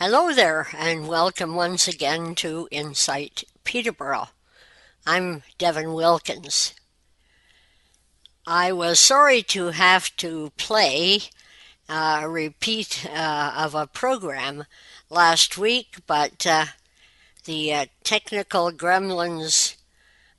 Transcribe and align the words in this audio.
Hello 0.00 0.32
there, 0.32 0.68
and 0.76 1.08
welcome 1.08 1.56
once 1.56 1.88
again 1.88 2.36
to 2.36 2.68
Insight 2.70 3.42
Peterborough. 3.64 4.28
I'm 5.04 5.42
Devin 5.58 5.92
Wilkins. 5.92 6.72
I 8.46 8.70
was 8.70 9.00
sorry 9.00 9.42
to 9.42 9.70
have 9.70 10.14
to 10.18 10.52
play 10.56 11.22
a 11.88 12.28
repeat 12.28 13.08
uh, 13.12 13.52
of 13.56 13.74
a 13.74 13.88
program 13.88 14.66
last 15.10 15.58
week, 15.58 15.96
but 16.06 16.46
uh, 16.46 16.66
the 17.44 17.74
uh, 17.74 17.86
technical 18.04 18.70
gremlins 18.70 19.74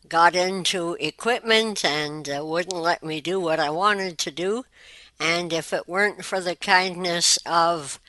got 0.08 0.36
into 0.36 0.96
equipment 1.02 1.84
and 1.84 2.30
uh, 2.30 2.46
wouldn't 2.46 2.82
let 2.82 3.04
me 3.04 3.20
do 3.20 3.42
what 3.42 3.60
I 3.60 3.72
wanted 3.72 4.18
to 4.20 4.32
do. 4.32 4.64
And 5.20 5.52
if 5.52 5.74
it 5.74 5.86
weren't 5.86 6.24
for 6.24 6.40
the 6.40 6.56
kindness 6.56 7.38
of 7.46 8.00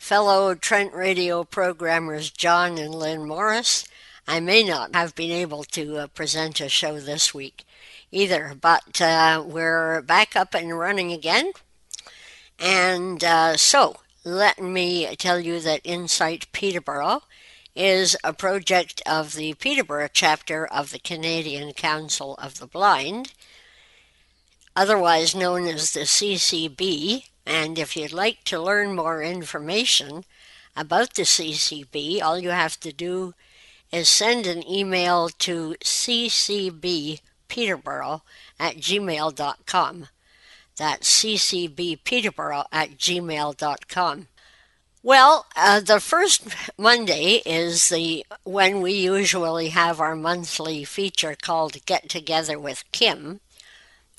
fellow 0.00 0.54
Trent 0.54 0.94
radio 0.94 1.44
programmers 1.44 2.30
John 2.30 2.78
and 2.78 2.94
Lynn 2.94 3.28
Morris, 3.28 3.86
I 4.26 4.40
may 4.40 4.64
not 4.64 4.94
have 4.94 5.14
been 5.14 5.30
able 5.30 5.62
to 5.64 5.98
uh, 5.98 6.06
present 6.08 6.58
a 6.58 6.70
show 6.70 6.98
this 6.98 7.34
week 7.34 7.64
either, 8.10 8.56
but 8.58 8.98
uh, 9.00 9.44
we're 9.46 10.00
back 10.00 10.34
up 10.34 10.54
and 10.54 10.76
running 10.76 11.12
again. 11.12 11.52
And 12.58 13.22
uh, 13.22 13.58
so, 13.58 13.98
let 14.24 14.58
me 14.58 15.14
tell 15.16 15.38
you 15.38 15.60
that 15.60 15.82
Insight 15.84 16.50
Peterborough 16.50 17.22
is 17.76 18.16
a 18.24 18.32
project 18.32 19.02
of 19.06 19.34
the 19.34 19.52
Peterborough 19.54 20.08
chapter 20.10 20.66
of 20.66 20.92
the 20.92 20.98
Canadian 20.98 21.74
Council 21.74 22.36
of 22.36 22.58
the 22.58 22.66
Blind, 22.66 23.34
otherwise 24.74 25.34
known 25.34 25.66
as 25.66 25.92
the 25.92 26.00
CCB, 26.00 27.24
and 27.50 27.80
if 27.80 27.96
you'd 27.96 28.12
like 28.12 28.44
to 28.44 28.62
learn 28.62 28.94
more 28.94 29.20
information 29.24 30.24
about 30.76 31.14
the 31.14 31.24
CCB, 31.24 32.22
all 32.22 32.38
you 32.38 32.50
have 32.50 32.78
to 32.78 32.92
do 32.92 33.34
is 33.90 34.08
send 34.08 34.46
an 34.46 34.64
email 34.70 35.28
to 35.30 35.74
ccbpeterborough 35.82 37.20
at 38.60 38.76
gmail.com. 38.76 40.06
That's 40.76 41.22
ccbpeterborough 41.22 42.66
at 42.70 42.90
gmail.com. 42.90 44.28
Well, 45.02 45.46
uh, 45.56 45.80
the 45.80 45.98
first 45.98 46.46
Monday 46.78 47.42
is 47.44 47.88
the 47.88 48.24
when 48.44 48.80
we 48.80 48.92
usually 48.92 49.70
have 49.70 49.98
our 49.98 50.14
monthly 50.14 50.84
feature 50.84 51.34
called 51.34 51.84
Get 51.84 52.08
Together 52.08 52.60
with 52.60 52.84
Kim 52.92 53.40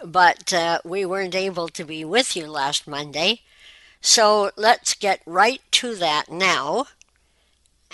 but 0.06 0.54
uh, 0.54 0.80
we 0.84 1.06
weren't 1.06 1.36
able 1.36 1.68
to 1.70 1.84
be 1.84 2.04
with 2.06 2.36
you 2.36 2.48
last 2.48 2.88
Monday. 2.88 3.42
So 4.02 4.52
let's 4.56 4.94
get 4.94 5.22
right 5.26 5.62
to 5.72 5.96
that 5.96 6.32
now. 6.32 6.88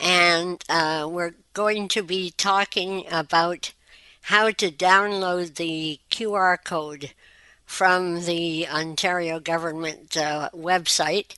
And 0.02 0.64
uh, 0.70 1.08
we're 1.10 1.36
going 1.54 1.88
to 1.90 2.04
be 2.04 2.32
talking 2.32 3.06
about 3.12 3.74
how 4.24 4.52
to 4.52 4.72
download 4.72 5.56
the 5.56 6.00
QR 6.12 6.58
code 6.64 7.14
from 7.66 8.26
the 8.26 8.68
Ontario 8.68 9.40
government 9.40 10.16
uh, 10.16 10.50
website 10.54 11.36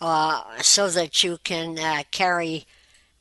uh, 0.00 0.42
so 0.60 0.88
that 0.90 1.22
you 1.22 1.38
can 1.44 1.78
uh, 1.78 2.02
carry 2.10 2.64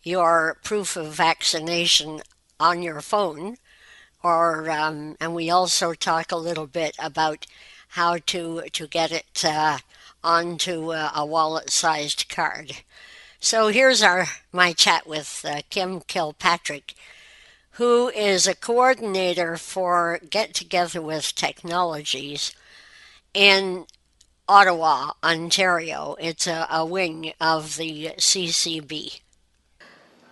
your 0.03 0.57
proof 0.63 0.95
of 0.95 1.13
vaccination 1.13 2.21
on 2.59 2.81
your 2.81 3.01
phone 3.01 3.57
or 4.23 4.69
um, 4.69 5.15
and 5.19 5.33
we 5.35 5.49
also 5.49 5.93
talk 5.93 6.31
a 6.31 6.37
little 6.37 6.67
bit 6.67 6.95
about 6.99 7.47
how 7.89 8.17
to 8.27 8.63
to 8.71 8.87
get 8.87 9.11
it 9.11 9.43
uh, 9.45 9.79
onto 10.23 10.91
a, 10.91 11.11
a 11.15 11.25
wallet-sized 11.25 12.29
card. 12.29 12.83
So 13.39 13.69
here's 13.69 14.03
our 14.03 14.27
my 14.51 14.73
chat 14.73 15.07
with 15.07 15.43
uh, 15.47 15.61
Kim 15.69 16.01
Kilpatrick, 16.01 16.93
who 17.71 18.09
is 18.09 18.47
a 18.47 18.55
coordinator 18.55 19.57
for 19.57 20.19
Get 20.29 20.53
Together 20.53 21.01
with 21.01 21.35
Technologies 21.35 22.53
in 23.33 23.85
Ottawa, 24.47 25.13
Ontario. 25.23 26.15
It's 26.19 26.45
a, 26.45 26.67
a 26.69 26.85
wing 26.85 27.33
of 27.39 27.77
the 27.77 28.13
CCB. 28.17 29.21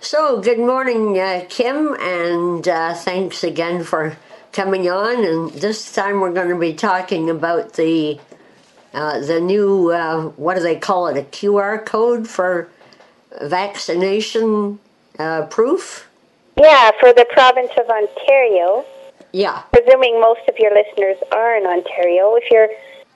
So, 0.01 0.39
good 0.39 0.59
morning, 0.59 1.19
uh, 1.19 1.43
Kim, 1.49 1.93
and 1.99 2.65
uh, 2.65 2.93
thanks 2.93 3.43
again 3.43 3.83
for 3.83 4.15
coming 4.53 4.89
on. 4.89 5.25
And 5.25 5.51
this 5.51 5.93
time 5.93 6.21
we're 6.21 6.31
going 6.31 6.47
to 6.47 6.57
be 6.57 6.73
talking 6.73 7.29
about 7.29 7.73
the 7.73 8.17
uh, 8.93 9.19
the 9.19 9.41
new 9.41 9.91
uh, 9.91 10.27
what 10.37 10.55
do 10.55 10.61
they 10.61 10.77
call 10.77 11.07
it? 11.07 11.17
A 11.17 11.23
QR 11.23 11.85
code 11.85 12.29
for 12.29 12.69
vaccination 13.41 14.79
uh, 15.19 15.47
proof. 15.47 16.07
Yeah, 16.57 16.91
for 16.97 17.11
the 17.11 17.25
province 17.33 17.71
of 17.77 17.89
Ontario. 17.89 18.85
Yeah. 19.33 19.63
Presuming 19.73 20.21
most 20.21 20.47
of 20.47 20.55
your 20.57 20.73
listeners 20.73 21.17
are 21.33 21.57
in 21.57 21.65
Ontario. 21.65 22.35
If 22.35 22.49
you're 22.49 22.69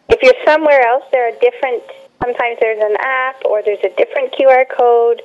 if 0.10 0.22
you're 0.22 0.46
somewhere 0.46 0.86
else, 0.86 1.06
there 1.14 1.30
are 1.30 1.40
different. 1.40 1.82
Sometimes 2.22 2.58
there's 2.60 2.84
an 2.84 2.98
app 3.00 3.46
or 3.46 3.64
there's 3.64 3.84
a 3.86 3.96
different 3.96 4.34
QR 4.34 4.66
code 4.68 5.22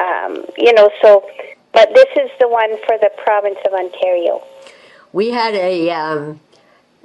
um, 0.00 0.44
you 0.56 0.72
know, 0.72 0.90
so, 1.02 1.28
but 1.72 1.90
this 1.94 2.08
is 2.16 2.30
the 2.40 2.48
one 2.48 2.76
for 2.86 2.96
the 2.98 3.10
province 3.24 3.58
of 3.66 3.72
Ontario. 3.72 4.42
We 5.12 5.30
had 5.30 5.54
a, 5.54 5.90
um, 5.90 6.40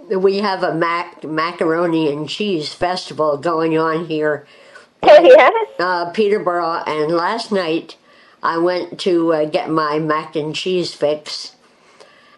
we 0.10 0.40
have 0.40 0.64
a 0.64 0.74
mac- 0.74 1.24
macaroni 1.24 2.12
and 2.12 2.28
cheese 2.28 2.74
festival 2.74 3.38
going 3.38 3.78
on 3.78 4.06
here. 4.06 4.46
Oh, 5.02 5.24
yeah? 5.24 5.50
Uh, 5.80 6.12
Peterborough, 6.12 6.84
and 6.86 7.14
last 7.14 7.54
night 7.54 7.96
I 8.44 8.58
went 8.58 9.00
to 9.00 9.34
uh, 9.34 9.46
get 9.46 9.70
my 9.70 9.98
mac 9.98 10.36
and 10.36 10.54
cheese 10.54 10.94
fix, 10.94 11.56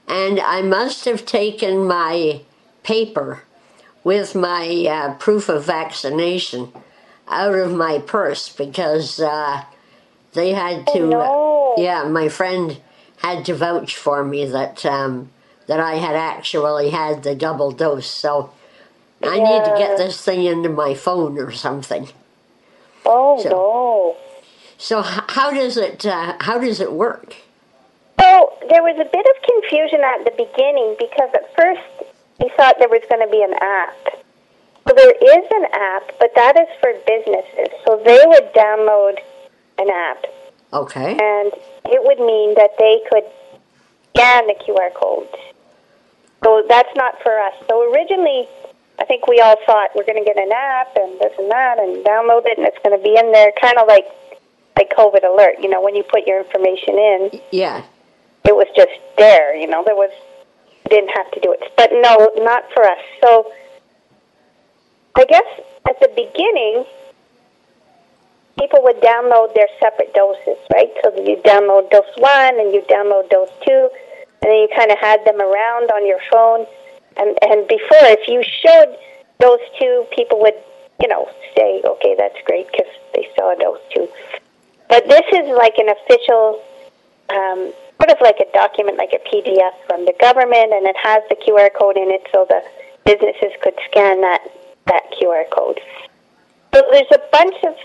and 0.08 0.40
I 0.40 0.62
must 0.62 1.06
have 1.06 1.26
taken 1.26 1.88
my 1.88 2.42
paper 2.84 3.42
with 4.04 4.36
my 4.36 4.86
uh, 4.88 5.16
proof 5.16 5.50
of 5.50 5.66
vaccination 5.66 6.72
out 7.28 7.56
of 7.56 7.72
my 7.74 7.98
purse 7.98 8.48
because 8.50 9.20
uh, 9.20 9.64
they 10.34 10.54
had 10.54 10.88
to. 10.88 11.00
Oh, 11.00 11.76
no. 11.78 11.84
yeah, 11.84 12.04
my 12.04 12.30
friend 12.30 12.80
had 13.18 13.46
to 13.46 13.54
vouch 13.56 13.96
for 13.96 14.24
me 14.24 14.46
that 14.46 14.86
um, 14.86 15.30
that 15.68 15.80
I 15.80 15.96
had 15.96 16.16
actually 16.16 16.90
had 16.90 17.24
the 17.24 17.36
double 17.36 17.72
dose. 17.72 18.08
So 18.08 18.52
I 19.24 19.36
Yeah. 19.36 19.44
need 19.44 19.66
to 19.66 19.76
get 19.78 19.98
this 19.98 20.22
thing 20.22 20.44
into 20.46 20.70
my 20.70 20.94
phone 20.94 21.38
or 21.40 21.52
something. 21.52 22.10
Oh, 23.06 23.40
So- 23.42 23.50
no. 23.50 24.16
So 24.78 25.02
how 25.04 25.52
does 25.52 25.78
it 25.78 26.06
uh, 26.06 26.34
how 26.40 26.58
does 26.58 26.80
it 26.80 26.92
work? 26.92 27.36
So 28.20 28.54
there 28.70 28.82
was 28.84 28.96
a 29.00 29.06
bit 29.06 29.26
of 29.26 29.42
confusion 29.44 30.02
at 30.04 30.26
the 30.26 30.32
beginning 30.32 30.96
because 31.00 31.30
at 31.34 31.56
first 31.56 31.82
we 32.40 32.50
thought 32.58 32.76
there 32.80 32.90
was 32.90 33.02
going 33.10 33.22
to 33.22 33.32
be 33.32 33.44
an 33.44 33.54
app. 33.62 33.96
So 34.88 34.96
there 34.96 35.12
is 35.12 35.46
an 35.52 35.66
app, 35.74 36.12
but 36.20 36.34
that 36.36 36.58
is 36.58 36.68
for 36.82 36.94
businesses. 37.06 37.70
So 37.86 38.02
they 38.04 38.20
would 38.26 38.52
download 38.54 39.20
an 39.78 39.90
app, 39.90 40.26
Okay. 40.74 41.12
and 41.12 41.52
it 41.86 42.02
would 42.04 42.20
mean 42.20 42.56
that 42.56 42.72
they 42.78 43.02
could 43.12 43.24
scan 44.14 44.48
the 44.48 44.56
QR 44.56 44.94
code. 44.94 45.28
So 46.44 46.64
that's 46.68 46.94
not 46.96 47.22
for 47.22 47.40
us. 47.40 47.54
So 47.70 47.92
originally, 47.92 48.48
I 49.00 49.06
think 49.06 49.28
we 49.28 49.40
all 49.40 49.56
thought 49.66 49.90
we're 49.96 50.06
going 50.06 50.24
to 50.24 50.26
get 50.26 50.38
an 50.38 50.52
app 50.52 50.96
and 50.98 51.20
this 51.20 51.34
and 51.38 51.50
that 51.52 51.80
and 51.80 52.04
download 52.06 52.46
it, 52.46 52.58
and 52.58 52.68
it's 52.68 52.78
going 52.84 52.98
to 52.98 53.04
be 53.04 53.16
in 53.18 53.32
there, 53.32 53.52
kind 53.62 53.78
of 53.78 53.88
like 53.88 54.06
like 54.78 54.90
COVID 54.98 55.24
alert. 55.28 55.56
You 55.60 55.70
know, 55.70 55.82
when 55.82 55.96
you 55.96 56.04
put 56.04 56.26
your 56.28 56.40
information 56.40 56.98
in, 56.98 57.42
Yeah. 57.52 57.84
it 58.46 58.56
was 58.56 58.68
just 58.76 58.92
there. 59.18 59.56
You 59.56 59.68
know, 59.68 59.84
there 59.86 59.96
was 59.96 60.12
didn't 60.90 61.10
have 61.16 61.30
to 61.32 61.40
do 61.40 61.52
it, 61.54 61.72
but 61.78 61.90
no, 61.94 62.32
not 62.44 62.64
for 62.74 62.84
us. 62.84 63.00
So 63.24 63.52
I 65.16 65.26
guess 65.26 65.46
at 65.88 66.00
the 66.00 66.10
beginning, 66.16 66.86
people 68.58 68.84
would 68.84 69.00
download 69.02 69.54
their 69.56 69.68
separate 69.80 70.14
doses, 70.14 70.58
right? 70.74 70.92
So 71.04 71.14
you 71.24 71.38
download 71.44 71.90
dose 71.90 72.14
one 72.18 72.60
and 72.60 72.74
you 72.74 72.82
download 72.90 73.30
dose 73.30 73.52
two, 73.66 73.90
and 74.42 74.52
then 74.52 74.58
you 74.58 74.70
kind 74.76 74.92
of 74.92 74.98
had 75.00 75.24
them 75.26 75.40
around 75.40 75.92
on 75.92 76.08
your 76.08 76.20
phone. 76.32 76.66
And 77.18 77.38
and 77.42 77.68
before, 77.68 78.08
if 78.12 78.28
you 78.28 78.44
showed 78.44 78.98
those 79.40 79.60
two, 79.80 80.06
people 80.16 80.40
would, 80.42 80.56
you 81.02 81.08
know, 81.08 81.30
say, 81.58 81.82
okay, 81.86 82.16
that's 82.18 82.38
great 82.46 82.68
because 82.72 82.92
they 83.14 83.28
saw 83.36 83.56
dose 83.56 83.82
two. 83.94 84.08
But 84.90 85.08
this 85.08 85.26
is 85.32 85.50
like 85.56 85.78
an 85.78 85.90
official 85.90 86.62
um, 87.30 87.74
sort 88.02 88.12
of 88.12 88.22
like 88.22 88.40
a 88.40 88.52
document, 88.54 88.98
like 88.98 89.14
a 89.14 89.22
PDF 89.30 89.74
from 89.88 90.06
the 90.06 90.14
government, 90.20 90.74
and 90.74 90.88
it 90.88 90.96
has 90.98 91.24
the 91.30 91.36
QR 91.36 91.70
code 91.74 91.98
in 91.98 92.10
it, 92.10 92.28
so 92.32 92.46
the 92.50 92.62
businesses 93.06 93.52
could 93.62 93.76
scan 93.90 94.22
that 94.22 94.42
that 94.88 95.04
QR 95.14 95.44
code. 95.50 95.80
So 96.74 96.82
there's 96.92 97.12
a 97.14 97.22
bunch 97.32 97.56
of 97.64 97.76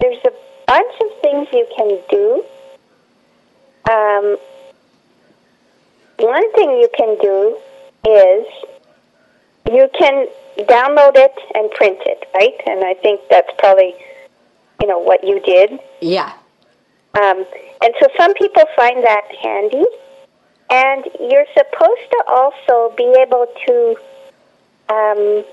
there's 0.00 0.22
a 0.24 0.32
bunch 0.66 0.94
of 1.00 1.20
things 1.20 1.48
you 1.52 1.66
can 1.76 1.98
do. 2.10 2.44
Um, 3.90 4.36
one 6.18 6.52
thing 6.52 6.70
you 6.70 6.88
can 6.96 7.18
do 7.20 7.58
is 8.08 8.46
you 9.70 9.88
can 9.98 10.26
download 10.58 11.16
it 11.16 11.34
and 11.54 11.70
print 11.72 11.98
it, 12.04 12.28
right? 12.34 12.54
And 12.66 12.84
I 12.84 12.94
think 12.94 13.20
that's 13.30 13.50
probably 13.58 13.94
you 14.80 14.86
know, 14.86 14.98
what 14.98 15.22
you 15.22 15.40
did. 15.40 15.78
Yeah. 16.00 16.32
Um, 17.14 17.44
and 17.82 17.94
so 18.00 18.08
some 18.16 18.34
people 18.34 18.64
find 18.74 19.04
that 19.04 19.24
handy. 19.42 19.84
And 20.70 21.04
you're 21.18 21.46
supposed 21.52 22.10
to 22.10 22.24
also 22.28 22.94
be 22.96 23.14
able 23.20 23.46
to. 23.66 23.96
Um, 24.88 25.44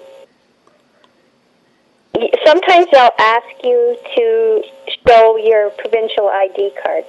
sometimes 2.45 2.87
they'll 2.91 3.17
ask 3.19 3.47
you 3.63 3.97
to 4.15 4.63
show 5.07 5.37
your 5.37 5.69
provincial 5.71 6.27
ID 6.29 6.71
card, 6.83 7.05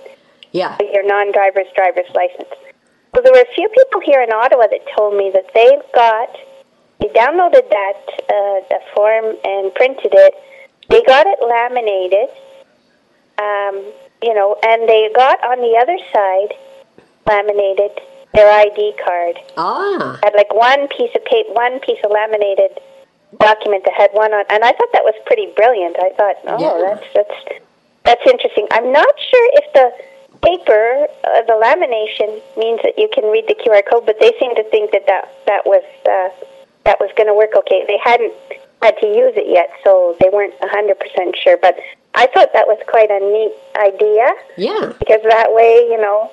Yeah. 0.53 0.77
your 0.81 1.07
non-driver's 1.07 1.69
driver's 1.75 2.11
license. 2.15 2.49
So 3.15 3.23
there 3.23 3.33
were 3.33 3.41
a 3.41 3.55
few 3.55 3.69
people 3.69 4.01
here 4.01 4.21
in 4.23 4.33
Ottawa 4.33 4.67
that 4.71 4.81
told 4.97 5.17
me 5.17 5.31
that 5.33 5.53
they 5.55 5.79
got, 5.95 6.31
they 7.01 7.09
downloaded 7.09 7.69
that 7.71 8.01
uh, 8.29 8.61
the 8.69 8.81
form 8.95 9.37
and 9.45 9.75
printed 9.75 10.13
it. 10.15 10.35
They 10.89 11.03
got 11.03 11.27
it 11.27 11.39
laminated, 11.43 12.29
um, 13.39 13.93
you 14.23 14.35
know, 14.35 14.57
and 14.63 14.89
they 14.89 15.11
got 15.15 15.43
on 15.45 15.59
the 15.59 15.79
other 15.81 15.99
side 16.13 16.55
laminated 17.27 17.93
their 18.35 18.51
ID 18.51 18.95
card. 19.05 19.39
Ah. 19.57 20.19
Had 20.23 20.35
like 20.35 20.53
one 20.55 20.89
piece 20.89 21.11
of 21.15 21.25
paper, 21.25 21.53
one 21.53 21.81
piece 21.81 21.99
of 22.05 22.11
laminated 22.11 22.79
document 23.37 23.85
that 23.85 23.95
had 23.95 24.11
one 24.13 24.33
on, 24.33 24.45
and 24.49 24.65
I 24.65 24.73
thought 24.73 24.89
that 24.93 25.05
was 25.05 25.15
pretty 25.27 25.53
brilliant. 25.55 25.97
I 26.01 26.11
thought, 26.17 26.37
oh, 26.47 26.57
Yeah. 26.59 26.95
that's 26.95 27.07
that's 27.15 27.61
that's 28.05 28.27
interesting. 28.27 28.67
I'm 28.71 28.91
not 28.93 29.15
sure 29.21 29.51
if 29.61 29.73
the 29.75 29.93
paper, 30.41 31.07
uh, 31.25 31.43
the 31.43 31.53
lamination, 31.61 32.41
means 32.57 32.81
that 32.83 32.97
you 32.97 33.09
can 33.13 33.25
read 33.31 33.45
the 33.49 33.55
QR 33.55 33.83
code, 33.85 34.07
but 34.07 34.19
they 34.21 34.33
seem 34.41 34.55
to 34.57 34.65
think 34.71 34.93
that 34.93 35.07
that 35.07 35.29
that 35.47 35.67
was 35.67 35.85
uh, 36.09 36.31
that 36.85 36.99
was 37.01 37.11
going 37.17 37.27
to 37.27 37.35
work 37.35 37.55
okay. 37.57 37.85
They 37.87 37.99
hadn't 38.03 38.33
had 38.83 38.97
to 39.01 39.07
use 39.07 39.35
it 39.37 39.49
yet, 39.49 39.71
so 39.85 40.17
they 40.21 40.31
weren't 40.31 40.55
100% 40.61 41.37
sure. 41.37 41.57
But 41.61 41.77
I 42.15 42.29
thought 42.29 42.53
that 42.55 42.67
was 42.69 42.79
quite 42.87 43.11
a 43.11 43.19
neat 43.21 43.53
idea 43.77 44.31
Yeah. 44.57 44.93
because 44.99 45.21
that 45.29 45.53
way, 45.53 45.85
you 45.91 46.01
know, 46.01 46.31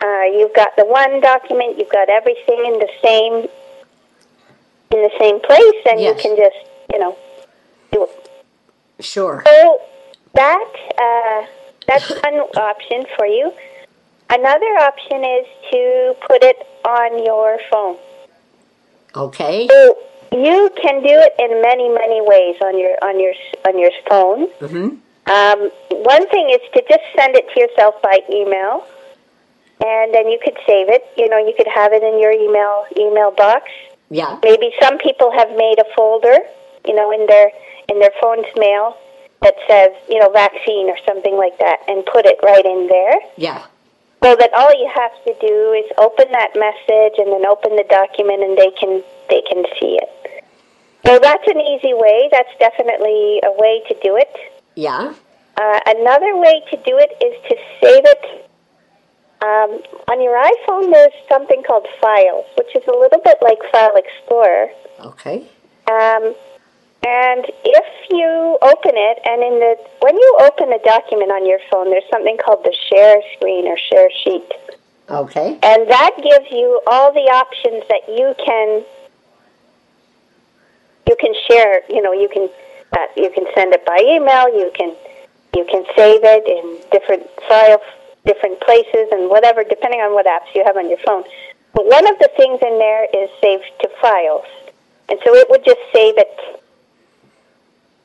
uh, 0.00 0.22
you've 0.30 0.54
got 0.54 0.76
the 0.76 0.84
one 0.86 1.20
document, 1.20 1.76
you've 1.76 1.90
got 1.90 2.08
everything 2.08 2.64
in 2.64 2.78
the 2.78 2.88
same 3.02 3.48
in 4.90 5.02
the 5.02 5.10
same 5.18 5.40
place, 5.40 5.80
and 5.86 6.00
Yes. 6.00 6.16
you 6.16 6.22
can 6.22 6.36
just, 6.36 6.56
you 6.92 6.98
know, 6.98 7.16
do 7.92 8.04
it. 8.04 8.30
Sure. 9.00 9.42
So 9.46 9.80
that 10.34 10.72
uh, 10.98 11.46
that's 11.86 12.10
one 12.10 12.40
option 12.56 13.06
for 13.16 13.26
you. 13.26 13.52
Another 14.30 14.72
option 14.80 15.24
is 15.24 15.46
to 15.70 16.16
put 16.26 16.42
it 16.42 16.58
on 16.84 17.24
your 17.24 17.58
phone. 17.70 17.96
Okay. 19.14 19.66
So 19.70 19.96
you 20.32 20.70
can 20.80 21.02
do 21.02 21.08
it 21.08 21.34
in 21.38 21.62
many, 21.62 21.88
many 21.88 22.20
ways 22.20 22.56
on 22.60 22.78
your 22.78 22.96
on 23.02 23.18
your 23.20 23.34
on 23.66 23.78
your 23.78 23.90
phone. 24.08 24.48
Mm-hmm. 24.60 24.88
Um, 25.30 25.70
one 25.90 26.28
thing 26.30 26.50
is 26.50 26.60
to 26.74 26.82
just 26.88 27.04
send 27.16 27.36
it 27.36 27.46
to 27.52 27.60
yourself 27.60 28.00
by 28.02 28.20
email, 28.30 28.86
and 29.84 30.12
then 30.12 30.28
you 30.28 30.38
could 30.42 30.56
save 30.66 30.88
it. 30.88 31.04
You 31.16 31.28
know, 31.28 31.38
you 31.38 31.54
could 31.56 31.68
have 31.68 31.92
it 31.92 32.02
in 32.02 32.20
your 32.20 32.32
email 32.32 32.84
email 32.98 33.30
box. 33.30 33.70
Yeah. 34.10 34.38
Maybe 34.42 34.72
some 34.80 34.98
people 34.98 35.30
have 35.32 35.50
made 35.50 35.76
a 35.78 35.84
folder, 35.94 36.38
you 36.86 36.94
know, 36.94 37.10
in 37.12 37.26
their 37.26 37.50
in 37.88 38.00
their 38.00 38.12
phone's 38.20 38.46
mail 38.56 38.96
that 39.42 39.54
says, 39.68 39.90
you 40.08 40.18
know, 40.18 40.30
vaccine 40.30 40.88
or 40.90 40.96
something 41.06 41.36
like 41.36 41.58
that, 41.58 41.78
and 41.88 42.04
put 42.06 42.26
it 42.26 42.38
right 42.42 42.64
in 42.64 42.88
there. 42.88 43.18
Yeah. 43.36 43.64
So 44.22 44.34
that 44.34 44.52
all 44.52 44.72
you 44.74 44.90
have 44.92 45.12
to 45.24 45.46
do 45.46 45.72
is 45.72 45.86
open 45.96 46.32
that 46.32 46.50
message 46.56 47.18
and 47.18 47.32
then 47.32 47.46
open 47.46 47.76
the 47.76 47.86
document, 47.88 48.42
and 48.42 48.58
they 48.58 48.70
can 48.70 49.02
they 49.30 49.42
can 49.42 49.64
see 49.78 49.98
it. 50.00 50.44
So 51.06 51.18
that's 51.18 51.46
an 51.46 51.60
easy 51.60 51.94
way. 51.94 52.28
That's 52.32 52.52
definitely 52.58 53.40
a 53.44 53.52
way 53.56 53.82
to 53.88 53.94
do 54.02 54.16
it. 54.16 54.34
Yeah. 54.74 55.14
Uh, 55.56 55.80
another 55.86 56.36
way 56.36 56.62
to 56.70 56.76
do 56.76 56.98
it 56.98 57.10
is 57.24 57.34
to 57.48 57.56
save 57.80 58.04
it 58.04 58.47
um, 59.42 59.80
on 60.10 60.22
your 60.22 60.36
iPhone. 60.36 60.92
There's 60.92 61.12
something 61.28 61.62
called 61.62 61.86
Files, 62.00 62.46
which 62.56 62.74
is 62.74 62.82
a 62.88 62.96
little 62.96 63.20
bit 63.24 63.38
like 63.42 63.58
File 63.70 63.94
Explorer. 63.96 64.68
Okay. 65.04 65.46
Um, 65.90 66.34
and 67.06 67.46
if 67.64 67.86
you 68.10 68.58
open 68.60 68.92
it, 68.96 69.18
and 69.24 69.42
in 69.42 69.60
the 69.60 69.76
when 70.00 70.16
you 70.16 70.38
open 70.42 70.72
a 70.72 70.78
document 70.84 71.30
on 71.30 71.46
your 71.46 71.60
phone, 71.70 71.90
there's 71.90 72.08
something 72.10 72.36
called 72.36 72.64
the 72.64 72.74
Share 72.90 73.22
screen 73.36 73.66
or 73.68 73.78
Share 73.78 74.10
sheet, 74.24 74.50
Okay. 75.08 75.58
and 75.62 75.88
that 75.88 76.12
gives 76.16 76.50
you 76.50 76.80
all 76.88 77.12
the 77.12 77.30
options 77.30 77.84
that 77.88 78.02
you 78.08 78.34
can 78.44 78.84
you 81.08 81.16
can 81.20 81.32
share. 81.48 81.82
You 81.88 82.02
know, 82.02 82.12
you 82.12 82.28
can 82.28 82.50
uh, 82.92 83.06
you 83.16 83.30
can 83.30 83.44
send 83.54 83.72
it 83.72 83.86
by 83.86 83.98
email. 84.02 84.48
You 84.52 84.70
can 84.74 84.94
you 85.56 85.64
can 85.70 85.84
save 85.96 86.20
it 86.24 86.44
in 86.46 86.90
different 86.90 87.26
files, 87.48 87.80
different 88.28 88.60
places, 88.60 89.08
and 89.10 89.28
whatever, 89.28 89.64
depending 89.64 90.00
on 90.00 90.12
what 90.12 90.26
apps 90.26 90.54
you 90.54 90.62
have 90.64 90.76
on 90.76 90.88
your 90.88 90.98
phone. 90.98 91.24
But 91.74 91.86
one 91.86 92.06
of 92.06 92.18
the 92.20 92.30
things 92.36 92.60
in 92.62 92.78
there 92.78 93.04
is 93.12 93.28
saved 93.40 93.64
to 93.80 93.88
files, 94.00 94.46
and 95.08 95.18
so 95.24 95.34
it 95.34 95.48
would 95.50 95.64
just 95.64 95.80
save 95.92 96.14
it 96.18 96.32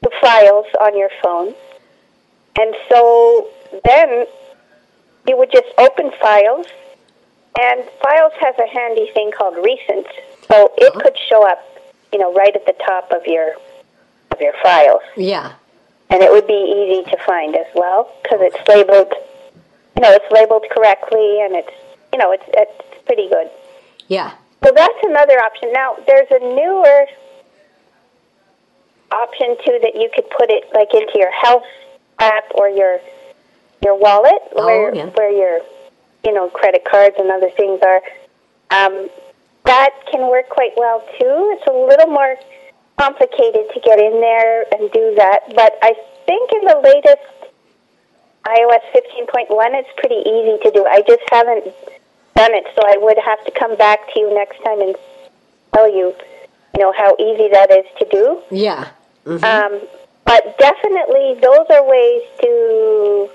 to 0.03 0.09
files 0.21 0.65
on 0.81 0.97
your 0.97 1.09
phone. 1.21 1.53
And 2.59 2.73
so 2.89 3.49
then 3.83 4.25
you 5.27 5.37
would 5.37 5.51
just 5.51 5.67
open 5.77 6.11
files, 6.21 6.67
and 7.59 7.83
files 8.01 8.33
has 8.39 8.55
a 8.57 8.67
handy 8.67 9.09
thing 9.13 9.31
called 9.37 9.55
recent, 9.63 10.07
so 10.47 10.71
it 10.77 10.89
uh-huh. 10.89 10.99
could 11.01 11.17
show 11.29 11.47
up, 11.47 11.59
you 12.11 12.19
know, 12.19 12.33
right 12.33 12.55
at 12.55 12.65
the 12.65 12.75
top 12.85 13.11
of 13.11 13.25
your 13.27 13.53
of 14.31 14.41
your 14.41 14.53
files 14.63 15.01
Yeah. 15.15 15.53
and 16.09 16.23
it 16.23 16.31
would 16.31 16.47
be 16.47 16.53
easy 16.53 17.09
to 17.11 17.17
find 17.23 17.55
as 17.55 17.67
well 17.75 18.09
because 18.23 18.39
it's 18.41 18.67
labeled, 18.67 19.13
you 19.95 20.01
know, 20.01 20.11
it's 20.11 20.31
labeled 20.31 20.65
correctly, 20.71 21.41
and 21.41 21.55
it's, 21.55 21.71
you 22.11 22.19
know, 22.19 22.31
it's 22.31 22.43
it's 22.47 23.05
pretty 23.05 23.29
good. 23.29 23.49
Yeah. 24.07 24.33
So 24.63 24.71
that's 24.75 24.99
another 25.03 25.39
option. 25.39 25.71
Now 25.73 25.97
there's 26.07 26.27
a 26.31 26.39
newer 26.39 27.05
option 29.11 29.55
too 29.65 29.77
that 29.81 29.93
you 29.95 30.09
could 30.13 30.29
put 30.31 30.49
it 30.49 30.63
like 30.73 30.93
into 30.93 31.13
your 31.15 31.31
health 31.31 31.63
app 32.19 32.45
or 32.55 32.69
your 32.69 32.99
your 33.83 33.95
wallet 33.95 34.41
Oh, 34.55 34.65
where 34.65 34.95
yeah. 34.95 35.05
where 35.07 35.29
your 35.31 35.59
you 36.25 36.33
know 36.33 36.49
credit 36.49 36.83
cards 36.89 37.15
and 37.19 37.29
other 37.31 37.49
things 37.51 37.81
are. 37.83 38.01
Um, 38.71 39.09
that 39.65 39.91
can 40.11 40.27
work 40.29 40.49
quite 40.49 40.71
well 40.75 40.99
too. 41.19 41.55
It's 41.55 41.67
a 41.67 41.73
little 41.73 42.07
more 42.07 42.35
complicated 42.99 43.69
to 43.73 43.79
get 43.79 43.99
in 43.99 44.19
there 44.19 44.65
and 44.73 44.91
do 44.91 45.13
that, 45.17 45.41
but 45.55 45.77
I 45.81 45.93
think 46.25 46.51
in 46.53 46.67
the 46.67 46.79
latest 46.83 47.23
iOS 48.45 48.81
15.1, 48.93 49.47
it's 49.73 49.89
pretty 49.97 50.21
easy 50.27 50.57
to 50.63 50.71
do. 50.71 50.85
I 50.85 51.01
just 51.07 51.23
haven't 51.31 51.63
done 52.35 52.53
it, 52.53 52.65
so 52.75 52.81
I 52.85 52.97
would 52.97 53.17
have 53.17 53.43
to 53.45 53.51
come 53.51 53.77
back 53.77 54.13
to 54.13 54.19
you 54.19 54.33
next 54.33 54.61
time 54.63 54.81
and 54.81 54.95
tell 55.73 55.87
you, 55.89 56.13
you 56.75 56.81
know, 56.81 56.91
how 56.91 57.15
easy 57.19 57.49
that 57.49 57.71
is 57.71 57.85
to 57.99 58.05
do. 58.11 58.41
Yeah. 58.51 58.87
Mhm. 59.25 59.43
Um, 59.43 59.81
but 60.25 60.57
definitely, 60.57 61.35
those 61.41 61.65
are 61.69 61.83
ways 61.87 62.23
to 62.41 63.29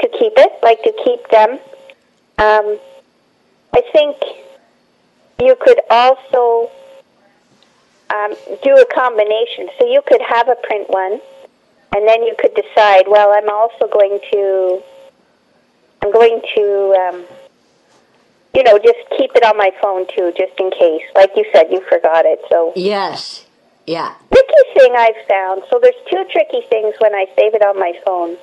to 0.00 0.08
keep 0.08 0.32
it, 0.36 0.52
like 0.62 0.82
to 0.82 0.92
keep 1.04 1.28
them. 1.28 1.58
Um, 2.38 2.78
I 3.74 3.82
think 3.92 4.16
you 5.40 5.54
could 5.60 5.80
also 5.90 6.70
um, 8.10 8.34
do 8.62 8.76
a 8.76 8.86
combination. 8.94 9.68
So 9.78 9.86
you 9.86 10.00
could 10.06 10.22
have 10.22 10.48
a 10.48 10.54
print 10.56 10.88
one, 10.88 11.20
and 11.96 12.06
then 12.06 12.22
you 12.22 12.34
could 12.38 12.54
decide. 12.54 13.04
Well, 13.08 13.32
I'm 13.32 13.48
also 13.48 13.88
going 13.88 14.20
to 14.32 14.82
I'm 16.02 16.12
going 16.12 16.40
to 16.54 16.64
um, 17.08 17.24
you 18.54 18.62
know 18.62 18.78
just 18.78 18.98
keep 19.16 19.30
it 19.34 19.42
on 19.42 19.56
my 19.56 19.70
phone 19.80 20.06
too, 20.14 20.32
just 20.36 20.52
in 20.60 20.70
case. 20.70 21.02
Like 21.14 21.30
you 21.36 21.44
said, 21.52 21.66
you 21.70 21.80
forgot 21.88 22.26
it, 22.26 22.40
so 22.50 22.72
Yes. 22.76 23.46
Yeah. 23.86 24.14
tricky 24.32 24.62
thing 24.74 24.94
I've 24.96 25.26
found. 25.28 25.62
So 25.70 25.78
there's 25.80 25.94
two 26.10 26.24
tricky 26.30 26.66
things 26.68 26.94
when 26.98 27.14
I 27.14 27.26
save 27.36 27.54
it 27.54 27.62
on 27.62 27.78
my 27.78 27.92
phone, 28.04 28.36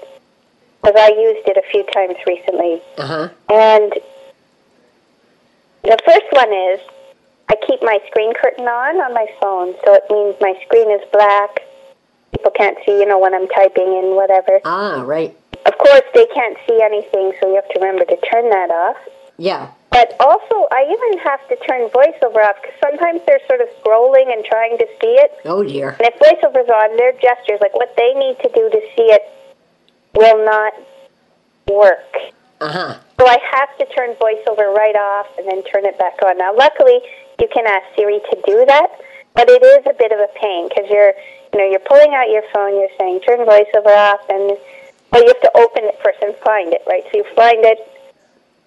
because 0.81 0.95
I 0.97 1.09
used 1.09 1.47
it 1.47 1.57
a 1.57 1.69
few 1.69 1.83
times 1.91 2.15
recently. 2.25 2.81
Uh 2.97 3.05
huh. 3.05 3.29
And 3.51 3.93
the 5.83 5.99
first 6.05 6.31
one 6.31 6.51
is 6.53 6.79
I 7.49 7.55
keep 7.67 7.81
my 7.83 7.99
screen 8.07 8.33
curtain 8.33 8.65
on 8.65 9.01
on 9.01 9.13
my 9.13 9.27
phone, 9.39 9.75
so 9.85 9.93
it 9.93 10.03
means 10.09 10.35
my 10.41 10.57
screen 10.65 10.89
is 10.89 11.01
black. 11.11 11.61
People 12.35 12.51
can't 12.51 12.77
see, 12.85 12.99
you 12.99 13.05
know, 13.05 13.19
when 13.19 13.33
I'm 13.33 13.47
typing 13.47 13.87
and 13.87 14.15
whatever. 14.15 14.59
Ah, 14.65 15.01
right. 15.01 15.37
Of 15.65 15.77
course, 15.77 16.03
they 16.13 16.25
can't 16.33 16.57
see 16.67 16.81
anything, 16.81 17.33
so 17.39 17.47
you 17.47 17.55
have 17.55 17.69
to 17.69 17.79
remember 17.79 18.05
to 18.05 18.17
turn 18.31 18.49
that 18.49 18.69
off. 18.69 18.97
Yeah. 19.37 19.71
But 19.91 20.15
also, 20.19 20.67
I 20.71 20.89
even 20.89 21.19
have 21.19 21.47
to 21.49 21.55
turn 21.67 21.89
voiceover 21.89 22.43
off 22.43 22.57
because 22.61 22.77
sometimes 22.81 23.21
they're 23.27 23.41
sort 23.47 23.61
of 23.61 23.69
scrolling 23.81 24.33
and 24.33 24.43
trying 24.43 24.77
to 24.79 24.87
see 24.99 25.13
it. 25.21 25.31
Oh 25.45 25.63
dear. 25.63 25.95
And 25.99 26.09
if 26.09 26.17
voiceover's 26.17 26.69
on, 26.69 26.97
their 26.97 27.13
gestures, 27.13 27.59
like 27.61 27.75
what 27.75 27.93
they 27.95 28.13
need 28.13 28.37
to 28.41 28.49
do 28.49 28.69
to 28.69 28.81
see 28.95 29.13
it, 29.13 29.21
will 30.15 30.43
not 30.43 30.73
work. 31.69 32.33
Uh 32.59 32.71
huh. 32.71 32.97
So 33.19 33.27
I 33.27 33.37
have 33.51 33.77
to 33.77 33.85
turn 33.93 34.15
voiceover 34.15 34.73
right 34.73 34.95
off 34.95 35.27
and 35.37 35.47
then 35.47 35.63
turn 35.63 35.85
it 35.85 35.97
back 35.99 36.17
on. 36.25 36.37
Now, 36.37 36.55
luckily, 36.55 36.99
you 37.39 37.47
can 37.53 37.67
ask 37.67 37.85
Siri 37.95 38.19
to 38.31 38.41
do 38.45 38.65
that. 38.65 38.89
But 39.35 39.49
it 39.49 39.61
is 39.63 39.85
a 39.89 39.93
bit 39.97 40.11
of 40.11 40.19
a 40.19 40.27
pain 40.39 40.69
because 40.69 40.89
you're, 40.89 41.13
you 41.53 41.59
know, 41.59 41.69
you're 41.69 41.79
pulling 41.87 42.13
out 42.13 42.29
your 42.29 42.43
phone, 42.53 42.75
you're 42.79 42.93
saying 42.99 43.21
turn 43.21 43.39
voiceover 43.39 43.95
off, 43.95 44.21
and 44.29 44.57
well, 45.11 45.21
you 45.21 45.27
have 45.27 45.41
to 45.41 45.51
open 45.55 45.83
it 45.85 45.97
first 46.03 46.19
and 46.21 46.35
find 46.43 46.73
it, 46.73 46.81
right? 46.87 47.03
So 47.11 47.17
you 47.17 47.25
find 47.35 47.63
it. 47.65 47.77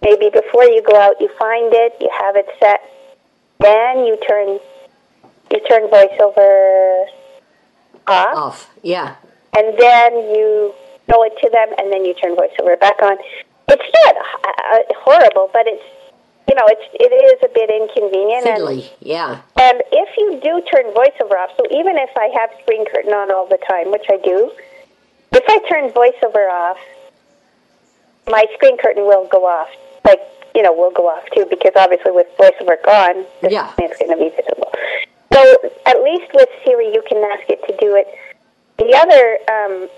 Maybe 0.03 0.31
before 0.31 0.65
you 0.65 0.83
go 0.83 0.95
out, 0.95 1.17
you 1.21 1.29
find 1.39 1.73
it, 1.73 1.95
you 2.01 2.11
have 2.21 2.37
it 2.37 2.47
set, 2.61 2.81
then 3.61 4.05
you 4.07 4.17
turn 4.29 4.59
you 5.51 5.61
turn 5.69 5.89
voiceover 5.89 7.07
off, 8.07 8.37
Off. 8.37 8.71
Yeah. 8.83 9.17
and 9.57 9.79
then 9.79 10.13
you 10.35 10.75
show 11.09 11.23
it 11.25 11.33
to 11.41 11.51
them, 11.51 11.69
and 11.79 11.93
then 11.93 12.05
you 12.05 12.15
turn 12.15 12.37
voiceover 12.37 12.79
back 12.79 13.01
on. 13.03 13.17
It's 13.69 13.83
not 14.05 14.17
uh, 14.17 14.79
horrible, 15.05 15.51
but 15.53 15.67
it's 15.67 15.83
you 16.49 16.55
know 16.55 16.65
it's 16.67 16.87
it 16.95 17.13
is 17.13 17.39
a 17.43 17.53
bit 17.53 17.71
inconvenient. 17.71 18.47
And, 18.47 18.91
Yeah. 19.01 19.41
and 19.61 19.83
if 19.93 20.17
you 20.17 20.41
do 20.41 20.63
turn 20.71 20.93
voiceover 20.95 21.37
off, 21.39 21.51
so 21.57 21.65
even 21.71 21.97
if 21.97 22.11
I 22.17 22.29
have 22.39 22.51
screen 22.63 22.85
curtain 22.87 23.13
on 23.13 23.31
all 23.31 23.47
the 23.47 23.59
time, 23.69 23.91
which 23.91 24.07
I 24.11 24.19
do, 24.19 24.53
if 25.33 25.45
I 25.49 25.59
turn 25.69 25.91
voiceover 25.91 26.51
off, 26.51 26.79
my 28.29 28.45
screen 28.55 28.77
curtain 28.79 29.05
will 29.07 29.27
go 29.27 29.47
off. 29.47 29.69
Like 30.05 30.21
you 30.55 30.63
know, 30.63 30.73
will 30.73 30.91
go 30.93 31.09
off 31.09 31.25
too 31.35 31.47
because 31.51 31.73
obviously 31.77 32.13
with 32.13 32.29
voiceover 32.39 32.83
gone, 32.85 33.27
the 33.43 33.51
Yeah. 33.51 33.71
is 33.83 33.97
going 33.99 34.11
to 34.11 34.17
be 34.17 34.31
visible. 34.31 34.73
So 35.33 35.71
at 35.85 36.03
least 36.03 36.33
with 36.33 36.49
Siri, 36.65 36.87
you 36.95 37.03
can 37.07 37.19
ask 37.33 37.49
it 37.51 37.61
to 37.67 37.77
do 37.77 37.95
it. 37.95 38.07
The 38.79 38.95
other 38.95 39.39
um, 39.53 39.89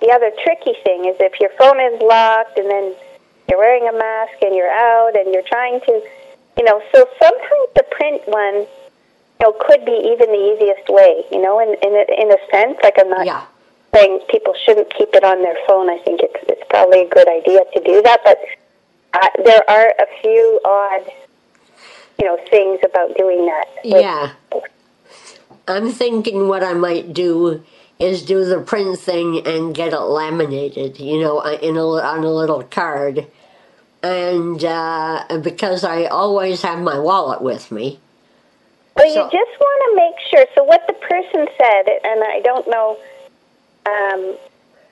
the 0.00 0.10
other 0.12 0.30
tricky 0.44 0.74
thing 0.84 1.06
is 1.06 1.16
if 1.18 1.40
your 1.40 1.50
phone 1.58 1.80
is 1.80 2.00
locked 2.02 2.58
and 2.58 2.70
then 2.70 2.94
you're 3.52 3.58
wearing 3.60 3.86
a 3.86 3.92
mask 3.92 4.32
and 4.40 4.54
you're 4.56 4.70
out 4.72 5.12
and 5.14 5.32
you're 5.34 5.42
trying 5.46 5.78
to, 5.80 5.92
you 6.56 6.64
know, 6.64 6.80
so 6.94 7.06
sometimes 7.20 7.68
the 7.76 7.84
print 7.90 8.22
one, 8.24 8.54
you 8.64 9.42
know, 9.42 9.52
could 9.60 9.84
be 9.84 9.92
even 9.92 10.32
the 10.32 10.56
easiest 10.56 10.88
way, 10.88 11.24
you 11.30 11.42
know, 11.42 11.60
in 11.60 11.68
in 11.86 11.92
a, 11.92 12.22
in 12.22 12.32
a 12.32 12.38
sense. 12.50 12.78
Like 12.82 12.94
I'm 12.98 13.10
not 13.10 13.26
Yeah. 13.26 13.42
saying 13.94 14.20
people 14.30 14.54
shouldn't 14.64 14.94
keep 14.94 15.10
it 15.12 15.22
on 15.22 15.42
their 15.42 15.56
phone. 15.66 15.90
I 15.90 15.98
think 15.98 16.20
it's 16.22 16.42
it's 16.48 16.62
probably 16.70 17.02
a 17.02 17.08
good 17.08 17.28
idea 17.28 17.60
to 17.74 17.80
do 17.84 18.00
that, 18.00 18.20
but 18.24 18.38
uh, 19.20 19.28
there 19.44 19.68
are 19.68 19.88
a 19.98 20.06
few 20.22 20.60
odd, 20.64 21.12
you 22.18 22.24
know, 22.24 22.38
things 22.48 22.80
about 22.82 23.14
doing 23.18 23.44
that. 23.44 23.66
Yeah. 23.84 24.32
I'm 25.68 25.90
thinking 25.90 26.48
what 26.48 26.62
I 26.64 26.72
might 26.72 27.12
do 27.12 27.62
is 27.98 28.22
do 28.24 28.44
the 28.44 28.60
print 28.60 28.98
thing 28.98 29.46
and 29.46 29.74
get 29.74 29.92
it 29.92 30.00
laminated, 30.00 30.98
you 30.98 31.20
know, 31.20 31.40
in 31.40 31.76
a, 31.76 31.84
on 31.86 32.24
a 32.24 32.30
little 32.32 32.62
card. 32.64 33.26
And 34.02 34.62
uh, 34.64 35.24
because 35.42 35.84
I 35.84 36.06
always 36.06 36.62
have 36.62 36.80
my 36.80 36.98
wallet 36.98 37.40
with 37.40 37.70
me. 37.70 38.00
Well, 38.96 39.06
So- 39.14 39.24
you 39.24 39.30
just 39.30 39.60
want 39.60 39.82
to 39.86 39.96
make 39.96 40.14
sure. 40.30 40.46
So, 40.54 40.64
what 40.64 40.86
the 40.86 40.94
person 40.94 41.46
said, 41.56 41.88
and 42.04 42.22
I 42.24 42.40
don't 42.42 42.68
know, 42.68 42.98
um, 43.86 44.34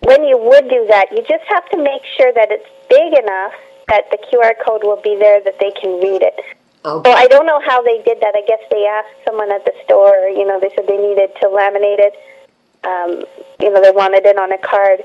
when 0.02 0.24
you 0.24 0.38
would 0.38 0.68
do 0.68 0.86
that, 0.88 1.06
you 1.12 1.22
just 1.28 1.44
have 1.48 1.68
to 1.70 1.76
make 1.76 2.02
sure 2.16 2.32
that 2.32 2.48
it's 2.50 2.68
big 2.88 3.12
enough 3.18 3.52
that 3.88 4.10
the 4.10 4.18
QR 4.18 4.54
code 4.64 4.84
will 4.84 5.00
be 5.02 5.16
there 5.16 5.40
that 5.42 5.58
they 5.58 5.72
can 5.72 6.00
read 6.00 6.22
it. 6.22 6.38
So, 6.84 7.00
Okay. 7.00 7.12
I 7.12 7.26
don't 7.26 7.44
know 7.46 7.60
how 7.60 7.82
they 7.82 8.00
did 8.02 8.20
that. 8.20 8.34
I 8.34 8.42
guess 8.46 8.60
they 8.70 8.86
asked 8.86 9.24
someone 9.26 9.52
at 9.52 9.64
the 9.64 9.74
store, 9.84 10.28
you 10.28 10.46
know, 10.46 10.58
they 10.60 10.70
said 10.74 10.86
they 10.86 10.96
needed 10.96 11.34
to 11.40 11.46
laminate 11.48 11.98
it. 11.98 12.14
Um, 12.84 13.24
you 13.60 13.70
know, 13.70 13.82
they 13.82 13.90
wanted 13.90 14.24
it 14.24 14.38
on 14.38 14.52
a 14.52 14.58
card. 14.58 15.02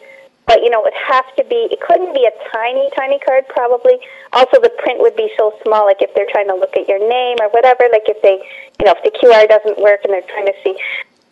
But, 0.47 0.61
you 0.61 0.69
know, 0.69 0.81
it 0.85 0.93
would 0.93 1.01
have 1.07 1.25
to 1.37 1.43
be, 1.45 1.67
it 1.71 1.81
couldn't 1.81 2.13
be 2.13 2.23
a 2.29 2.49
tiny, 2.53 2.89
tiny 2.95 3.17
card 3.19 3.47
probably. 3.49 3.97
Also, 4.31 4.61
the 4.61 4.69
print 4.77 4.99
would 5.01 5.15
be 5.15 5.31
so 5.37 5.53
small, 5.63 5.85
like 5.85 6.01
if 6.01 6.13
they're 6.13 6.29
trying 6.29 6.47
to 6.49 6.55
look 6.55 6.77
at 6.77 6.87
your 6.87 6.99
name 6.99 7.37
or 7.41 7.49
whatever, 7.49 7.89
like 7.91 8.05
if 8.05 8.21
they, 8.21 8.37
you 8.79 8.85
know, 8.85 8.93
if 8.95 9.01
the 9.03 9.09
QR 9.17 9.49
doesn't 9.49 9.81
work 9.81 10.01
and 10.05 10.13
they're 10.13 10.21
trying 10.29 10.45
to 10.45 10.53
see. 10.63 10.77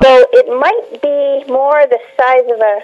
So 0.02 0.26
it 0.34 0.48
might 0.50 1.02
be 1.02 1.46
more 1.52 1.86
the 1.86 2.00
size 2.18 2.46
of 2.50 2.60
a, 2.60 2.82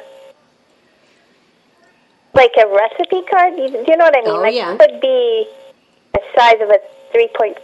like 2.35 2.53
a 2.61 2.67
recipe 2.69 3.25
card. 3.25 3.57
You, 3.57 3.69
do 3.83 3.85
you 3.89 3.97
know 3.97 4.05
what 4.05 4.15
I 4.17 4.21
mean? 4.21 4.37
Oh, 4.37 4.41
like 4.41 4.53
yeah. 4.53 4.73
it 4.73 4.79
could 4.79 5.01
be 5.01 5.49
the 6.13 6.21
size 6.37 6.61
of 6.61 6.69
a 6.69 6.79
3.5 7.11 7.57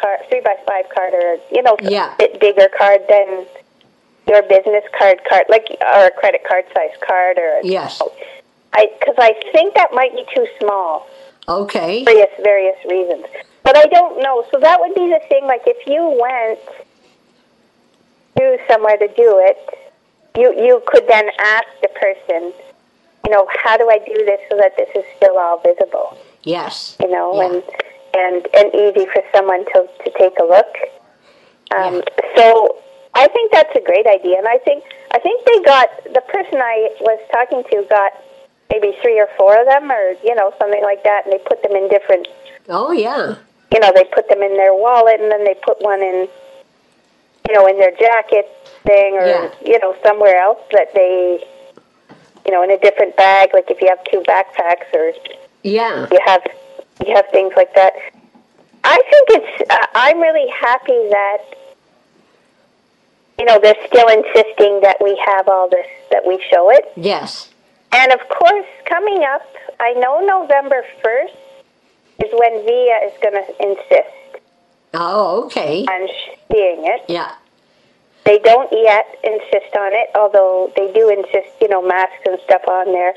card, 0.00 0.20
3 0.30 0.40
by 0.40 0.54
5 0.64 0.84
card 0.94 1.12
or, 1.14 1.38
you 1.50 1.62
know, 1.62 1.76
Yeah. 1.82 2.14
a 2.14 2.16
bit 2.16 2.38
bigger 2.40 2.68
card 2.76 3.02
than 3.08 3.46
your 4.30 4.42
business 4.44 4.84
card 4.96 5.20
card, 5.28 5.44
like, 5.48 5.66
or 5.82 6.06
a 6.06 6.10
credit 6.12 6.42
card 6.48 6.64
size 6.74 6.96
card 7.06 7.36
or, 7.38 7.60
Yes. 7.64 8.00
I, 8.72 8.86
because 8.98 9.16
I 9.18 9.32
think 9.52 9.74
that 9.74 9.90
might 9.92 10.14
be 10.14 10.24
too 10.34 10.46
small 10.60 11.08
Okay. 11.48 12.04
various 12.04 12.30
various 12.44 12.78
reasons. 12.88 13.26
But 13.64 13.76
I 13.76 13.86
don't 13.86 14.22
know. 14.22 14.44
So 14.52 14.60
that 14.60 14.78
would 14.80 14.94
be 14.94 15.08
the 15.10 15.20
thing. 15.28 15.44
Like 15.46 15.62
if 15.66 15.84
you 15.86 16.02
went 16.20 16.60
to 18.38 18.58
somewhere 18.70 18.96
to 18.96 19.08
do 19.08 19.42
it, 19.48 19.58
you 20.38 20.54
you 20.54 20.80
could 20.86 21.06
then 21.08 21.28
ask 21.40 21.66
the 21.82 21.88
person, 21.88 22.52
you 23.26 23.30
know, 23.32 23.48
how 23.64 23.76
do 23.76 23.90
I 23.90 23.98
do 23.98 24.14
this 24.24 24.40
so 24.48 24.56
that 24.58 24.76
this 24.76 24.88
is 24.94 25.04
still 25.16 25.36
all 25.36 25.58
visible? 25.60 26.16
Yes. 26.44 26.96
You 27.00 27.10
know, 27.10 27.34
Yeah. 27.34 27.46
and 27.48 27.62
and 28.16 28.48
and 28.54 28.74
easy 28.74 29.06
for 29.12 29.22
someone 29.34 29.64
to 29.74 29.88
to 30.04 30.10
take 30.16 30.38
a 30.38 30.44
look. 30.44 30.72
Um, 31.76 32.02
So 32.36 32.76
I 33.20 33.28
think 33.28 33.52
that's 33.52 33.74
a 33.76 33.80
great 33.84 34.06
idea, 34.06 34.38
and 34.38 34.48
I 34.48 34.56
think 34.64 34.82
I 35.12 35.18
think 35.18 35.44
they 35.44 35.60
got 35.60 35.88
the 36.04 36.22
person 36.22 36.56
I 36.56 36.88
was 37.00 37.20
talking 37.30 37.62
to 37.70 37.86
got 37.90 38.12
maybe 38.72 38.96
three 39.02 39.20
or 39.20 39.28
four 39.36 39.60
of 39.60 39.66
them, 39.66 39.92
or 39.92 40.14
you 40.24 40.34
know 40.34 40.54
something 40.58 40.82
like 40.82 41.04
that, 41.04 41.26
and 41.26 41.32
they 41.34 41.38
put 41.44 41.62
them 41.62 41.72
in 41.72 41.88
different. 41.90 42.28
Oh, 42.70 42.92
yeah. 42.92 43.36
You 43.74 43.80
know, 43.80 43.92
they 43.94 44.04
put 44.04 44.28
them 44.28 44.40
in 44.42 44.56
their 44.56 44.72
wallet, 44.74 45.20
and 45.20 45.30
then 45.30 45.44
they 45.44 45.54
put 45.62 45.80
one 45.82 46.00
in, 46.02 46.28
you 47.48 47.54
know, 47.54 47.66
in 47.66 47.78
their 47.78 47.90
jacket 47.92 48.48
thing, 48.84 49.16
or 49.20 49.26
Yeah. 49.26 49.50
you 49.66 49.78
know 49.80 49.94
somewhere 50.02 50.36
else 50.40 50.60
that 50.72 50.94
they, 50.94 51.44
you 52.46 52.52
know, 52.52 52.62
in 52.62 52.70
a 52.70 52.78
different 52.78 53.16
bag. 53.16 53.50
Like 53.52 53.70
if 53.70 53.82
you 53.82 53.88
have 53.88 54.02
two 54.04 54.20
backpacks, 54.22 54.88
or 54.94 55.12
Yeah. 55.62 56.06
you 56.10 56.18
have 56.24 56.42
you 57.06 57.14
have 57.14 57.26
things 57.32 57.52
like 57.54 57.74
that. 57.74 57.92
I 58.82 58.96
think 59.10 59.24
it's. 59.42 59.70
Uh, 59.70 59.86
I'm 59.94 60.20
really 60.20 60.48
happy 60.48 61.00
that 61.10 61.38
you 63.40 63.46
know 63.46 63.58
they're 63.60 63.86
still 63.88 64.08
insisting 64.08 64.80
that 64.82 64.98
we 65.00 65.20
have 65.26 65.48
all 65.48 65.68
this, 65.68 65.86
that 66.12 66.24
we 66.26 66.36
show 66.52 66.70
it, 66.70 66.84
Yes. 66.96 67.48
and 67.90 68.12
of 68.12 68.20
course, 68.28 68.66
coming 68.84 69.24
up, 69.24 69.42
I 69.80 69.94
know 69.94 70.20
November 70.20 70.84
first 71.02 71.34
is 72.22 72.30
when 72.34 72.62
Via 72.64 72.96
is 73.08 73.12
going 73.22 73.34
to 73.42 73.68
insist 73.68 74.42
Oh, 74.92 75.44
okay. 75.46 75.84
on 75.84 76.08
seeing 76.52 76.84
it. 76.86 77.02
Yeah. 77.08 77.32
They 78.26 78.38
don't 78.38 78.70
yet 78.72 79.06
insist 79.24 79.74
on 79.76 79.92
it, 79.94 80.10
although 80.14 80.70
they 80.76 80.92
do 80.92 81.08
insist, 81.08 81.56
you 81.60 81.68
know, 81.68 81.80
masks 81.80 82.20
and 82.26 82.38
stuff 82.44 82.62
on 82.68 82.92
there 82.92 83.14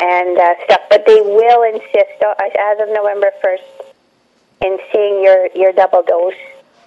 and 0.00 0.36
uh, 0.38 0.54
stuff. 0.64 0.80
But 0.90 1.06
they 1.06 1.20
will 1.22 1.62
insist 1.62 2.20
uh, 2.20 2.34
as 2.38 2.80
of 2.80 2.88
November 2.92 3.30
first 3.42 3.62
in 4.60 4.78
seeing 4.92 5.22
your 5.24 5.48
your 5.54 5.72
double 5.72 6.02
dose. 6.02 6.34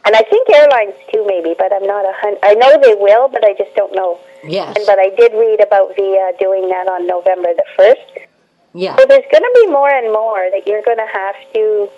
And 0.07 0.15
I 0.15 0.23
think 0.23 0.49
airlines 0.49 0.95
too, 1.11 1.25
maybe, 1.27 1.53
but 1.59 1.73
I'm 1.73 1.85
not 1.85 2.07
a 2.07 2.13
hundred. 2.15 2.39
I 2.41 2.53
know 2.53 2.79
they 2.79 2.95
will, 2.95 3.27
but 3.27 3.43
I 3.43 3.51
just 3.59 3.75
don't 3.75 3.93
know. 3.93 4.17
Yes. 4.47 4.77
And 4.77 4.85
but 4.85 4.97
I 4.99 5.09
did 5.09 5.33
read 5.33 5.59
about 5.59 5.97
Via 5.97 6.31
doing 6.39 6.69
that 6.69 6.87
on 6.87 7.05
November 7.05 7.51
the 7.51 7.67
first. 7.75 8.25
Yeah. 8.73 8.95
So 8.95 9.03
there's 9.03 9.27
going 9.29 9.43
to 9.43 9.51
be 9.55 9.67
more 9.67 9.89
and 9.91 10.13
more 10.13 10.47
that 10.55 10.65
you're 10.65 10.81
going 10.83 11.03
to 11.03 11.11
have 11.11 11.35
to 11.53 11.89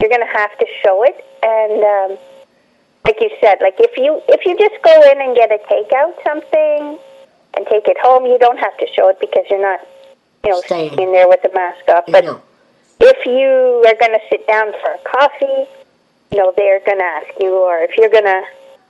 you're 0.00 0.08
going 0.08 0.24
to 0.24 0.32
have 0.32 0.56
to 0.58 0.66
show 0.82 1.04
it 1.04 1.20
and 1.42 1.82
um, 1.84 2.18
like 3.04 3.20
you 3.20 3.30
said 3.40 3.58
like 3.60 3.74
if 3.78 3.96
you 3.98 4.22
if 4.28 4.46
you 4.46 4.56
just 4.56 4.80
go 4.82 4.94
in 5.10 5.20
and 5.20 5.34
get 5.34 5.50
a 5.50 5.58
takeout 5.66 6.14
something 6.24 6.96
and 7.54 7.66
take 7.66 7.88
it 7.88 7.98
home 8.00 8.24
you 8.24 8.38
don't 8.38 8.58
have 8.58 8.76
to 8.78 8.86
show 8.94 9.08
it 9.08 9.18
because 9.20 9.44
you're 9.50 9.60
not 9.60 9.80
you 10.44 10.52
know 10.52 10.60
Staying. 10.60 10.90
sitting 10.90 11.12
there 11.12 11.28
with 11.28 11.42
the 11.42 11.50
mask 11.52 11.82
off 11.88 12.04
but 12.06 12.24
if 13.00 13.26
you 13.26 13.82
are 13.90 13.98
going 13.98 14.14
to 14.14 14.24
sit 14.30 14.46
down 14.46 14.70
for 14.80 14.92
a 14.92 14.98
coffee 15.02 15.66
you 16.30 16.38
know 16.38 16.52
they're 16.56 16.80
going 16.84 16.98
to 16.98 17.04
ask 17.04 17.28
you 17.40 17.54
or 17.54 17.78
if 17.78 17.96
you're 17.96 18.10
going 18.10 18.24
to 18.24 18.42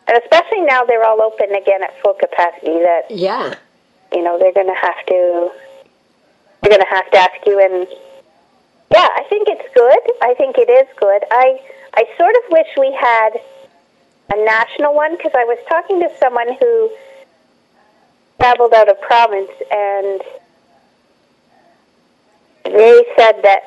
and 0.08 0.18
especially 0.22 0.62
now 0.62 0.84
they're 0.84 1.04
all 1.04 1.20
open 1.22 1.54
again 1.54 1.82
at 1.82 1.92
full 2.02 2.14
capacity 2.14 2.78
that 2.80 3.02
Yeah. 3.10 3.54
you 4.12 4.22
know 4.22 4.38
they're 4.38 4.52
going 4.52 4.66
to 4.68 4.74
have 4.80 5.06
to 5.06 5.50
they're 6.62 6.70
going 6.70 6.80
to 6.80 6.94
have 6.94 7.10
to 7.10 7.18
ask 7.18 7.46
you 7.46 7.60
and 7.60 7.86
yeah 8.90 9.08
i 9.16 9.24
think 9.28 9.48
it's 9.48 9.68
good 9.74 9.98
i 10.22 10.34
think 10.34 10.56
it 10.58 10.68
is 10.70 10.88
good 10.98 11.22
i 11.30 11.60
i 11.94 12.04
sort 12.18 12.34
of 12.34 12.42
wish 12.50 12.66
we 12.78 12.92
had 12.92 13.30
a 14.34 14.44
national 14.44 14.94
one 14.94 15.16
because 15.16 15.32
i 15.34 15.44
was 15.44 15.58
talking 15.68 16.00
to 16.00 16.10
someone 16.18 16.48
who 16.60 16.90
traveled 18.40 18.72
out 18.72 18.88
of 18.88 19.00
province 19.00 19.50
and 19.70 20.20
they 22.64 23.04
said 23.16 23.40
that 23.42 23.62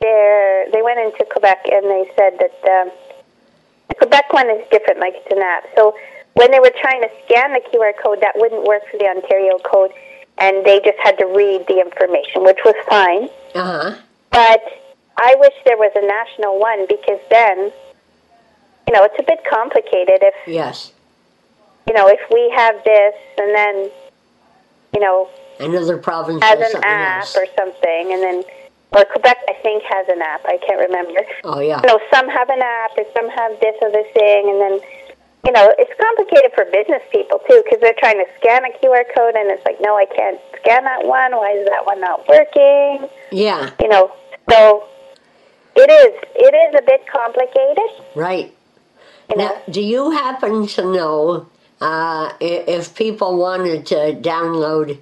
they 0.00 0.68
they 0.72 0.82
went 0.82 0.98
into 1.00 1.24
quebec 1.30 1.66
and 1.70 1.84
they 1.86 2.10
said 2.16 2.38
that 2.38 2.56
um, 2.70 2.90
the 3.88 3.94
Quebec 3.94 4.32
one 4.32 4.50
is 4.50 4.64
different, 4.70 5.00
like 5.00 5.14
it's 5.16 5.32
an 5.32 5.38
app. 5.42 5.64
So 5.74 5.96
when 6.34 6.50
they 6.50 6.60
were 6.60 6.72
trying 6.80 7.00
to 7.02 7.08
scan 7.24 7.52
the 7.52 7.60
QR 7.72 7.92
code, 8.02 8.20
that 8.20 8.32
wouldn't 8.36 8.64
work 8.64 8.82
for 8.90 8.98
the 8.98 9.06
Ontario 9.06 9.58
code, 9.58 9.90
and 10.36 10.64
they 10.64 10.78
just 10.84 10.98
had 11.02 11.16
to 11.18 11.26
read 11.26 11.66
the 11.66 11.80
information, 11.80 12.44
which 12.44 12.58
was 12.64 12.74
fine. 12.88 13.28
Uh 13.54 13.64
huh. 13.64 13.94
But 14.30 14.62
I 15.16 15.34
wish 15.38 15.54
there 15.64 15.78
was 15.78 15.90
a 15.96 16.06
national 16.06 16.60
one 16.60 16.86
because 16.86 17.18
then 17.30 17.72
you 18.88 18.94
know, 18.94 19.04
it's 19.04 19.18
a 19.18 19.22
bit 19.22 19.40
complicated 19.44 20.20
if, 20.22 20.34
Yes. 20.46 20.92
you 21.86 21.92
know, 21.92 22.08
if 22.08 22.20
we 22.32 22.50
have 22.56 22.82
this 22.84 23.14
and 23.36 23.54
then, 23.54 23.90
you 24.94 25.00
know, 25.00 25.28
Another 25.60 25.98
province 25.98 26.42
has 26.42 26.58
has 26.58 26.72
an 26.74 26.80
app 26.84 27.20
else. 27.20 27.36
or 27.36 27.44
something, 27.56 28.12
and 28.12 28.22
then, 28.22 28.44
or 28.92 29.04
Quebec, 29.04 29.36
I 29.48 29.54
think, 29.62 29.82
has 29.84 30.08
an 30.08 30.22
app. 30.22 30.44
I 30.46 30.58
can't 30.66 30.80
remember. 30.80 31.20
Oh 31.44 31.60
yeah. 31.60 31.80
You 31.82 31.88
know, 31.88 32.00
some 32.12 32.28
have 32.28 32.48
an 32.48 32.60
app, 32.62 32.92
or 32.96 33.04
some 33.14 33.28
have 33.28 33.60
this 33.60 33.76
other 33.84 34.02
thing, 34.14 34.48
and 34.48 34.60
then, 34.60 34.80
you 35.44 35.52
know, 35.52 35.72
it's 35.78 35.92
complicated 36.00 36.52
for 36.54 36.64
business 36.72 37.02
people 37.12 37.40
too 37.48 37.62
because 37.64 37.80
they're 37.80 37.98
trying 37.98 38.16
to 38.16 38.26
scan 38.40 38.64
a 38.64 38.72
QR 38.80 39.04
code, 39.14 39.34
and 39.36 39.50
it's 39.50 39.64
like, 39.64 39.80
no, 39.80 39.96
I 39.96 40.06
can't 40.06 40.40
scan 40.60 40.84
that 40.84 41.04
one. 41.04 41.32
Why 41.36 41.52
is 41.52 41.68
that 41.68 41.84
one 41.84 42.00
not 42.00 42.26
working? 42.28 43.08
Yeah. 43.30 43.70
You 43.80 43.88
know, 43.88 44.12
so 44.50 44.84
it 45.76 45.90
is. 45.90 46.14
It 46.34 46.54
is 46.54 46.80
a 46.80 46.84
bit 46.84 47.06
complicated. 47.06 48.06
Right. 48.16 48.54
You 49.30 49.36
know. 49.36 49.48
Now, 49.48 49.62
do 49.70 49.82
you 49.82 50.10
happen 50.10 50.66
to 50.66 50.82
know 50.82 51.46
uh, 51.80 52.32
if 52.40 52.94
people 52.94 53.36
wanted 53.36 53.86
to 53.86 54.18
download 54.20 54.98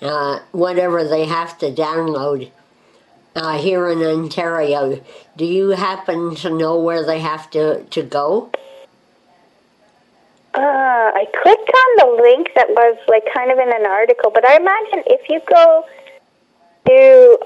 uh, 0.00 0.40
whatever 0.52 1.04
they 1.04 1.24
have 1.26 1.58
to 1.58 1.70
download 1.72 2.50
uh, 3.36 3.58
here 3.58 3.88
in 3.90 4.02
Ontario? 4.02 5.00
Do 5.36 5.44
you 5.44 5.68
happen 5.70 6.34
to 6.36 6.50
know 6.50 6.78
where 6.80 7.04
they 7.04 7.18
have 7.20 7.50
to, 7.50 7.84
to 7.84 8.02
go? 8.02 8.50
Uh, 10.54 11.12
I 11.14 11.26
clicked 11.42 11.70
on 11.70 11.96
the 11.98 12.06
link 12.22 12.48
that 12.54 12.70
was 12.70 12.96
like 13.08 13.24
kind 13.34 13.50
of 13.52 13.58
in 13.58 13.68
an 13.68 13.84
article, 13.84 14.30
but 14.32 14.48
I 14.48 14.56
imagine 14.56 15.02
if 15.06 15.28
you 15.28 15.40
go 15.46 15.84
to 16.86 17.38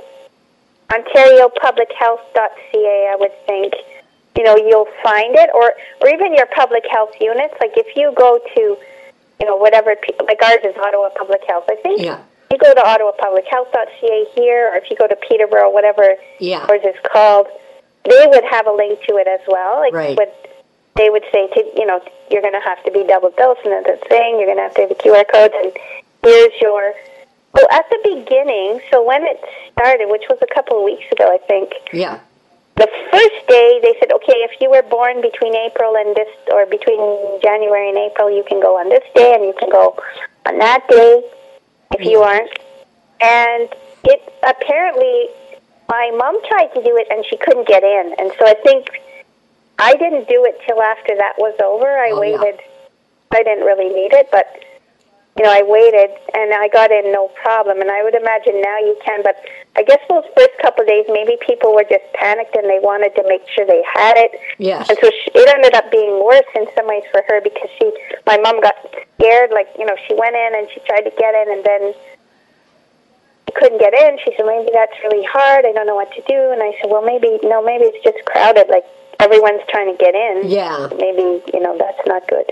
OntarioPublicHealth.ca, 0.91 3.09
I 3.13 3.17
would 3.19 3.33
think, 3.47 3.75
you 4.37 4.45
know, 4.45 4.57
you'll 4.57 4.87
find 5.03 5.35
it, 5.35 5.51
or 5.53 5.73
or 6.01 6.09
even 6.09 6.35
your 6.35 6.47
public 6.55 6.85
health 6.89 7.11
units. 7.21 7.55
Like 7.61 7.73
if 7.77 7.97
you 7.97 8.13
go 8.17 8.39
to, 8.55 8.61
you 8.61 8.79
know, 9.47 9.57
whatever, 9.57 9.97
like 10.25 10.41
ours 10.43 10.61
is 10.63 10.77
Ottawa 10.77 11.09
Public 11.17 11.41
Health. 11.49 11.65
I 11.69 11.75
think 11.83 12.01
Yeah. 12.03 12.21
You 12.51 12.59
go 12.59 12.75
to 12.75 12.81
OttawaPublicHealth.ca 12.81 14.27
here, 14.35 14.71
or 14.73 14.77
if 14.77 14.91
you 14.91 14.97
go 14.97 15.07
to 15.07 15.17
Peterborough, 15.17 15.71
whatever 15.71 16.17
Yeah. 16.39 16.67
ours 16.69 16.81
is 16.85 16.97
called, 17.05 17.47
they 18.05 18.27
would 18.27 18.45
have 18.45 18.67
a 18.67 18.73
link 18.73 19.01
to 19.09 19.17
it 19.19 19.29
as 19.29 19.41
well. 19.47 19.79
Like 19.81 19.93
Right. 19.95 20.17
would 20.19 20.31
they 20.97 21.09
would 21.09 21.25
say 21.33 21.47
to 21.47 21.65
you 21.79 21.87
know 21.87 22.01
you're 22.31 22.43
going 22.43 22.53
to 22.53 22.61
have 22.61 22.83
to 22.85 22.91
be 22.91 23.05
double 23.05 23.31
dosed 23.31 23.61
and 23.65 23.73
that's 23.87 24.01
the 24.01 24.09
thing. 24.09 24.39
You're 24.39 24.47
going 24.47 24.57
to 24.59 24.65
have 24.65 24.75
to 24.75 24.81
have 24.83 24.89
the 24.91 24.97
QR 24.97 25.25
codes 25.27 25.55
and 25.63 25.73
here's 26.23 26.61
your. 26.61 26.95
Well, 27.53 27.67
at 27.73 27.89
the 27.91 27.99
beginning, 28.05 28.81
so 28.93 29.03
when 29.03 29.25
it 29.25 29.41
started, 29.73 30.09
which 30.09 30.23
was 30.31 30.39
a 30.41 30.55
couple 30.55 30.79
of 30.79 30.85
weeks 30.85 31.05
ago, 31.11 31.33
I 31.33 31.39
think, 31.39 31.73
Yeah. 31.93 32.19
the 32.77 32.89
first 33.11 33.47
day 33.49 33.81
they 33.83 33.95
said, 33.99 34.13
okay, 34.13 34.39
if 34.47 34.53
you 34.61 34.71
were 34.71 34.83
born 34.83 35.21
between 35.21 35.57
April 35.57 35.97
and 35.97 36.15
this, 36.15 36.29
or 36.53 36.65
between 36.67 37.01
January 37.43 37.89
and 37.89 37.99
April, 37.99 38.31
you 38.31 38.45
can 38.45 38.61
go 38.61 38.79
on 38.79 38.89
this 38.89 39.03
day 39.17 39.35
and 39.35 39.45
you 39.45 39.53
can 39.59 39.69
go 39.69 39.97
on 40.47 40.59
that 40.59 40.87
day 40.89 41.25
if 41.99 42.05
you 42.07 42.21
aren't. 42.21 42.51
And 43.21 43.69
it 44.05 44.33
apparently, 44.43 45.29
my 45.89 46.11
mom 46.17 46.41
tried 46.49 46.69
to 46.75 46.83
do 46.83 46.97
it 46.97 47.07
and 47.11 47.25
she 47.27 47.37
couldn't 47.37 47.67
get 47.69 47.83
in. 47.83 48.15
And 48.19 48.33
so 48.39 48.47
I 48.47 48.55
think 48.65 48.89
I 49.79 49.95
didn't 49.97 50.29
do 50.29 50.45
it 50.45 50.59
till 50.67 50.81
after 50.83 51.15
that 51.17 51.35
was 51.39 51.55
over. 51.63 51.87
I 51.87 52.11
Oh, 52.13 52.23
yeah. 52.23 52.39
waited. 52.41 52.61
I 53.33 53.43
didn't 53.43 53.65
really 53.65 53.89
need 53.89 54.13
it, 54.13 54.29
but 54.33 54.47
you 55.41 55.47
know, 55.49 55.57
I 55.57 55.65
waited 55.65 56.13
and 56.37 56.53
I 56.53 56.69
got 56.69 56.93
in 56.93 57.17
no 57.17 57.33
problem. 57.41 57.81
And 57.81 57.89
I 57.89 58.05
would 58.05 58.13
imagine 58.13 58.61
now 58.61 58.77
you 58.85 58.93
can, 59.01 59.25
but 59.25 59.41
I 59.73 59.81
guess 59.83 59.97
those 60.13 60.29
first 60.37 60.53
couple 60.61 60.85
of 60.85 60.89
days, 60.93 61.09
maybe 61.09 61.41
people 61.41 61.73
were 61.73 61.89
just 61.89 62.05
panicked 62.13 62.53
and 62.61 62.69
they 62.69 62.77
wanted 62.77 63.17
to 63.17 63.25
make 63.25 63.41
sure 63.49 63.65
they 63.65 63.81
had 63.89 64.21
it. 64.21 64.37
Yes. 64.61 64.93
And 64.93 64.99
so 65.01 65.09
she, 65.09 65.33
it 65.33 65.49
ended 65.49 65.73
up 65.73 65.89
being 65.89 66.21
worse 66.21 66.45
in 66.53 66.69
some 66.77 66.85
ways 66.85 67.09
for 67.09 67.25
her 67.25 67.41
because 67.41 67.73
she, 67.81 67.89
my 68.29 68.37
mom 68.37 68.61
got 68.61 68.77
scared. 69.17 69.49
Like, 69.49 69.73
you 69.81 69.89
know, 69.89 69.97
she 70.05 70.13
went 70.13 70.37
in 70.37 70.61
and 70.61 70.69
she 70.77 70.85
tried 70.85 71.09
to 71.09 71.13
get 71.17 71.33
in 71.33 71.57
and 71.57 71.65
then 71.65 71.97
she 73.49 73.53
couldn't 73.57 73.81
get 73.81 73.97
in. 73.97 74.21
She 74.21 74.37
said, 74.37 74.45
maybe 74.45 74.69
that's 74.77 75.01
really 75.09 75.25
hard. 75.25 75.65
I 75.65 75.73
don't 75.73 75.89
know 75.89 75.97
what 75.97 76.13
to 76.21 76.23
do. 76.29 76.53
And 76.53 76.61
I 76.61 76.77
said, 76.85 76.93
well, 76.93 77.01
maybe, 77.01 77.41
no, 77.49 77.65
maybe 77.65 77.89
it's 77.89 78.05
just 78.05 78.21
crowded. 78.29 78.69
Like 78.69 78.85
everyone's 79.17 79.65
trying 79.73 79.89
to 79.89 79.97
get 79.97 80.13
in. 80.13 80.53
Yeah. 80.53 80.93
Maybe, 81.01 81.41
you 81.49 81.65
know, 81.65 81.81
that's 81.81 82.05
not 82.05 82.29
good. 82.29 82.45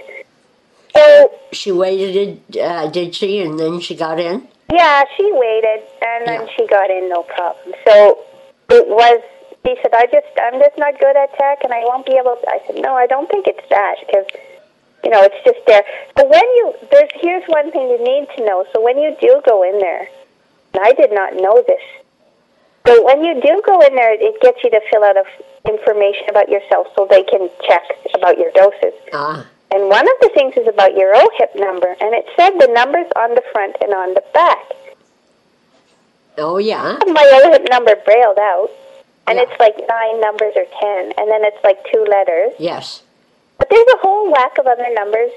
So, 0.99 1.31
She 1.53 1.73
waited, 1.73 2.41
uh, 2.59 2.89
did 2.89 3.15
she? 3.15 3.41
And 3.41 3.59
then 3.59 3.81
she 3.81 3.95
got 3.95 4.19
in? 4.21 4.47
Yeah, 4.73 5.05
she 5.17 5.31
waited, 5.33 5.83
and 6.03 6.29
then 6.29 6.43
Yeah. 6.43 6.53
she 6.57 6.67
got 6.67 6.91
in 6.91 7.09
no 7.09 7.23
problem. 7.23 7.75
So 7.87 8.19
it 8.71 8.87
was. 8.89 9.21
She 9.67 9.77
said, 9.83 9.93
"I 9.95 10.07
just, 10.07 10.27
I'm 10.41 10.61
just 10.61 10.77
not 10.79 10.99
good 10.99 11.17
at 11.17 11.33
tech, 11.39 11.65
and 11.65 11.73
I 11.73 11.85
won't 11.85 12.07
be 12.07 12.17
able." 12.17 12.37
to. 12.37 12.49
I 12.51 12.61
said, 12.67 12.77
"No, 12.77 12.95
I 12.95 13.07
don't 13.07 13.29
think 13.31 13.47
it's 13.47 13.67
that 13.71 13.97
because, 14.05 14.27
you 15.05 15.11
know, 15.11 15.23
it's 15.23 15.41
just 15.45 15.61
there." 15.67 15.85
So 16.19 16.27
when 16.27 16.45
you 16.59 16.75
there's 16.91 17.11
here's 17.15 17.45
one 17.49 17.71
thing 17.73 17.89
you 17.89 17.99
need 18.03 18.29
to 18.37 18.45
know. 18.45 18.67
So 18.73 18.81
when 18.81 18.99
you 18.99 19.17
do 19.21 19.41
go 19.47 19.63
in 19.63 19.79
there, 19.79 20.09
and 20.75 20.85
I 20.85 20.93
did 20.93 21.13
not 21.13 21.35
know 21.37 21.63
this. 21.67 21.83
So 22.87 23.05
when 23.05 23.25
you 23.25 23.35
do 23.41 23.61
go 23.67 23.81
in 23.81 23.95
there, 23.95 24.15
it 24.15 24.41
gets 24.41 24.63
you 24.65 24.71
to 24.71 24.81
fill 24.91 25.05
out 25.05 25.17
of 25.17 25.27
information 25.69 26.25
about 26.31 26.49
yourself 26.49 26.87
so 26.97 27.07
they 27.11 27.23
can 27.23 27.51
check 27.67 27.85
about 28.15 28.39
your 28.39 28.51
doses. 28.53 28.95
Ah. 29.13 29.47
And 29.71 29.89
one 29.89 30.07
of 30.09 30.15
the 30.23 30.31
things 30.35 30.55
is 30.57 30.67
about 30.67 30.97
your 30.97 31.15
OHIP 31.15 31.55
number, 31.57 31.95
and 32.01 32.15
it 32.15 32.25
said 32.37 32.53
the 32.59 32.69
numbers 32.73 33.07
on 33.17 33.35
the 33.35 33.43
front 33.53 33.77
and 33.83 33.93
on 33.93 34.15
the 34.15 34.23
back. 34.33 34.65
Oh, 36.39 36.57
yeah. 36.59 36.97
My 37.07 37.43
OHIP 37.45 37.69
number 37.69 37.95
brailled 38.05 38.39
out, 38.39 38.71
and 39.27 39.37
Yeah. 39.37 39.45
it's 39.45 39.61
like 39.61 39.77
nine 39.89 40.21
numbers 40.21 40.55
or 40.57 40.65
ten, 40.81 41.13
and 41.19 41.31
then 41.31 41.45
it's 41.45 41.63
like 41.65 41.85
two 41.93 42.05
letters. 42.09 42.53
Yes. 42.59 43.03
But 43.59 43.69
there's 43.71 43.87
a 43.95 43.99
whole 43.99 44.31
whack 44.31 44.57
of 44.59 44.67
other 44.67 44.87
numbers 44.95 45.33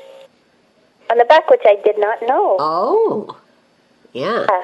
on 1.09 1.17
the 1.17 1.25
back, 1.25 1.49
which 1.49 1.63
I 1.65 1.75
did 1.83 1.97
not 1.97 2.21
know. 2.21 2.55
Oh. 2.59 3.37
Yeah. 4.13 4.45
Uh, 4.47 4.61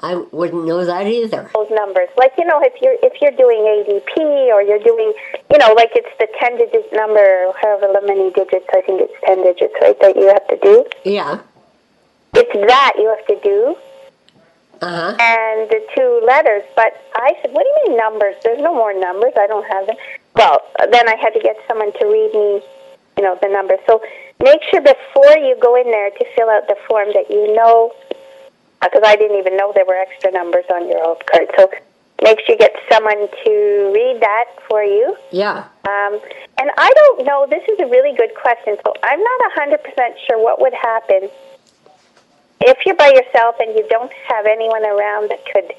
I 0.00 0.16
wouldn't 0.32 0.64
know 0.66 0.84
that 0.84 1.06
either. 1.06 1.50
those 1.54 1.70
numbers, 1.70 2.08
like 2.16 2.32
you 2.36 2.44
know, 2.44 2.60
if 2.62 2.74
you're 2.82 2.96
if 3.02 3.20
you're 3.22 3.30
doing 3.32 3.60
ADP 3.62 4.16
or 4.52 4.60
you're 4.62 4.82
doing, 4.82 5.12
you 5.50 5.58
know, 5.58 5.72
like 5.74 5.90
it's 5.94 6.10
the 6.18 6.26
ten 6.38 6.58
digit 6.58 6.92
number, 6.92 7.52
however 7.62 8.00
many 8.04 8.30
digits. 8.32 8.66
I 8.72 8.80
think 8.82 9.00
it's 9.00 9.14
ten 9.24 9.42
digits, 9.42 9.74
right? 9.80 9.98
That 10.00 10.16
you 10.16 10.26
have 10.28 10.46
to 10.48 10.58
do. 10.62 10.84
Yeah. 11.04 11.40
It's 12.34 12.52
that 12.68 12.92
you 12.98 13.08
have 13.16 13.26
to 13.28 13.40
do. 13.48 13.76
Uh 14.82 14.90
huh. 14.90 15.16
and 15.20 15.70
the 15.70 15.80
two 15.94 16.20
letters. 16.26 16.64
But 16.74 16.92
I 17.14 17.32
said, 17.40 17.52
"What 17.54 17.62
do 17.62 17.68
you 17.70 17.88
mean 17.90 17.96
numbers? 17.96 18.34
There's 18.42 18.60
no 18.60 18.74
more 18.74 18.92
numbers. 18.92 19.32
I 19.38 19.46
don't 19.46 19.64
have 19.66 19.86
them." 19.86 19.96
Well, 20.34 20.60
then 20.90 21.08
I 21.08 21.14
had 21.14 21.30
to 21.34 21.40
get 21.40 21.56
someone 21.68 21.92
to 21.92 22.04
read 22.04 22.34
me, 22.34 22.60
you 23.16 23.22
know, 23.22 23.38
the 23.40 23.48
numbers. 23.48 23.78
So 23.86 24.02
make 24.42 24.60
sure 24.68 24.82
before 24.82 25.38
you 25.38 25.56
go 25.62 25.76
in 25.80 25.88
there 25.90 26.10
to 26.10 26.24
fill 26.36 26.50
out 26.50 26.66
the 26.66 26.76
form 26.88 27.08
that 27.14 27.30
you 27.30 27.54
know, 27.54 27.92
because 28.84 29.02
I 29.04 29.16
didn't 29.16 29.38
even 29.38 29.56
know 29.56 29.72
there 29.74 29.86
were 29.86 29.96
extra 29.96 30.30
numbers 30.30 30.64
on 30.72 30.88
your 30.88 31.02
old 31.04 31.24
card. 31.26 31.50
So 31.56 31.70
make 32.22 32.40
sure 32.40 32.54
you 32.54 32.58
get 32.58 32.74
someone 32.90 33.28
to 33.44 33.92
read 33.94 34.20
that 34.20 34.46
for 34.68 34.82
you. 34.82 35.16
Yeah. 35.30 35.68
Um, 35.88 36.20
and 36.58 36.70
I 36.78 36.90
don't 36.94 37.26
know. 37.26 37.46
This 37.48 37.62
is 37.68 37.78
a 37.80 37.86
really 37.86 38.16
good 38.16 38.34
question. 38.34 38.76
So 38.84 38.94
I'm 39.02 39.20
not 39.20 39.40
a 39.48 39.60
hundred 39.60 39.82
percent 39.82 40.16
sure 40.26 40.42
what 40.42 40.60
would 40.60 40.74
happen 40.74 41.28
if 42.60 42.78
you're 42.86 42.96
by 42.96 43.08
yourself 43.08 43.56
and 43.60 43.74
you 43.76 43.86
don't 43.88 44.12
have 44.28 44.46
anyone 44.46 44.84
around 44.84 45.30
that 45.30 45.44
could 45.52 45.72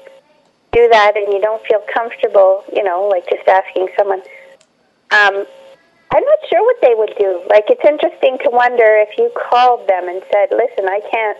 do 0.72 0.88
that, 0.88 1.16
and 1.16 1.32
you 1.32 1.40
don't 1.40 1.64
feel 1.66 1.82
comfortable. 1.92 2.64
You 2.72 2.84
know, 2.84 3.08
like 3.08 3.28
just 3.28 3.46
asking 3.48 3.88
someone. 3.98 4.20
Um, 5.10 5.46
I'm 6.10 6.24
not 6.24 6.38
sure 6.48 6.62
what 6.62 6.76
they 6.82 6.94
would 6.94 7.14
do. 7.18 7.42
Like 7.48 7.64
it's 7.68 7.84
interesting 7.84 8.38
to 8.44 8.50
wonder 8.50 8.84
if 9.02 9.18
you 9.18 9.30
called 9.34 9.88
them 9.88 10.08
and 10.08 10.22
said, 10.32 10.50
"Listen, 10.50 10.88
I 10.88 11.00
can't." 11.10 11.38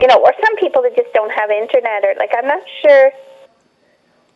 You 0.00 0.08
know, 0.08 0.16
or 0.16 0.32
some 0.44 0.56
people 0.56 0.82
that 0.82 0.96
just 0.96 1.12
don't 1.14 1.30
have 1.32 1.50
internet, 1.50 2.04
or 2.04 2.14
like 2.18 2.30
I'm 2.36 2.46
not 2.46 2.62
sure. 2.82 3.12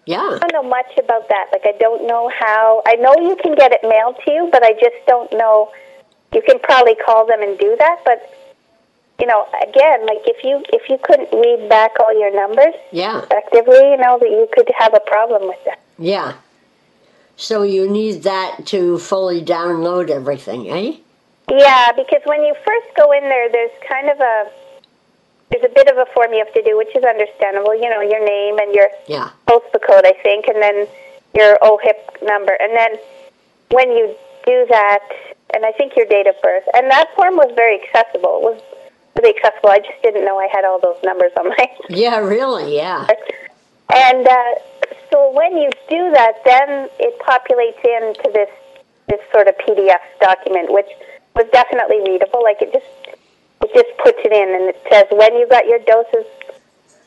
Yeah. 0.06 0.38
I 0.42 0.48
don't 0.48 0.52
know 0.54 0.68
much 0.68 0.96
about 0.96 1.28
that. 1.28 1.48
Like, 1.52 1.66
I 1.66 1.76
don't 1.78 2.06
know 2.06 2.30
how. 2.30 2.82
I 2.86 2.94
know 2.94 3.14
you 3.20 3.36
can 3.36 3.54
get 3.54 3.72
it 3.72 3.80
mailed 3.82 4.16
to 4.24 4.32
you, 4.32 4.48
but 4.50 4.62
I 4.62 4.72
just 4.72 4.96
don't 5.06 5.30
know. 5.32 5.70
You 6.32 6.40
can 6.40 6.58
probably 6.60 6.94
call 6.94 7.26
them 7.26 7.42
and 7.42 7.58
do 7.58 7.76
that, 7.78 7.98
but 8.06 8.32
you 9.20 9.26
know, 9.26 9.46
again, 9.62 10.06
like 10.06 10.22
if 10.24 10.44
you 10.44 10.62
if 10.72 10.88
you 10.88 10.98
couldn't 11.02 11.28
read 11.32 11.68
back 11.68 11.92
all 12.00 12.18
your 12.18 12.34
numbers 12.34 12.74
Yeah. 12.92 13.22
effectively, 13.22 13.76
you 13.90 13.96
know 13.96 14.18
that 14.18 14.30
you 14.30 14.48
could 14.52 14.70
have 14.78 14.94
a 14.94 15.00
problem 15.00 15.48
with 15.48 15.62
that. 15.64 15.80
Yeah. 15.98 16.34
So 17.36 17.62
you 17.62 17.88
need 17.90 18.22
that 18.22 18.66
to 18.66 18.98
fully 18.98 19.42
download 19.44 20.10
everything, 20.10 20.70
eh? 20.70 20.96
Yeah, 21.50 21.92
because 21.92 22.22
when 22.24 22.44
you 22.44 22.54
first 22.54 22.86
go 22.96 23.12
in 23.12 23.22
there, 23.22 23.50
there's 23.50 23.70
kind 23.88 24.10
of 24.10 24.20
a 24.20 24.50
there's 25.50 25.64
a 25.64 25.72
bit 25.74 25.88
of 25.88 25.96
a 25.96 26.06
form 26.14 26.32
you 26.32 26.44
have 26.44 26.52
to 26.54 26.62
do, 26.62 26.76
which 26.76 26.94
is 26.94 27.04
understandable. 27.04 27.74
You 27.74 27.88
know, 27.90 28.00
your 28.00 28.24
name 28.24 28.58
and 28.58 28.74
your 28.74 28.88
Yeah. 29.06 29.30
postal 29.46 29.80
code, 29.80 30.04
I 30.04 30.12
think, 30.22 30.46
and 30.48 30.60
then 30.62 30.86
your 31.34 31.58
OHIP 31.62 32.22
number. 32.22 32.52
And 32.52 32.76
then 32.76 32.98
when 33.70 33.92
you 33.92 34.14
do 34.46 34.66
that, 34.70 35.00
and 35.54 35.64
I 35.64 35.72
think 35.72 35.96
your 35.96 36.06
date 36.06 36.26
of 36.26 36.40
birth, 36.42 36.64
and 36.74 36.90
that 36.90 37.08
form 37.16 37.36
was 37.36 37.50
very 37.54 37.80
accessible. 37.82 38.36
It 38.38 38.42
was 38.42 38.60
really 39.16 39.34
accessible. 39.36 39.70
I 39.70 39.78
just 39.78 40.00
didn't 40.02 40.24
know 40.24 40.38
I 40.38 40.48
had 40.52 40.64
all 40.64 40.78
those 40.80 40.98
numbers 41.02 41.32
on 41.38 41.48
my. 41.48 41.70
Yeah, 41.88 42.18
really, 42.18 42.76
yeah. 42.76 43.06
And 43.94 44.26
uh, 44.28 44.54
so 45.10 45.30
when 45.32 45.56
you 45.56 45.70
do 45.88 46.10
that, 46.12 46.44
then 46.44 46.90
it 46.98 47.18
populates 47.20 47.80
into 47.84 48.30
this 48.32 48.50
this 49.08 49.20
sort 49.32 49.48
of 49.48 49.56
PDF 49.56 50.00
document, 50.20 50.70
which 50.70 50.88
was 51.34 51.46
definitely 51.50 52.00
readable. 52.06 52.42
Like 52.42 52.60
it 52.60 52.72
just 52.74 53.17
it 53.68 53.74
just 53.74 53.98
puts 53.98 54.18
it 54.24 54.32
in 54.32 54.54
and 54.54 54.68
it 54.68 54.80
says 54.90 55.06
when 55.10 55.36
you 55.36 55.46
got 55.48 55.66
your 55.66 55.78
doses, 55.80 56.26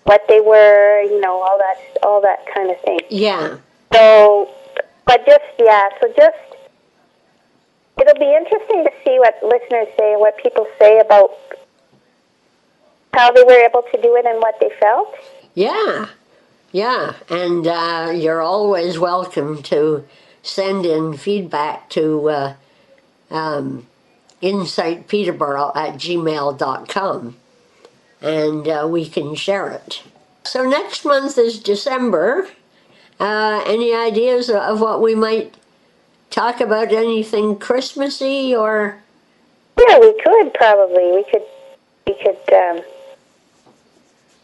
what 0.04 0.24
they 0.28 0.40
were, 0.42 1.02
you 1.04 1.20
know, 1.22 1.42
all 1.42 1.58
that 1.58 1.78
all 2.04 2.22
that 2.22 2.46
kind 2.54 2.72
of 2.72 2.80
thing. 2.82 3.00
Yeah. 3.10 3.58
So, 3.94 4.50
but 5.06 5.26
just 5.26 5.44
yeah, 5.60 5.90
so 6.02 6.12
just 6.18 6.38
it'll 8.00 8.20
be 8.20 8.34
interesting 8.36 8.84
to 8.84 8.92
see 9.04 9.20
what 9.20 9.38
listeners 9.44 9.88
say, 9.98 10.16
what 10.16 10.38
people 10.38 10.68
say 10.80 11.00
about 11.00 11.32
how 13.14 13.32
they 13.32 13.44
were 13.44 13.66
able 13.66 13.84
to 13.92 14.02
do 14.02 14.16
it 14.16 14.26
and 14.26 14.40
what 14.40 14.60
they 14.60 14.72
felt. 14.80 15.14
Yeah. 15.54 16.08
Yeah. 16.72 17.14
And 17.30 17.68
uh, 17.68 18.14
you're 18.16 18.42
always 18.42 18.98
welcome 18.98 19.62
to 19.64 20.08
send 20.42 20.86
in 20.86 21.18
feedback 21.18 21.90
to 21.90 22.30
uh, 22.30 22.54
um, 23.30 23.86
insightpeterborough 24.42 25.76
at 25.76 25.96
gmail.com 25.96 27.38
and 28.22 28.68
uh, 28.68 28.88
we 28.90 29.08
can 29.08 29.36
share 29.36 29.70
it. 29.70 30.04
So 30.44 30.68
next 30.68 31.06
month 31.06 31.38
is 31.38 31.60
December. 31.60 32.48
Uh, 33.20 33.64
any 33.66 33.94
ideas 33.94 34.50
of 34.50 34.80
what 34.80 35.02
we 35.02 35.16
might 35.16 35.56
talk 36.30 36.62
about? 36.62 36.92
Anything 36.92 37.58
Christmassy 37.58 38.56
or? 38.56 38.98
Yeah, 39.78 40.00
we 40.00 40.20
could 40.24 40.54
probably. 40.54 41.12
We 41.12 41.24
could. 41.30 41.44
We 42.08 42.14
could. 42.16 42.54
Um, 42.54 42.84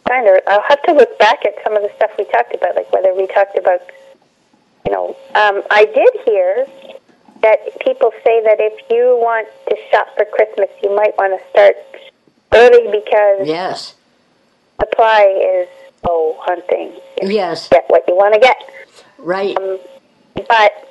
of. 0.10 0.42
I'll 0.48 0.64
have 0.68 0.82
to 0.84 0.94
look 0.94 1.18
back 1.20 1.46
at 1.46 1.54
some 1.64 1.76
of 1.76 1.84
the 1.84 1.92
stuff 1.96 2.12
we 2.18 2.26
talked 2.26 2.54
about, 2.56 2.76
like 2.76 2.92
whether 2.92 3.14
we 3.14 3.28
talked 3.28 3.58
about. 3.58 3.82
You 4.86 4.94
know, 4.94 5.18
um, 5.36 5.64
I 5.70 5.86
did 5.86 6.10
hear 6.24 6.66
that 7.42 7.80
people 7.82 8.12
say 8.24 8.42
that 8.44 8.58
if 8.60 8.74
you 8.90 9.18
want 9.20 9.48
to 9.70 9.76
shop 9.92 10.08
for 10.16 10.26
Christmas, 10.26 10.70
you 10.84 10.96
might 10.96 11.18
want 11.18 11.40
to 11.40 11.50
start 11.50 11.76
early 12.54 12.86
because 12.92 13.48
yes, 13.48 13.96
supply 14.80 15.24
is 15.24 15.68
low 16.08 16.38
hunting. 16.40 16.94
You 17.22 17.30
yes, 17.30 17.70
get 17.70 17.86
what 17.88 18.04
you 18.08 18.16
want 18.16 18.34
to 18.34 18.40
get. 18.40 18.58
Right. 19.18 19.58
Um, 19.58 19.80
but 20.36 20.88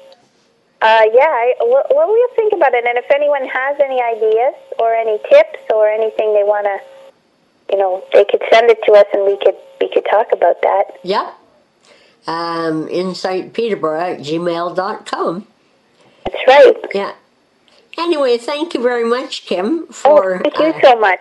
uh, 0.82 1.04
yeah, 1.12 1.24
I, 1.24 1.54
we'll, 1.60 1.84
we'll 1.90 2.34
think 2.36 2.52
about 2.52 2.74
it. 2.74 2.84
And 2.84 2.98
if 2.98 3.10
anyone 3.10 3.46
has 3.46 3.76
any 3.82 4.00
ideas 4.02 4.54
or 4.78 4.94
any 4.94 5.18
tips 5.30 5.60
or 5.72 5.88
anything 5.88 6.34
they 6.34 6.44
want 6.44 6.66
to, 6.66 7.72
you 7.72 7.78
know, 7.78 8.04
they 8.12 8.24
could 8.24 8.42
send 8.52 8.70
it 8.70 8.78
to 8.84 8.92
us 8.92 9.06
and 9.12 9.24
we 9.24 9.38
could 9.38 9.56
we 9.80 9.90
could 9.92 10.06
talk 10.10 10.28
about 10.32 10.62
that. 10.62 10.84
Yep. 11.02 11.34
Um, 12.26 12.88
insightpeterborough 12.88 14.14
at 14.14 14.20
gmail.com. 14.20 15.46
That's 16.26 16.46
right. 16.48 16.76
Yeah. 16.94 17.12
Anyway, 17.98 18.36
thank 18.38 18.74
you 18.74 18.82
very 18.82 19.04
much, 19.04 19.46
Kim, 19.46 19.86
Oh, 19.88 19.92
for 19.92 20.38
thank 20.40 20.58
you 20.58 20.64
uh, 20.66 20.80
so 20.82 21.00
much. 21.00 21.20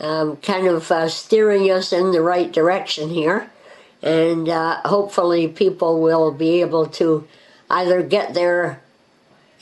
um, 0.00 0.36
kind 0.38 0.66
of 0.66 0.90
uh, 0.90 1.08
steering 1.08 1.70
us 1.70 1.92
in 1.92 2.10
the 2.10 2.20
right 2.20 2.50
direction 2.50 3.10
here. 3.10 3.50
And 4.02 4.48
uh, 4.48 4.80
hopefully, 4.84 5.46
people 5.48 6.00
will 6.00 6.32
be 6.32 6.60
able 6.60 6.86
to 6.86 7.28
either 7.68 8.02
get 8.02 8.34
their 8.34 8.80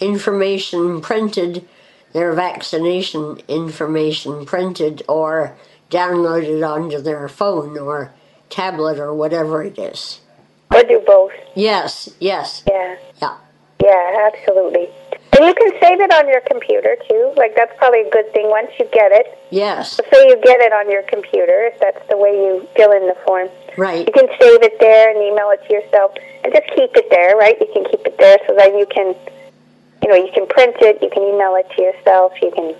information 0.01 1.01
printed, 1.01 1.67
their 2.13 2.33
vaccination 2.33 3.41
information 3.49 4.47
printed, 4.47 5.03
or 5.09 5.55
downloaded 5.91 6.67
onto 6.67 7.01
their 7.01 7.29
phone 7.29 7.77
or 7.77 8.13
tablet 8.49 8.99
or 8.99 9.13
whatever 9.13 9.63
it 9.63 9.79
is. 9.79 10.21
Or 10.73 10.83
do 10.85 11.03
both. 11.05 11.33
Yes, 11.55 12.09
yes, 12.21 12.63
Yeah. 12.67 12.97
yeah. 13.21 13.37
Yeah, 13.83 14.31
absolutely. 14.33 14.89
And 15.39 15.47
you 15.47 15.55
can 15.55 15.71
save 15.81 16.01
it 16.01 16.11
on 16.13 16.27
your 16.29 16.41
computer 16.43 16.97
too. 17.09 17.33
Like 17.37 17.55
that's 17.55 17.73
probably 17.79 18.01
a 18.03 18.11
good 18.11 18.33
thing 18.33 18.49
once 18.51 18.71
you 18.79 18.87
get 18.93 19.13
it. 19.13 19.39
Yes, 19.51 19.93
So 19.93 20.03
say 20.13 20.27
you 20.29 20.37
get 20.43 20.61
it 20.61 20.73
on 20.73 20.91
your 20.91 21.03
computer, 21.03 21.71
if 21.73 21.79
that's 21.81 22.03
the 22.11 22.17
way 22.17 22.31
you 22.35 22.67
fill 22.75 22.91
in 22.93 23.07
the 23.07 23.15
form. 23.27 23.49
right. 23.77 24.05
You 24.07 24.13
can 24.13 24.27
save 24.41 24.63
it 24.67 24.81
there 24.81 25.11
and 25.15 25.19
email 25.23 25.51
it 25.51 25.63
to 25.69 25.73
yourself, 25.73 26.13
and 26.43 26.53
just 26.53 26.67
keep 26.75 26.91
it 26.97 27.07
there, 27.11 27.37
right? 27.37 27.57
You 27.61 27.69
can 27.73 27.85
keep 27.87 28.05
it 28.05 28.19
there 28.19 28.39
so 28.49 28.55
that 28.57 28.75
you 28.75 28.85
can, 28.91 29.15
you 30.03 30.09
know, 30.11 30.17
you 30.17 30.33
can 30.35 30.47
print 30.49 30.75
it, 30.81 30.99
you 31.01 31.09
can 31.11 31.23
email 31.23 31.55
it 31.55 31.71
to 31.77 31.83
yourself, 31.83 32.33
you 32.43 32.51
can 32.51 32.75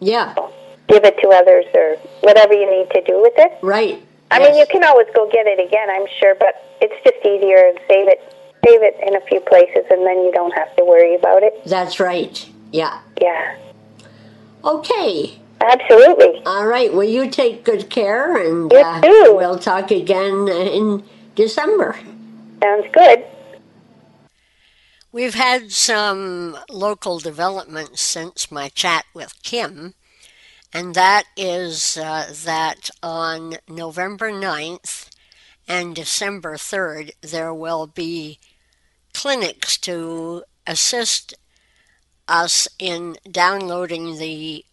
Yeah, 0.00 0.34
give 0.88 1.04
it 1.04 1.18
to 1.20 1.28
others, 1.28 1.66
or 1.74 1.96
whatever 2.22 2.54
you 2.54 2.64
need 2.70 2.88
to 2.96 3.02
do 3.04 3.20
with 3.20 3.34
it. 3.36 3.52
right. 3.62 4.00
I 4.32 4.38
mean, 4.38 4.54
you 4.56 4.64
can 4.70 4.84
always 4.84 5.08
go 5.14 5.28
get 5.30 5.46
it 5.46 5.58
again, 5.60 5.90
I'm 5.90 6.06
sure, 6.18 6.34
but 6.38 6.54
it's 6.80 6.94
just 7.04 7.18
easier 7.26 7.74
to 7.74 7.78
save 7.86 8.08
it, 8.08 8.22
save 8.66 8.82
it 8.82 8.96
in 9.06 9.16
a 9.16 9.20
few 9.26 9.40
places, 9.40 9.84
and 9.90 10.06
then 10.06 10.22
you 10.24 10.32
don't 10.32 10.52
have 10.52 10.74
to 10.76 10.84
worry 10.84 11.14
about 11.14 11.42
it. 11.42 11.64
That's 11.64 11.98
right. 12.00 12.48
Yeah. 12.72 13.00
Yeah, 13.20 13.56
Okay. 14.64 15.38
absolutely. 15.60 16.42
All 16.46 16.66
right. 16.66 16.92
Well, 16.92 17.04
you 17.08 17.30
take 17.30 17.64
good 17.64 17.90
care, 17.90 18.36
and 18.36 18.70
You 18.72 18.78
uh, 18.78 19.00
too. 19.00 19.34
we'll 19.36 19.58
talk 19.58 19.90
again 19.90 20.48
in 20.48 21.02
December. 21.34 21.98
Sounds 22.62 22.86
good. 22.92 23.24
We've 25.12 25.34
had 25.34 25.72
some 25.72 26.56
local 26.70 27.18
developments 27.18 28.00
since 28.00 28.50
my 28.52 28.68
chat 28.68 29.04
with 29.12 29.34
Kim, 29.42 29.94
and 30.72 30.94
that 30.94 31.24
is 31.36 31.96
uh, 31.96 32.32
that 32.44 32.90
on 33.02 33.56
November 33.68 34.30
9th 34.30 35.08
and 35.66 35.96
December 35.96 36.54
3rd, 36.56 37.10
there 37.22 37.52
will 37.52 37.88
be 37.88 38.38
clinics 39.12 39.76
to 39.78 40.44
assist 40.66 41.34
us 42.28 42.68
in 42.78 43.16
downloading 43.30 44.18
the 44.18 44.64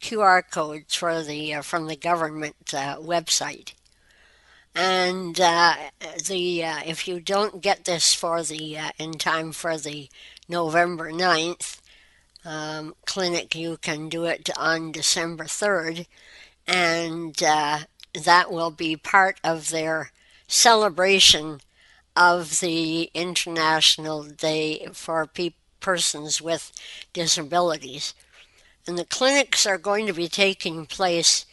QR 0.00 0.42
codes 0.50 0.94
for 0.94 1.22
the 1.22 1.54
uh, 1.54 1.62
from 1.62 1.86
the 1.86 1.96
government 1.96 2.74
uh, 2.74 2.96
website. 2.96 3.74
And 4.74 5.40
uh, 5.40 5.74
the 6.26 6.64
uh, 6.64 6.80
if 6.86 7.06
you 7.06 7.20
don't 7.20 7.62
get 7.62 7.84
this 7.84 8.14
for 8.14 8.42
the 8.42 8.78
uh, 8.78 8.90
in 8.98 9.12
time 9.14 9.52
for 9.52 9.76
the 9.76 10.08
November 10.48 11.12
9th 11.12 11.80
um, 12.44 12.94
clinic, 13.04 13.54
you 13.54 13.76
can 13.76 14.08
do 14.08 14.24
it 14.24 14.48
on 14.56 14.92
December 14.92 15.44
3rd, 15.44 16.06
and 16.66 17.42
uh, 17.42 17.80
that 18.24 18.50
will 18.50 18.70
be 18.70 18.96
part 18.96 19.38
of 19.44 19.70
their 19.70 20.12
celebration 20.48 21.60
of 22.16 22.60
the 22.60 23.10
International 23.14 24.24
Day 24.24 24.88
for 24.92 25.26
Pe- 25.26 25.54
Persons 25.80 26.40
with 26.40 26.72
Disabilities. 27.12 28.14
And 28.86 28.98
the 28.98 29.04
clinics 29.04 29.66
are 29.66 29.78
going 29.78 30.06
to 30.06 30.12
be 30.12 30.28
taking 30.28 30.86
place 30.86 31.46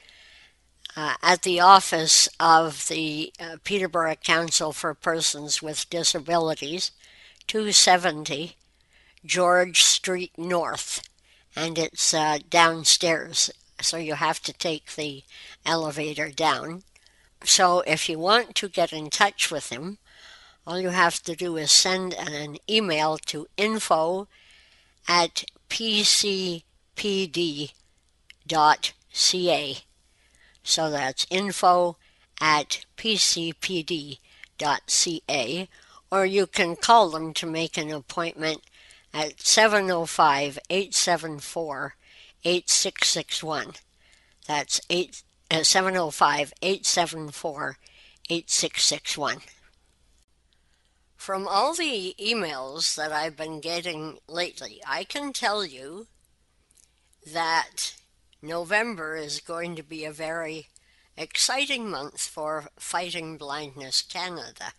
uh, 0.96 1.14
at 1.22 1.44
the 1.44 1.60
office 1.60 2.28
of 2.40 2.88
the 2.88 3.32
uh, 3.40 3.58
Peterborough 3.64 4.16
Council 4.16 4.74
for 4.74 4.94
Persons 4.94 5.62
with 5.62 5.90
Disabilities, 5.90 6.92
270 7.46 8.56
George 9.24 9.84
Street 9.84 10.32
North, 10.38 11.08
and 11.56 11.78
it's 11.78 12.14
uh, 12.14 12.40
downstairs, 12.50 13.52
so 13.82 13.98
you 13.98 14.16
have 14.16 14.42
to 14.42 14.54
take 14.54 14.96
the 14.96 15.24
elevator 15.66 16.30
down. 16.30 16.84
So 17.44 17.82
if 17.82 18.10
you 18.10 18.18
want 18.18 18.56
to 18.56 18.70
get 18.70 18.94
in 18.94 19.10
touch 19.10 19.52
with 19.52 19.70
him, 19.70 19.98
all 20.68 20.80
you 20.82 20.90
have 20.90 21.24
to 21.24 21.34
do 21.34 21.56
is 21.56 21.72
send 21.72 22.14
an 22.14 22.58
email 22.70 23.18
to 23.18 23.48
info 23.56 24.28
at 25.08 25.46
pcpd.ca. 25.70 26.62
So 30.64 30.90
that's 30.90 31.26
info 31.30 31.96
at 32.42 32.86
pcpd.ca, 32.98 34.20
or 36.12 36.26
you 36.26 36.46
can 36.46 36.76
call 36.76 37.10
them 37.12 37.34
to 37.34 37.46
make 37.46 37.78
an 37.78 37.90
appointment 37.92 38.62
at 39.14 39.40
705 39.40 40.60
874 40.70 41.96
8661. 42.44 43.74
That's 44.46 44.82
8, 44.90 45.24
uh, 45.50 45.64
705 45.64 46.52
874 46.62 47.78
8661. 48.30 49.38
From 51.18 51.48
all 51.48 51.74
the 51.74 52.16
emails 52.20 52.96
that 52.96 53.12
I've 53.12 53.36
been 53.36 53.60
getting 53.60 54.20
lately, 54.30 54.82
I 54.88 55.04
can 55.04 55.34
tell 55.34 55.66
you 55.66 56.08
that 57.34 57.96
November 58.42 59.18
is 59.18 59.42
going 59.42 59.76
to 59.76 59.84
be 59.84 60.06
a 60.06 60.12
very 60.14 60.68
exciting 61.18 61.90
month 61.90 62.22
for 62.22 62.70
Fighting 62.78 63.38
Blindness 63.38 64.02
Canada. 64.04 64.74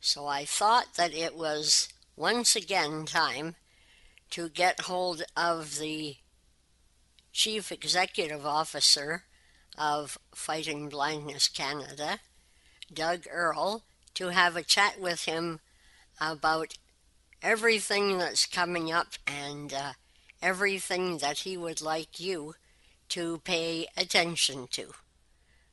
So 0.00 0.26
I 0.26 0.44
thought 0.44 0.94
that 0.96 1.14
it 1.14 1.36
was 1.36 1.88
once 2.16 2.54
again 2.56 3.06
time 3.06 3.54
to 4.30 4.48
get 4.48 4.82
hold 4.82 5.22
of 5.36 5.78
the 5.78 6.16
Chief 7.32 7.70
Executive 7.72 8.44
Officer 8.44 9.24
of 9.78 10.18
Fighting 10.34 10.88
Blindness 10.88 11.48
Canada, 11.48 12.18
Doug 12.92 13.26
Earle, 13.30 13.84
to 14.14 14.28
have 14.28 14.56
a 14.56 14.62
chat 14.62 15.00
with 15.00 15.24
him 15.24 15.60
about 16.20 16.74
everything 17.42 18.18
that's 18.18 18.46
coming 18.46 18.92
up 18.92 19.08
and 19.26 19.72
uh, 19.72 19.92
everything 20.42 21.18
that 21.18 21.38
he 21.38 21.56
would 21.56 21.80
like 21.80 22.20
you 22.20 22.54
to 23.08 23.38
pay 23.44 23.86
attention 23.96 24.66
to. 24.70 24.92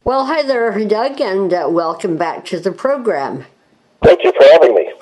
Well, 0.04 0.26
hi 0.26 0.41
there, 0.43 0.71
Doug, 0.86 1.19
and 1.19 1.54
uh, 1.54 1.67
welcome 1.69 2.17
back 2.17 2.45
to 2.45 2.60
the 2.60 2.71
program. 2.71 3.45
Thank 4.04 4.23
you 4.23 4.32
for 4.32 4.43
having 4.43 4.76
me. 4.76 4.93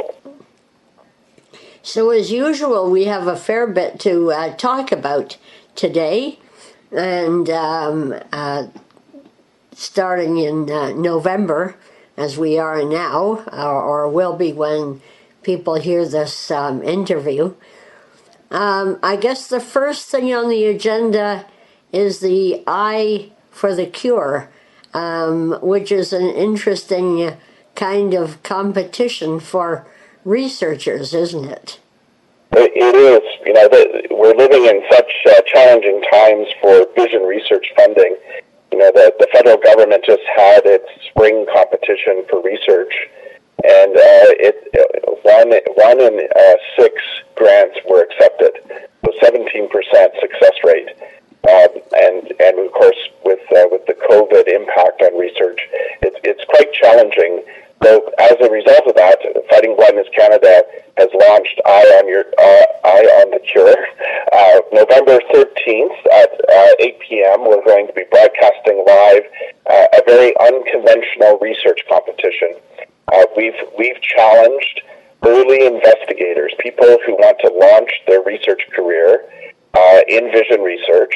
So, 1.84 2.10
as 2.10 2.32
usual, 2.32 2.90
we 2.90 3.06
have 3.06 3.28
a 3.28 3.38
fair 3.38 3.68
bit 3.68 4.00
to 4.00 4.32
uh, 4.32 4.56
talk 4.56 4.92
about 4.92 5.38
today, 5.76 6.40
and 6.92 7.48
um, 7.52 8.16
uh, 8.32 8.68
starting 9.76 10.38
in 10.38 10.72
uh, 10.72 10.94
November, 10.94 11.76
as 12.18 12.38
we 12.38 12.58
are 12.58 12.84
now, 12.84 13.44
or, 13.52 13.82
or, 13.82 14.10
will 14.10 14.36
be 14.36 14.54
when 14.54 15.02
people 15.44 15.76
hear 15.76 16.08
this 16.08 16.50
um, 16.50 16.82
interview. 16.84 17.54
Um, 18.52 19.00
I 19.04 19.16
guess 19.16 19.48
the 19.48 19.60
first 19.60 20.08
thing 20.08 20.34
on 20.34 20.50
the 20.50 20.66
agenda 20.66 21.46
is 21.92 22.20
the 22.20 22.64
Eye 22.68 23.32
for 23.52 23.76
the 23.76 23.86
Cure, 23.86 24.50
um, 24.94 25.60
which 25.62 25.92
is 25.92 26.14
an 26.14 26.30
interesting 26.30 27.36
kind 27.76 28.14
of 28.14 28.42
competition 28.44 29.40
for 29.40 29.86
researchers, 30.24 31.14
isn't 31.14 31.46
it? 31.46 31.80
It 32.52 32.96
is. 32.96 33.22
You 33.46 33.54
know, 33.54 33.68
we're 34.12 34.36
living 34.36 34.66
in 34.66 34.82
such 34.90 35.12
uh, 35.28 35.42
challenging 35.46 36.02
times 36.12 36.48
for 36.62 36.88
vision 36.96 37.24
research 37.24 37.66
funding. 37.76 38.16
You 38.76 38.82
know, 38.82 38.92
the, 38.92 39.16
the 39.24 39.28
federal 39.32 39.56
government 39.56 40.04
just 40.04 40.28
had 40.36 40.66
its 40.66 40.84
spring 41.08 41.48
competition 41.48 42.28
for 42.28 42.44
research, 42.44 42.92
and 43.64 43.96
uh, 43.96 44.36
it 44.36 44.68
one 45.24 45.48
one 45.80 46.04
in 46.04 46.20
uh, 46.20 46.56
six 46.76 47.00
grants 47.40 47.80
were 47.88 48.04
accepted, 48.04 48.52
so 49.00 49.16
17% 49.24 49.72
success 50.20 50.56
rate. 50.66 50.92
Um, 51.46 51.70
and 51.94 52.34
and 52.40 52.60
of 52.60 52.72
course, 52.74 52.98
with 53.24 53.40
uh, 53.52 53.70
with 53.72 53.86
the 53.86 53.94
COVID 53.94 54.48
impact 54.48 55.02
on 55.02 55.18
research, 55.18 55.62
it's 56.02 56.18
it's 56.24 56.44
quite 56.46 56.74
challenging 56.74 57.44
so 57.86 58.02
as 58.18 58.34
a 58.42 58.50
result 58.50 58.88
of 58.88 58.96
that, 58.96 59.20
Fighting 59.50 59.76
Blindness 59.76 60.08
Canada 60.16 60.64
has 60.98 61.10
launched 61.14 61.62
Eye 61.66 62.02
on 62.02 62.08
Your 62.08 62.26
uh, 62.40 62.66
Eye 62.84 63.08
on 63.22 63.30
the 63.30 63.40
Cure. 63.46 63.78
Uh, 64.34 64.60
November 64.74 65.20
13th 65.30 65.98
at 66.12 66.32
uh, 66.50 66.72
8 66.80 67.00
p.m. 67.00 67.46
We're 67.46 67.64
going 67.64 67.86
to 67.86 67.94
be 67.94 68.06
broadcasting 68.10 68.84
live 68.88 69.24
uh, 69.70 69.86
a 69.94 70.02
very 70.08 70.34
unconventional 70.40 71.38
research 71.40 71.82
competition. 71.88 72.56
Uh, 73.14 73.26
we've 73.38 73.60
we've 73.78 74.02
challenged 74.02 74.82
early 75.22 75.68
investigators, 75.68 76.54
people 76.60 76.98
who 77.06 77.14
want 77.22 77.38
to 77.46 77.54
launch 77.54 77.92
their 78.08 78.24
research 78.24 78.62
career 78.74 79.30
uh, 79.76 80.00
in 80.08 80.32
vision 80.32 80.62
research. 80.62 81.14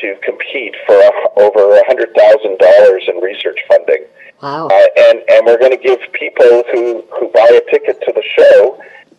to 0.00 0.16
compete 0.22 0.74
for 0.86 0.98
over 1.36 1.80
$100,000 1.88 3.08
in 3.08 3.16
research 3.22 3.58
funding. 3.68 4.04
Wow. 4.42 4.68
Uh, 4.68 4.86
and, 4.96 5.22
and 5.30 5.46
we're 5.46 5.58
going 5.58 5.70
to 5.70 5.82
give 5.82 6.00
people 6.12 6.64
who, 6.72 7.04
who 7.16 7.28
buy 7.32 7.48
a 7.48 7.70
ticket 7.70 8.00
to 8.02 8.12
the 8.12 8.22
show 8.36 8.78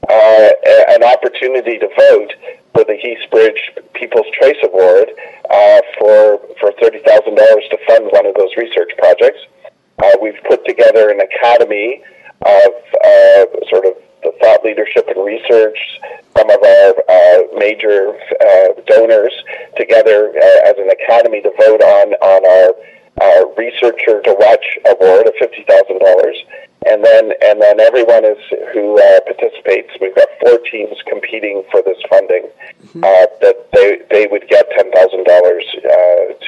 uh, 0.09 0.49
an 0.89 1.03
opportunity 1.03 1.79
to 1.79 1.87
vote 1.97 2.33
for 2.73 2.83
the 2.83 2.93
Heathbridge 2.93 3.93
People's 3.93 4.27
Choice 4.39 4.57
Award 4.63 5.09
uh, 5.49 5.79
for, 5.97 6.39
for 6.59 6.71
$30,000 6.73 7.01
to 7.01 7.77
fund 7.87 8.09
one 8.11 8.25
of 8.25 8.35
those 8.35 8.51
research 8.57 8.91
projects. 8.97 9.39
Uh, 10.03 10.11
we've 10.21 10.41
put 10.47 10.65
together 10.65 11.09
an 11.09 11.21
academy 11.21 12.03
of 12.45 12.71
uh, 13.03 13.45
sort 13.69 13.85
of 13.85 13.93
the 14.25 14.33
thought 14.41 14.65
leadership 14.65 15.05
and 15.07 15.23
research, 15.23 15.77
some 16.35 16.49
of 16.49 16.57
our 16.57 16.89
uh, 17.07 17.39
major 17.57 18.17
uh, 18.41 18.73
donors 18.89 19.33
together 19.77 20.33
uh, 20.33 20.69
as 20.69 20.75
an 20.77 20.89
academy 20.89 21.41
to 21.41 21.51
vote 21.61 21.81
on 21.81 22.13
on 22.19 22.41
our 22.43 22.69
uh, 23.21 23.45
researcher 23.55 24.21
to 24.25 24.35
watch 24.41 24.65
award 24.89 25.27
of 25.27 25.33
fifty 25.39 25.63
thousand 25.63 25.99
dollars, 26.01 26.35
and 26.89 27.05
then 27.05 27.31
and 27.45 27.61
then 27.61 27.79
everyone 27.79 28.25
is 28.25 28.41
who 28.73 28.97
uh, 28.99 29.19
participates. 29.29 29.93
We've 30.01 30.15
got 30.15 30.27
four 30.41 30.57
teams 30.67 30.97
competing 31.07 31.63
for 31.71 31.81
this 31.85 32.01
funding. 32.09 32.49
Mm-hmm. 32.49 33.03
Uh, 33.05 33.25
that 33.45 33.71
they 33.71 34.01
they 34.09 34.27
would 34.27 34.49
get 34.49 34.65
ten 34.75 34.91
thousand 34.91 35.21
uh, 35.21 35.31
dollars 35.31 35.65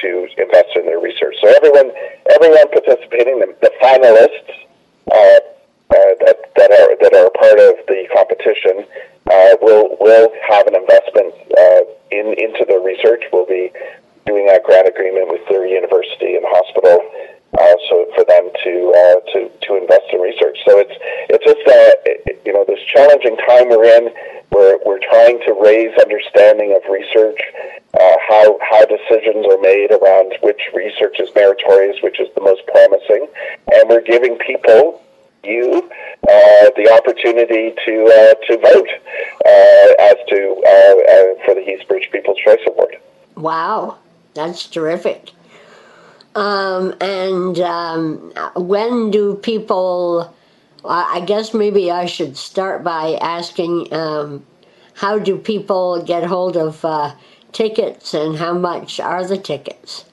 to 0.02 0.28
invest 0.36 0.76
in 0.76 0.84
their 0.84 1.00
research. 1.00 1.36
So 1.40 1.48
everyone 1.54 1.94
everyone 2.34 2.68
participating, 2.74 3.38
the, 3.38 3.54
the 3.62 3.72
finalists. 3.80 4.50
Uh, 5.10 5.40
uh, 5.90 6.12
that 6.24 6.36
that 6.56 6.70
are 6.70 6.96
that 7.00 7.14
are 7.16 7.30
part 7.32 7.58
of 7.58 7.80
the 7.88 8.04
competition 8.12 8.84
uh, 9.30 9.56
will 9.60 9.96
will 10.00 10.28
have 10.48 10.66
an 10.66 10.76
investment 10.76 11.32
uh, 11.56 11.80
in 12.10 12.34
into 12.36 12.64
the 12.68 12.80
research. 12.84 13.24
We'll 13.32 13.46
be 13.46 13.72
doing 14.26 14.46
that 14.46 14.64
grant 14.64 14.88
agreement 14.88 15.28
with 15.28 15.40
their 15.48 15.66
university 15.66 16.36
and 16.36 16.44
hospital. 16.46 17.00
Uh, 17.56 17.74
so 17.88 18.04
for 18.14 18.24
them 18.28 18.52
to 18.62 18.72
uh, 18.92 19.18
to 19.32 19.48
to 19.64 19.80
invest 19.80 20.04
in 20.12 20.20
research. 20.20 20.58
So 20.68 20.78
it's 20.78 20.92
it's 21.32 21.44
just 21.44 21.64
uh, 21.64 22.36
you 22.44 22.52
know 22.52 22.64
this 22.68 22.80
challenging 22.84 23.36
time 23.48 23.72
we're 23.72 23.88
in. 23.88 24.12
We're 24.52 24.78
we're 24.84 25.00
trying 25.00 25.40
to 25.48 25.56
raise 25.56 25.96
understanding 25.96 26.76
of 26.76 26.84
research, 26.92 27.40
uh, 27.98 28.16
how 28.28 28.58
how 28.60 28.84
decisions 28.84 29.48
are 29.48 29.60
made 29.64 29.90
around 29.92 30.36
which 30.42 30.60
research 30.74 31.20
is 31.20 31.32
meritorious, 31.34 31.96
which 32.02 32.20
is 32.20 32.28
the 32.34 32.44
most 32.44 32.66
promising, 32.68 33.26
and 33.72 33.88
we're 33.88 34.04
giving 34.04 34.36
people 34.36 35.00
you 35.48 35.90
uh, 36.28 36.70
the 36.76 36.90
opportunity 36.92 37.74
to 37.84 38.04
uh, 38.04 38.34
to 38.46 38.58
vote 38.58 38.88
uh, 39.46 40.10
as 40.10 40.16
to 40.28 40.62
uh, 40.66 40.70
uh, 40.70 41.44
for 41.44 41.54
the 41.54 41.62
Heathbridge 41.66 42.10
People's 42.12 42.38
Choice 42.38 42.60
Award. 42.66 42.98
Wow. 43.36 43.98
That's 44.34 44.66
terrific. 44.66 45.32
Um, 46.34 46.94
and 47.00 47.58
um, 47.58 48.32
when 48.54 49.10
do 49.10 49.34
people? 49.34 50.34
I 50.84 51.20
guess 51.26 51.52
maybe 51.52 51.90
I 51.90 52.06
should 52.06 52.36
start 52.36 52.84
by 52.84 53.18
asking 53.20 53.92
um, 53.92 54.46
how 54.94 55.18
do 55.18 55.36
people 55.36 56.02
get 56.02 56.22
hold 56.22 56.56
of 56.56 56.84
tickets 57.52 58.14
and 58.14 58.36
how 58.36 58.52
much 58.54 59.00
are 59.00 59.26
the 59.26 59.38
tickets? 59.38 60.04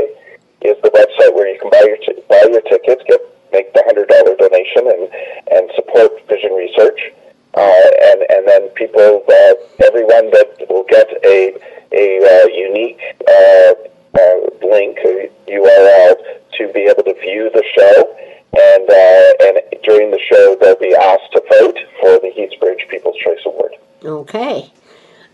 is 0.66 0.78
the 0.82 0.90
website 0.90 1.30
where 1.38 1.46
you 1.48 1.60
can 1.62 1.70
buy 1.70 1.86
your 1.86 1.98
t- 2.02 2.18
buy 2.28 2.42
your 2.50 2.62
tickets, 2.66 3.04
get 3.08 3.22
make 3.54 3.70
the 3.74 3.84
hundred 3.86 4.10
dollar 4.10 4.34
donation, 4.36 4.90
and 4.90 5.08
and 5.54 5.70
support 5.78 6.10
vision 6.28 6.54
research. 6.58 7.14
Uh, 7.56 7.90
and 8.04 8.22
and 8.30 8.48
then 8.48 8.70
people, 8.70 9.24
uh, 9.28 9.54
everyone 9.86 10.30
that 10.32 10.66
will 10.70 10.86
get 10.90 11.08
a 11.24 11.56
a 11.94 12.20
uh, 12.20 12.48
unique 12.48 13.00
uh, 13.28 13.74
uh, 14.20 14.68
link, 14.68 14.98
a 15.06 15.30
URL 15.48 16.16
to 16.58 16.72
be 16.74 16.82
able 16.82 17.04
to 17.04 17.14
view 17.22 17.50
the 17.54 17.64
show 17.76 18.16
and 18.58 18.90
uh, 18.90 19.46
and 19.46 19.84
during 19.84 20.12
the 20.12 20.20
show 20.20 20.56
they'll 20.60 20.80
be 20.80 20.96
asked 20.96 21.32
to 21.34 21.42
vote 21.50 21.78
for 22.00 22.20
the 22.20 22.32
Heathbridge 22.36 22.88
People's 22.90 23.18
Choice 23.18 23.40
Award. 23.46 23.74
Okay. 24.04 24.72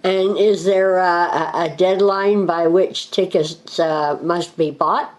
And 0.04 0.38
is 0.38 0.66
there 0.66 0.98
a, 0.98 1.52
a 1.54 1.76
deadline 1.78 2.48
by 2.48 2.66
which 2.66 3.12
tickets 3.12 3.80
uh, 3.80 4.18
must 4.24 4.58
be 4.58 4.72
bought? 4.72 5.14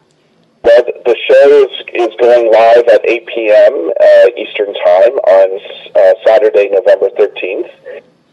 The 1.12 1.20
show 1.28 1.68
is, 1.68 2.08
is 2.08 2.16
going 2.16 2.48
live 2.48 2.88
at 2.88 3.04
8 3.04 3.26
p.m. 3.26 3.92
Uh, 4.00 4.26
Eastern 4.32 4.72
Time 4.72 5.12
on 5.28 5.60
uh, 5.92 6.14
Saturday, 6.24 6.70
November 6.72 7.10
13th. 7.20 7.68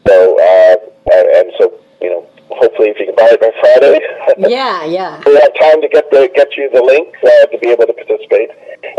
So, 0.08 0.40
uh, 0.40 0.76
and, 1.12 1.28
and 1.28 1.52
so, 1.60 1.76
you 2.00 2.08
know, 2.08 2.26
hopefully 2.48 2.88
if 2.88 2.98
you 2.98 3.08
can 3.08 3.20
buy 3.20 3.36
it 3.36 3.42
by 3.42 3.52
Friday. 3.60 4.00
Yeah, 4.48 4.86
yeah. 4.86 5.22
we 5.26 5.36
have 5.36 5.54
time 5.60 5.82
to 5.82 5.90
get 5.90 6.10
the 6.12 6.32
get 6.34 6.56
you 6.56 6.70
the 6.72 6.82
link 6.82 7.14
uh, 7.20 7.52
to 7.52 7.58
be 7.60 7.68
able 7.68 7.88
to 7.88 7.92
participate, 7.92 8.50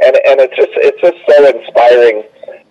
and 0.04 0.12
and 0.28 0.36
it's 0.42 0.52
just 0.52 0.74
it's 0.76 1.00
just 1.00 1.16
so 1.24 1.48
inspiring. 1.48 2.24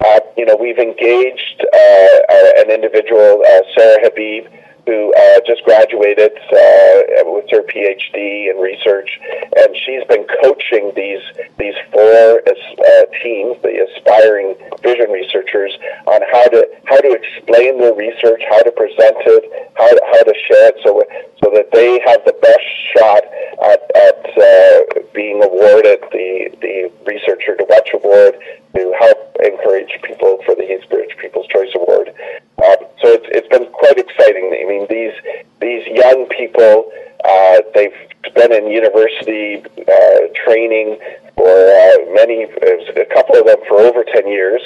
Uh, 0.05 0.19
you 0.37 0.45
know, 0.45 0.55
we've 0.55 0.77
engaged 0.77 1.65
uh, 1.65 2.17
uh 2.29 2.61
an 2.61 2.69
individual, 2.69 3.41
uh, 3.41 3.61
Sarah 3.73 3.97
Habib, 4.03 4.45
who 4.85 5.13
uh, 5.13 5.39
just 5.45 5.63
graduated 5.63 6.31
uh, 6.37 7.23
with 7.31 7.49
her 7.51 7.63
PhD 7.63 8.49
in 8.49 8.57
research, 8.57 9.09
and 9.57 9.75
she's 9.85 10.03
been 10.05 10.25
coaching 10.43 10.91
these 10.95 11.21
these 11.57 11.75
four 11.91 12.41
uh, 12.45 13.05
teams, 13.21 13.57
the 13.61 13.85
aspiring 13.85 14.55
vision 14.81 15.11
researchers, 15.11 15.77
on 16.07 16.21
how 16.31 16.47
to 16.47 16.67
how 16.85 16.99
to 17.01 17.11
explain 17.11 17.79
their 17.79 17.93
research, 17.93 18.41
how 18.49 18.61
to 18.63 18.71
present 18.71 19.17
it, 19.25 19.43
how 19.75 19.89
how 20.11 20.23
to 20.23 20.33
share 20.47 20.69
it, 20.69 20.75
so 20.83 21.03
so 21.43 21.51
that 21.53 21.71
they 21.71 21.99
have 22.05 22.23
the 22.25 22.35
best 22.41 22.67
shot 22.95 23.23
at, 23.63 23.81
at 23.95 24.21
uh, 24.37 25.01
being 25.13 25.43
awarded 25.43 25.99
the 26.11 26.49
the 26.61 26.91
Researcher 27.05 27.55
to 27.57 27.65
Watch 27.67 27.89
Award 27.93 28.35
to 28.75 28.93
help 28.99 29.35
encourage 29.43 29.91
people 30.03 30.39
for 30.45 30.55
the 30.55 30.63
Eastbridge 30.71 31.15
People's 31.17 31.47
Choice 31.47 31.73
Award. 31.75 32.13
Um, 32.59 32.91
so 32.99 33.07
it's, 33.15 33.27
it's 33.31 33.47
been 33.47 33.71
quite 33.71 33.97
exciting. 33.97 34.51
I 34.51 34.67
mean, 34.67 34.85
these 34.89 35.15
these 35.61 35.87
young 35.87 36.27
people, 36.27 36.91
uh, 37.23 37.63
they've 37.73 37.95
been 38.35 38.51
in 38.51 38.67
university 38.67 39.63
uh, 39.63 40.19
training 40.43 40.99
for 41.35 41.47
uh, 41.47 41.97
many, 42.11 42.43
a 42.43 43.07
couple 43.15 43.39
of 43.39 43.47
them 43.47 43.59
for 43.67 43.79
over 43.79 44.03
10 44.03 44.27
years. 44.27 44.61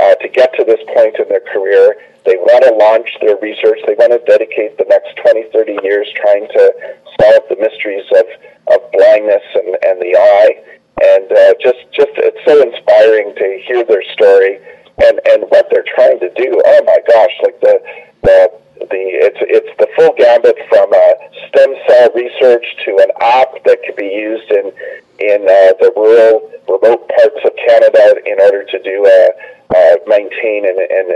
Uh, 0.00 0.14
to 0.16 0.28
get 0.28 0.52
to 0.56 0.64
this 0.64 0.80
point 0.96 1.14
in 1.20 1.28
their 1.28 1.44
career, 1.52 1.96
they 2.24 2.36
want 2.40 2.64
to 2.64 2.72
launch 2.72 3.08
their 3.20 3.36
research. 3.36 3.78
They 3.86 3.94
want 3.94 4.12
to 4.16 4.22
dedicate 4.24 4.78
the 4.78 4.88
next 4.88 5.16
20, 5.20 5.52
30 5.52 5.84
years 5.84 6.08
trying 6.16 6.48
to 6.48 6.64
solve 7.20 7.44
the 7.52 7.60
mysteries 7.60 8.08
of, 8.16 8.26
of 8.72 8.80
blindness 8.92 9.44
and, 9.54 9.76
and 9.84 9.96
the 10.00 10.16
eye. 10.16 10.52
And 11.04 11.28
uh, 11.28 11.52
just, 11.60 11.84
just 11.92 12.14
it's 12.16 12.40
so 12.48 12.56
inspiring 12.64 13.36
to 13.36 13.46
hear 13.68 13.84
their 13.84 14.02
story 14.16 14.58
and 15.02 15.20
and 15.26 15.44
what 15.48 15.68
they're 15.70 15.86
trying 15.94 16.20
to 16.20 16.30
do. 16.34 16.62
Oh 16.64 16.80
my 16.84 16.98
gosh, 17.08 17.34
like 17.42 17.60
the 17.60 17.80
the 18.22 18.52
the 18.80 19.02
it's 19.26 19.40
it's 19.40 19.72
the 19.78 19.88
full 19.96 20.14
gambit 20.18 20.58
from 20.68 20.90
uh, 20.92 21.12
stem 21.48 21.74
cell 21.86 22.10
research 22.14 22.66
to 22.84 22.98
an 22.98 23.10
app 23.20 23.62
that 23.64 23.78
could 23.86 23.96
be 23.96 24.10
used 24.10 24.50
in 24.50 24.72
in 25.18 25.42
uh, 25.46 25.72
the 25.78 25.92
rural 25.96 26.50
remote 26.68 27.06
parts 27.08 27.40
of 27.44 27.52
Canada 27.56 28.18
in 28.26 28.40
order 28.40 28.64
to 28.64 28.78
do 28.82 28.96
uh, 29.06 29.76
uh, 29.76 29.94
maintain 30.06 30.66
and, 30.66 30.78
and 30.78 31.06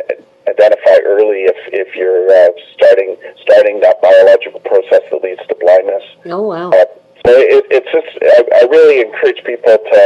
identify 0.48 0.98
early 1.04 1.46
if 1.46 1.58
if 1.72 1.94
you're 1.94 2.30
uh, 2.30 2.50
starting 2.74 3.16
starting 3.42 3.80
that 3.80 4.00
biological 4.00 4.60
process 4.60 5.02
that 5.10 5.22
leads 5.22 5.42
to 5.48 5.54
blindness. 5.60 6.04
Oh 6.26 6.42
wow! 6.42 6.70
Uh, 6.70 6.86
so 7.26 7.32
it, 7.34 7.64
it's 7.70 7.90
just 7.90 8.10
I, 8.22 8.64
I 8.64 8.70
really 8.70 9.00
encourage 9.02 9.42
people 9.44 9.76
to 9.76 10.00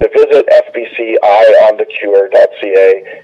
to 0.00 0.08
visit 0.08 0.46
fbceyeonthecure.ca, 0.46 3.22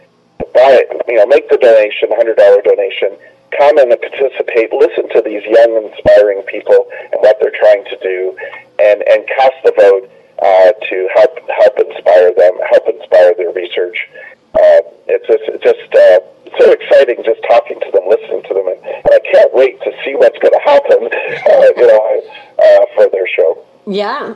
buy 0.54 0.84
you 1.08 1.16
know, 1.16 1.26
make 1.26 1.48
the 1.50 1.58
donation, 1.58 2.08
$100 2.10 2.64
donation, 2.64 3.16
come 3.56 3.78
and 3.78 3.96
participate, 4.00 4.72
listen 4.72 5.08
to 5.10 5.22
these 5.22 5.44
young, 5.44 5.90
inspiring 5.90 6.42
people 6.42 6.88
and 7.12 7.20
what 7.20 7.38
they're 7.40 7.52
trying 7.54 7.84
to 7.84 7.96
do, 8.02 8.36
and, 8.78 9.02
and 9.06 9.26
cast 9.28 9.54
the 9.64 9.72
vote 9.76 10.10
uh, 10.42 10.72
to 10.90 11.08
help 11.14 11.38
help 11.48 11.78
inspire 11.78 12.34
them, 12.34 12.58
help 12.70 12.88
inspire 12.88 13.34
their 13.36 13.52
research. 13.52 14.08
Uh, 14.54 14.80
it's 15.06 15.26
just, 15.26 15.44
it's 15.48 15.62
just 15.62 15.94
uh, 15.94 16.20
so 16.58 16.70
exciting 16.70 17.22
just 17.24 17.40
talking 17.48 17.80
to 17.80 17.90
them, 17.92 18.04
listening 18.08 18.42
to 18.42 18.54
them, 18.54 18.68
and, 18.68 18.78
and 18.84 19.10
I 19.10 19.18
can't 19.32 19.52
wait 19.54 19.80
to 19.82 19.90
see 20.04 20.14
what's 20.14 20.38
going 20.38 20.54
to 20.54 20.64
happen, 20.64 21.02
uh, 21.06 21.68
you 21.76 21.86
know, 21.86 22.22
uh, 22.58 22.86
for 22.94 23.08
their 23.10 23.26
show. 23.26 23.58
Yeah, 23.86 24.34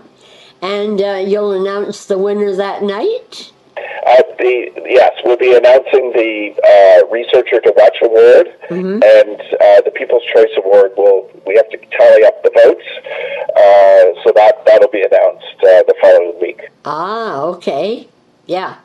and 0.62 1.00
uh, 1.00 1.22
you'll 1.26 1.52
announce 1.52 2.06
the 2.06 2.18
winner 2.18 2.54
that 2.56 2.82
night? 2.82 3.52
Uh, 3.76 4.22
the 4.38 4.70
yes, 4.86 5.12
we'll 5.24 5.36
be 5.36 5.54
announcing 5.54 6.12
the 6.12 6.54
uh, 6.64 7.06
Researcher 7.12 7.60
to 7.60 7.72
Watch 7.76 7.98
Award 8.02 8.48
mm-hmm. 8.68 9.02
and 9.02 9.40
uh, 9.40 9.80
the 9.82 9.92
People's 9.94 10.24
Choice 10.34 10.50
Award. 10.56 10.92
Will 10.96 11.30
we 11.46 11.54
have 11.56 11.68
to 11.70 11.78
tally 11.96 12.24
up 12.24 12.42
the 12.42 12.50
votes? 12.54 12.84
Uh, 13.54 14.22
so 14.24 14.32
that 14.34 14.62
that'll 14.66 14.90
be 14.90 15.02
announced 15.02 15.56
uh, 15.60 15.82
the 15.86 15.94
following 16.00 16.40
week. 16.40 16.68
Ah, 16.84 17.42
okay, 17.42 18.08
yeah. 18.46 18.76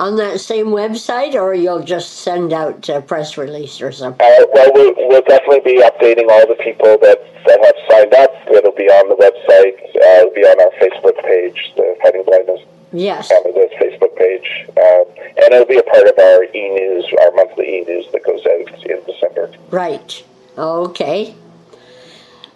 On 0.00 0.16
that 0.16 0.40
same 0.40 0.68
website, 0.68 1.34
or 1.34 1.52
you'll 1.54 1.84
just 1.84 2.20
send 2.20 2.54
out 2.54 2.88
a 2.88 3.02
press 3.02 3.36
release 3.36 3.82
or 3.82 3.92
something? 3.92 4.26
Uh, 4.26 4.46
well, 4.54 4.70
we'll, 4.72 4.94
we'll 4.96 5.22
definitely 5.22 5.60
be 5.60 5.82
updating 5.82 6.28
all 6.30 6.46
the 6.48 6.56
people 6.64 6.96
that, 7.02 7.20
that 7.46 7.60
have 7.62 7.76
signed 7.90 8.14
up. 8.14 8.32
It'll 8.50 8.72
be 8.72 8.88
on 8.88 9.10
the 9.10 9.16
website. 9.16 9.76
it'll 9.94 10.34
be 10.34 10.40
on 10.40 10.58
our 10.58 10.72
Facebook 10.80 11.22
page, 11.22 11.72
the 11.76 11.96
Fighting 12.02 12.24
Blindness 12.24 12.60
Yes. 12.92 13.28
Canada's 13.28 13.70
Facebook 13.80 14.16
page. 14.16 14.66
Um, 14.70 15.04
and 15.36 15.52
it'll 15.52 15.66
be 15.66 15.78
a 15.78 15.82
part 15.82 16.08
of 16.08 16.18
our 16.18 16.44
e-news, 16.44 17.04
our 17.20 17.32
monthly 17.32 17.80
e-news 17.80 18.06
that 18.12 18.24
goes 18.24 18.40
out 18.46 18.84
in 18.86 19.04
December. 19.04 19.52
Right. 19.70 20.24
Okay. 20.58 21.34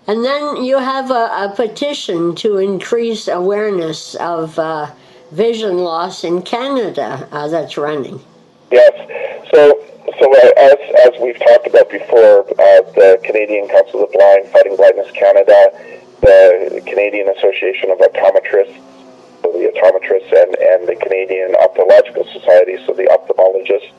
And 0.06 0.24
then 0.24 0.64
you 0.64 0.78
have 0.78 1.10
a, 1.10 1.14
a 1.14 1.52
petition 1.54 2.34
to 2.36 2.58
increase 2.58 3.28
awareness 3.28 4.14
of 4.16 4.58
uh, 4.58 4.90
vision 5.34 5.78
loss 5.78 6.22
in 6.22 6.42
Canada 6.42 7.28
uh, 7.32 7.48
that's 7.48 7.76
running. 7.76 8.20
Yes. 8.70 8.94
So, 9.50 9.82
so 10.18 10.24
uh, 10.32 10.50
as, 10.56 10.78
as 11.06 11.20
we've 11.20 11.38
talked 11.38 11.66
about 11.66 11.90
before, 11.90 12.46
uh, 12.46 12.82
the 12.94 13.20
Canadian 13.24 13.68
Council 13.68 14.04
of 14.04 14.12
the 14.12 14.18
Blind, 14.18 14.48
Fighting 14.48 14.76
Blindness 14.76 15.10
Canada, 15.10 15.74
the 16.20 16.82
Canadian 16.86 17.28
Association 17.28 17.90
of 17.90 17.98
Optometrists, 17.98 18.78
the 19.42 19.70
optometrists 19.74 20.30
and, 20.32 20.56
and 20.56 20.88
the 20.88 20.96
Canadian 21.02 21.52
Ophthalmological 21.54 22.24
Society, 22.32 22.78
so 22.86 22.94
the 22.94 23.10
ophthalmologists, 23.10 23.92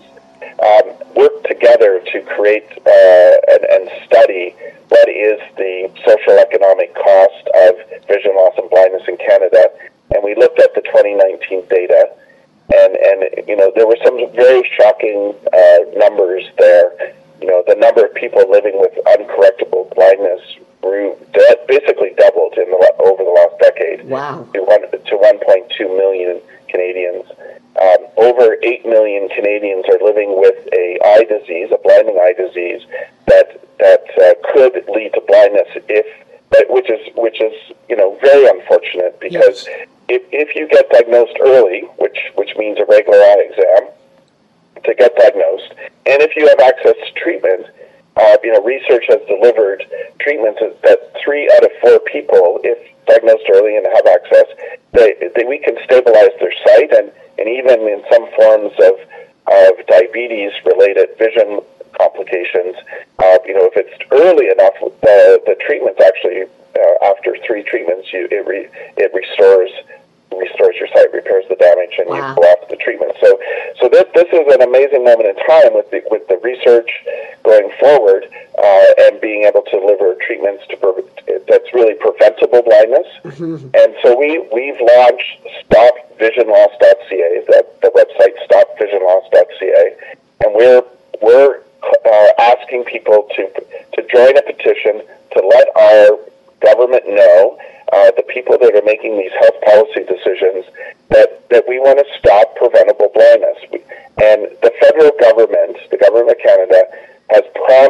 um, 0.64 0.96
work 1.16 1.44
together 1.44 2.02
to 2.12 2.22
create 2.36 2.66
uh, 2.86 3.36
and, 3.52 3.64
and 3.66 3.90
study 4.06 4.56
what 4.90 5.10
is 5.10 5.40
the 5.58 5.92
social 6.06 6.40
economic 6.40 6.94
cost 6.96 7.35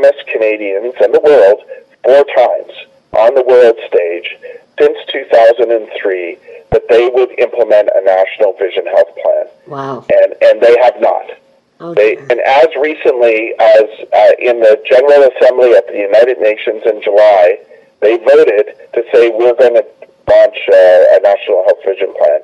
has 0.04 0.16
Canadians 0.32 0.93
and 1.02 1.14
the 1.14 1.22
world 1.22 1.62
four 2.04 2.24
times 2.36 2.74
on 3.14 3.34
the 3.36 3.43
world 3.43 3.76
stage 3.88 4.38
since 4.80 4.98
2003 5.12 6.38
that 6.72 6.84
they 6.89 7.10
would 7.14 7.32
implement 7.39 7.89
a 7.96 8.02
national 8.04 8.54
vision 8.60 8.86
health 8.88 9.14
plan. 9.24 9.46
Wow. 9.68 10.06
And, 10.12 10.34
and 10.41 10.62
they 10.62 10.76
have 10.82 11.00
not. 11.00 11.32
Oh, 11.80 11.93
They, 11.93 12.16
and 12.18 12.39
as 12.39 12.68
recently 12.80 13.54
as 13.60 13.88
uh, 14.14 14.32
in 14.39 14.60
the 14.60 14.80
General 14.88 15.28
Assembly 15.36 15.72
at 15.76 15.88
the 15.88 16.00
United 16.00 16.39
Nations 16.39 16.84
in 16.86 17.02
July, 17.04 17.60
they 18.02 18.18
voted 18.18 18.76
to 18.93 19.04
say 19.12 19.30
we're 19.32 19.56
going 19.56 19.76
to 19.76 19.86
launch 20.28 20.60
uh, 20.72 21.16
a 21.16 21.20
national 21.24 21.64
health 21.66 21.84
vision 21.86 22.14
plan. 22.18 22.39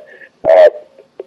Uh, 0.48 0.70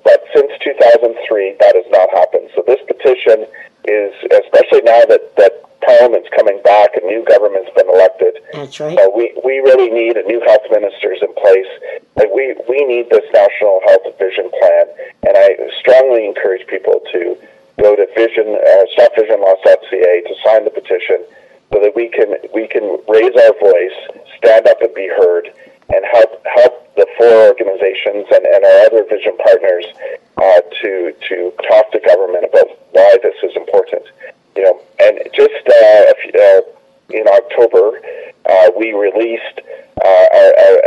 but 0.05 0.25
since 0.35 0.53
2003, 0.63 1.57
that 1.61 1.75
has 1.77 1.89
not 1.91 2.11
happened. 2.13 2.51
So 2.55 2.63
this 2.67 2.81
petition 2.87 3.47
is, 3.89 4.13
especially 4.33 4.83
now 4.85 5.05
that, 5.09 5.37
that 5.37 5.65
Parliament's 5.85 6.29
coming 6.35 6.61
back 6.65 6.97
and 6.97 7.07
new 7.07 7.25
government's 7.25 7.71
been 7.77 7.89
elected, 7.89 8.41
That's 8.53 8.81
right. 8.81 8.97
uh, 8.99 9.11
we, 9.15 9.33
we 9.45 9.61
really 9.61 9.91
need 9.91 10.17
a 10.17 10.25
new 10.25 10.41
health 10.47 10.65
ministers 10.71 11.19
in 11.23 11.33
place. 11.35 11.69
Like 12.17 12.33
we, 12.33 12.57
we 12.69 12.85
need 12.85 13.11
this 13.11 13.25
national 13.33 13.81
health 13.87 14.07
vision 14.19 14.51
plan, 14.59 14.85
and 15.29 15.37
I 15.37 15.57
strongly 15.79 16.27
encourage 16.27 16.67
people 16.67 17.01
to 17.13 17.37
go 17.81 17.97
to 17.97 18.07
vision 18.15 18.55
uh, 18.55 18.85
stopvisionloss.ca 18.97 20.15
to 20.25 20.35
sign 20.45 20.65
the 20.65 20.71
petition 20.71 21.25
so 21.73 21.81
that 21.81 21.93
we 21.97 22.09
can 22.09 22.35
we 22.55 22.69
can 22.69 22.85
raise 23.09 23.35
our 23.35 23.55
voice, 23.59 23.97
stand 24.39 24.67
up 24.69 24.81
and 24.81 24.95
be 24.95 25.09
heard, 25.09 25.51
and 25.93 26.05
help 26.13 26.41
help 26.55 26.95
the 26.95 27.07
four 27.19 27.51
organizations 27.51 28.27
and, 28.31 28.47
and 28.47 28.65
our 28.65 28.79
other 28.87 29.05
vision 29.11 29.37
partners 29.43 29.85
uh, 30.39 30.61
to 30.81 31.13
to 31.29 31.53
talk 31.67 31.91
to 31.91 31.99
government 32.07 32.45
about 32.47 32.69
why 32.93 33.19
this 33.23 33.35
is 33.43 33.57
important. 33.57 34.07
You 34.57 34.63
know, 34.63 34.81
and 35.01 35.19
just 35.35 35.67
uh, 35.67 36.11
a 36.11 36.15
few- 36.23 36.41
uh, 36.41 36.61
in 37.11 37.29
October, 37.29 38.01
uh, 38.49 38.71
we 38.79 38.93
released 38.93 39.61
uh, 40.03 40.27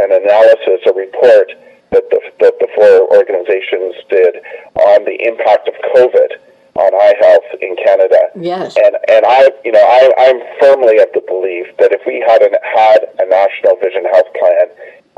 an 0.02 0.12
analysis, 0.12 0.82
a 0.86 0.94
report 0.94 1.52
that 1.92 2.10
the, 2.10 2.20
that 2.40 2.54
the 2.60 2.68
four 2.76 3.08
organizations 3.16 3.96
did 4.10 4.36
on 4.76 5.06
the 5.06 5.16
impact 5.28 5.68
of 5.68 5.74
COVID 5.96 6.38
on 6.76 6.94
eye 6.94 7.16
health 7.20 7.48
in 7.62 7.76
Canada. 7.78 8.30
Yes. 8.36 8.76
And 8.78 8.96
and 9.10 9.26
I, 9.26 9.50
you 9.66 9.72
know, 9.72 9.82
I, 9.82 10.14
I'm 10.18 10.40
firmly 10.60 11.00
of 11.00 11.10
the 11.14 11.24
belief 11.26 11.68
that 11.80 11.92
if 11.92 12.02
we 12.06 12.22
had 12.22 12.42
an, 12.42 12.54
had 12.62 13.10
a 13.18 13.26
national 13.26 13.78
vision 13.82 14.06
health 14.06 14.30
plan, 14.38 14.68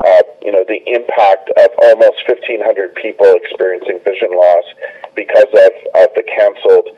uh, 0.00 0.22
you 0.40 0.52
know, 0.52 0.64
the 0.64 0.80
impact 0.88 1.52
of 1.60 1.68
almost 1.84 2.24
1,500 2.24 2.94
people 2.96 3.28
experiencing 3.36 4.00
vision 4.04 4.32
loss 4.32 4.64
because 5.14 5.50
of, 5.52 5.72
of 6.00 6.08
the 6.16 6.24
canceled 6.24 6.88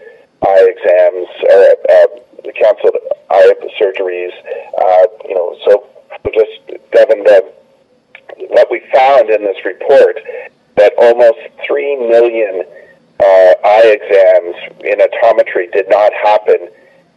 eye 0.43 0.67
exams 0.69 1.29
or 1.49 1.61
uh, 1.91 2.07
the 2.45 2.53
canceled 2.53 2.97
eye 3.31 3.53
surgeries, 3.81 4.33
uh, 4.79 5.07
you 5.29 5.35
know, 5.35 5.57
so 5.67 5.87
just 6.35 6.83
Devin, 6.93 7.25
the, 7.25 7.53
what 8.49 8.71
we 8.71 8.81
found 8.93 9.31
in 9.31 9.43
this 9.45 9.65
report 9.65 10.19
that 10.77 10.93
almost 10.99 11.39
3 11.67 11.97
million 12.09 12.63
uh, 13.21 13.53
eye 13.65 13.97
exams 14.01 14.57
in 14.85 14.99
optometry 14.99 15.71
did 15.73 15.87
not 15.89 16.13
happen 16.15 16.69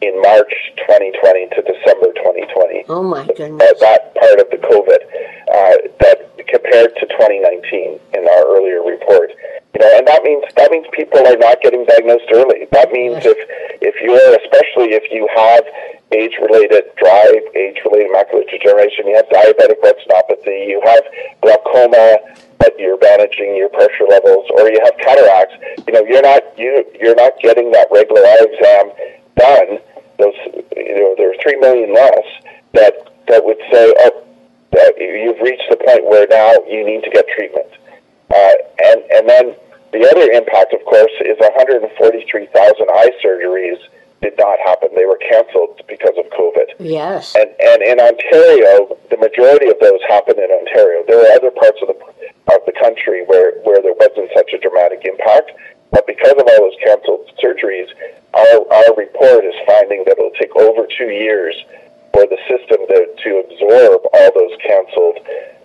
in 0.02 0.22
March 0.22 0.54
2020 0.86 1.48
to 1.50 1.62
December 1.64 2.12
2020. 2.14 2.86
Oh 2.90 3.02
my 3.02 3.22
Uh, 3.22 3.26
goodness. 3.26 3.80
that 3.80 4.14
part 4.16 4.40
of 4.40 4.50
the 4.52 4.58
COVID 4.58 5.02
uh, 5.50 5.88
that 6.02 6.48
compared 6.48 6.94
to 6.98 7.06
2019 7.08 8.00
in 8.14 8.28
our 8.30 8.46
earlier 8.56 8.84
report. 8.84 9.32
You 9.76 9.84
know, 9.84 9.92
and 9.98 10.08
that 10.08 10.24
means 10.24 10.44
that 10.56 10.72
means 10.72 10.88
people 10.96 11.20
are 11.28 11.36
not 11.36 11.60
getting 11.60 11.84
diagnosed 11.84 12.32
early. 12.32 12.64
That 12.72 12.92
means 12.92 13.28
if 13.28 13.36
if 13.84 13.96
you're 14.00 14.32
especially 14.40 14.96
if 14.96 15.04
you 15.12 15.28
have 15.36 15.68
age-related 16.16 16.96
dry 16.96 17.28
age-related 17.56 18.08
macular 18.08 18.48
degeneration, 18.48 19.04
you 19.04 19.20
have 19.20 19.28
diabetic 19.28 19.76
retinopathy, 19.84 20.72
you 20.72 20.80
have 20.86 21.04
glaucoma, 21.42 22.20
but 22.58 22.72
you're 22.80 22.98
managing 23.04 23.56
your 23.58 23.68
pressure 23.68 24.08
levels, 24.08 24.48
or 24.56 24.70
you 24.72 24.80
have 24.80 24.96
cataracts. 24.96 25.60
You 25.84 25.92
know, 25.92 26.04
you're 26.08 26.24
not 26.24 26.44
you 26.58 26.86
you're 26.96 27.20
not 27.20 27.34
getting 27.44 27.72
that 27.76 27.92
regular 27.92 28.24
eye 28.24 28.48
exam 28.48 28.86
done. 29.36 29.70
Those 30.20 30.40
you 30.72 30.96
know 30.96 31.16
there 31.20 31.36
are 31.36 31.40
three 31.44 31.60
million 31.60 31.94
less 31.94 32.24
that 32.72 33.12
that 33.28 33.44
would 33.44 33.60
say, 33.72 33.92
oh, 33.92 34.24
that 34.72 34.94
you've 34.98 35.40
reached 35.44 35.68
the 35.70 35.78
point 35.78 36.06
where 36.06 36.28
now 36.32 36.54
you 36.64 36.86
need 36.86 37.04
to 37.04 37.10
get 37.10 37.28
treatment. 37.36 37.68
Uh, 38.32 38.56
and 38.84 39.04
and 39.12 39.28
then 39.28 39.56
the 39.96 40.04
other 40.12 40.28
impact, 40.32 40.76
of 40.76 40.84
course, 40.84 41.12
is 41.24 41.40
143,000 41.40 42.52
eye 42.52 43.12
surgeries 43.24 43.80
did 44.22 44.36
not 44.38 44.60
happen. 44.66 44.90
They 44.96 45.06
were 45.06 45.20
canceled 45.24 45.80
because 45.88 46.18
of 46.20 46.26
COVID. 46.36 46.76
Yes. 46.80 47.36
And 47.36 47.48
and 47.62 47.80
in 47.84 48.00
Ontario, 48.00 48.98
the 49.10 49.18
majority 49.18 49.70
of 49.72 49.80
those 49.80 50.02
happened 50.08 50.40
in 50.40 50.52
Ontario. 50.52 51.04
There 51.08 51.22
are 51.22 51.32
other 51.38 51.52
parts 51.52 51.80
of 51.82 51.94
the 51.94 51.98
of 52.52 52.60
the 52.66 52.74
country 52.76 53.24
where 53.28 53.62
where 53.64 53.82
there 53.82 53.96
wasn't 53.96 54.32
such 54.36 54.52
a 54.52 54.60
dramatic 54.60 55.06
impact, 55.06 55.52
but 55.92 56.08
because 56.08 56.36
of 56.36 56.44
all 56.44 56.60
those 56.68 56.80
canceled 56.84 57.32
surgeries, 57.40 57.88
our 58.34 58.58
our 58.74 58.92
report 58.98 59.46
is 59.46 59.56
finding 59.68 60.04
that 60.10 60.18
it'll 60.18 60.36
take 60.40 60.56
over 60.56 60.88
two 60.98 61.12
years 61.14 61.56
for 62.12 62.26
the 62.28 62.40
system 62.48 62.80
to, 62.88 63.00
to 63.24 63.30
absorb 63.46 64.02
all 64.12 64.30
those 64.34 64.56
canceled 64.64 65.20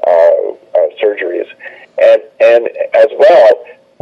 uh, 0.06 0.42
uh, 0.76 0.88
surgeries, 1.00 1.48
and 1.96 2.20
and 2.44 2.68
as 2.94 3.08
well, 3.16 3.50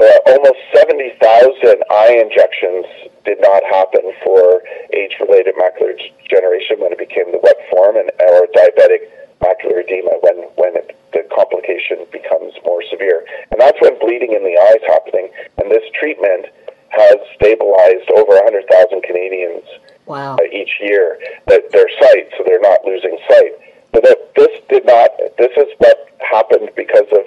uh, 0.01 0.31
almost 0.31 0.59
seventy 0.75 1.11
thousand 1.21 1.83
eye 1.91 2.19
injections 2.23 2.87
did 3.25 3.39
not 3.41 3.63
happen 3.71 4.03
for 4.25 4.63
age-related 4.93 5.55
macular 5.57 5.93
degeneration 6.23 6.81
when 6.81 6.93
it 6.93 6.99
became 6.99 7.31
the 7.33 7.41
wet 7.43 7.57
form 7.71 7.97
and 7.97 8.11
or 8.31 8.47
diabetic 8.55 9.11
macular 9.41 9.83
edema 9.85 10.13
when 10.23 10.37
when 10.57 10.77
it, 10.77 10.97
the 11.13 11.23
complication 11.35 12.07
becomes 12.13 12.53
more 12.65 12.83
severe, 12.91 13.25
and 13.51 13.61
that's 13.61 13.81
when 13.81 13.99
bleeding 13.99 14.33
in 14.33 14.43
the 14.45 14.57
eye 14.57 14.77
is 14.77 14.87
happening. 14.87 15.31
And 15.59 15.71
this 15.71 15.85
treatment 15.99 16.47
has 16.91 17.17
stabilized 17.37 18.09
over 18.17 18.33
100,000 18.45 19.03
Canadians 19.03 19.65
Wow. 20.07 20.37
uh, 20.37 20.45
each 20.51 20.73
year 20.81 21.19
that 21.49 21.71
their 21.71 21.89
sight, 22.01 22.29
so 22.37 22.45
they're 22.47 22.61
not 22.61 22.81
losing 22.87 23.19
sight. 23.29 23.53
But 23.93 24.05
that 24.05 24.35
this 24.35 24.61
did 24.71 24.87
not. 24.87 25.11
This 25.37 25.53
is 25.57 25.69
what 25.79 26.09
happened 26.21 26.71
because 26.77 27.09
of 27.13 27.25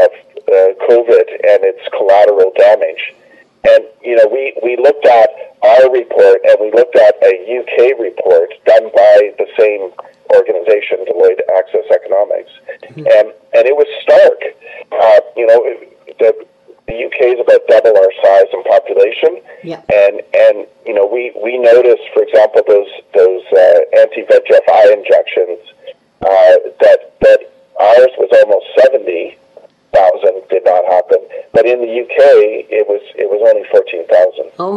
of 0.00 0.10
uh, 0.48 0.72
COVID 0.88 1.26
and 1.48 1.60
its 1.64 1.82
collateral 1.96 2.52
damage. 2.56 3.14
And 3.68 3.84
you 4.02 4.16
know, 4.16 4.26
we 4.32 4.56
we 4.62 4.76
looked 4.76 5.04
at 5.06 5.28
our 5.62 5.92
report 5.92 6.40
and 6.48 6.56
we 6.60 6.72
looked 6.72 6.96
at 6.96 7.14
a 7.22 7.34
UK 7.60 7.98
report 8.00 8.48
done 8.64 8.88
by 8.94 9.34
the 9.36 9.46
same 9.58 9.92
organization, 10.34 11.04
Deloitte 11.04 11.40
Access 11.58 11.84
Economics, 11.92 12.50
and 12.96 13.28
and 13.52 13.62
it 13.68 13.76
was 13.76 13.86
stark. 14.00 14.40
Uh, 14.92 15.20
you 15.36 15.46
know, 15.46 15.60
the 16.18 16.46
the 16.88 17.04
UK 17.06 17.36
is 17.36 17.40
about 17.40 17.60
double 17.68 17.94
our 17.96 18.12
size 18.24 18.48
and 18.52 18.64
population, 18.64 19.42
Yeah. 19.62 19.82
and 19.92 20.22
and 20.34 20.66
you 20.86 20.94
know 20.94 21.04
we 21.06 21.30
we 21.42 21.58
noticed, 21.58 22.02
for 22.14 22.22
example, 22.22 22.62
those 22.66 23.44
uh, 23.52 23.80
anti 24.00 24.22
VEGF 24.24 24.64
eye 24.72 24.90
injections 24.96 25.60
uh, 26.24 26.54
that 26.80 27.12
that 27.20 27.40
ours 27.78 28.12
was 28.16 28.30
almost 28.40 28.66
seventy 28.80 29.36
thousand 29.92 30.40
did 30.48 30.64
not 30.64 30.84
happen, 30.86 31.18
but 31.52 31.66
in 31.66 31.80
the 31.80 31.90
UK 32.02 32.18
it 32.70 32.86
was 32.88 33.02
it 33.16 33.28
was 33.28 33.42
only 33.42 33.66
fourteen 33.70 34.06
thousand. 34.06 34.50
Oh 34.58 34.72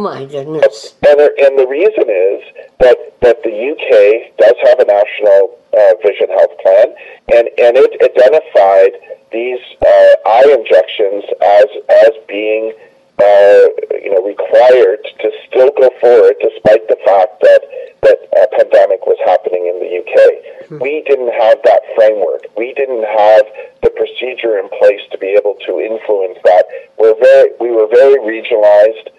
my 0.64 0.70
goodness. 0.70 0.94
And 1.06 1.18
the, 1.18 1.28
and 1.44 1.58
the 1.58 1.66
reason 1.66 2.06
is 2.08 2.40
that, 2.80 3.20
that 3.20 3.42
the 3.42 3.54
UK 3.54 4.36
does 4.38 4.56
have 4.64 4.80
a 4.80 4.86
national 4.86 5.58
uh, 5.72 5.94
vision 6.02 6.28
health 6.28 6.56
plan, 6.62 6.86
and, 7.32 7.48
and 7.58 7.76
it 7.76 7.92
identified 8.00 8.92
these 9.32 9.60
uh, 9.82 10.12
eye 10.26 10.46
injections 10.54 11.24
as 11.42 11.66
as 11.90 12.12
being 12.28 12.72
uh, 13.18 13.66
you 13.98 14.14
know 14.14 14.22
required 14.22 15.02
to 15.18 15.30
still 15.48 15.70
go 15.76 15.90
forward, 16.00 16.36
despite 16.40 16.86
the 16.86 16.98
fact 17.04 17.42
that 17.42 17.60
that 18.02 18.18
a 18.38 18.46
pandemic 18.54 19.06
was 19.06 19.18
happening 19.24 19.66
in 19.66 19.80
the 19.82 19.90
UK. 19.90 20.70
We 20.80 21.02
didn't 21.02 21.32
have 21.34 21.58
that 21.64 21.82
framework. 21.96 22.46
We 22.56 22.72
didn't 22.74 23.02
have 23.02 23.44
the 23.82 23.90
procedure 23.90 24.58
in 24.58 24.68
place 24.78 25.02
to 25.10 25.18
be 25.18 25.34
able 25.34 25.58
to 25.66 25.80
influence 25.80 26.38
that. 26.44 26.66
We're 26.96 27.18
very 27.18 27.50
we 27.58 27.70
were 27.70 27.88
very 27.90 28.22
regionalized 28.22 29.10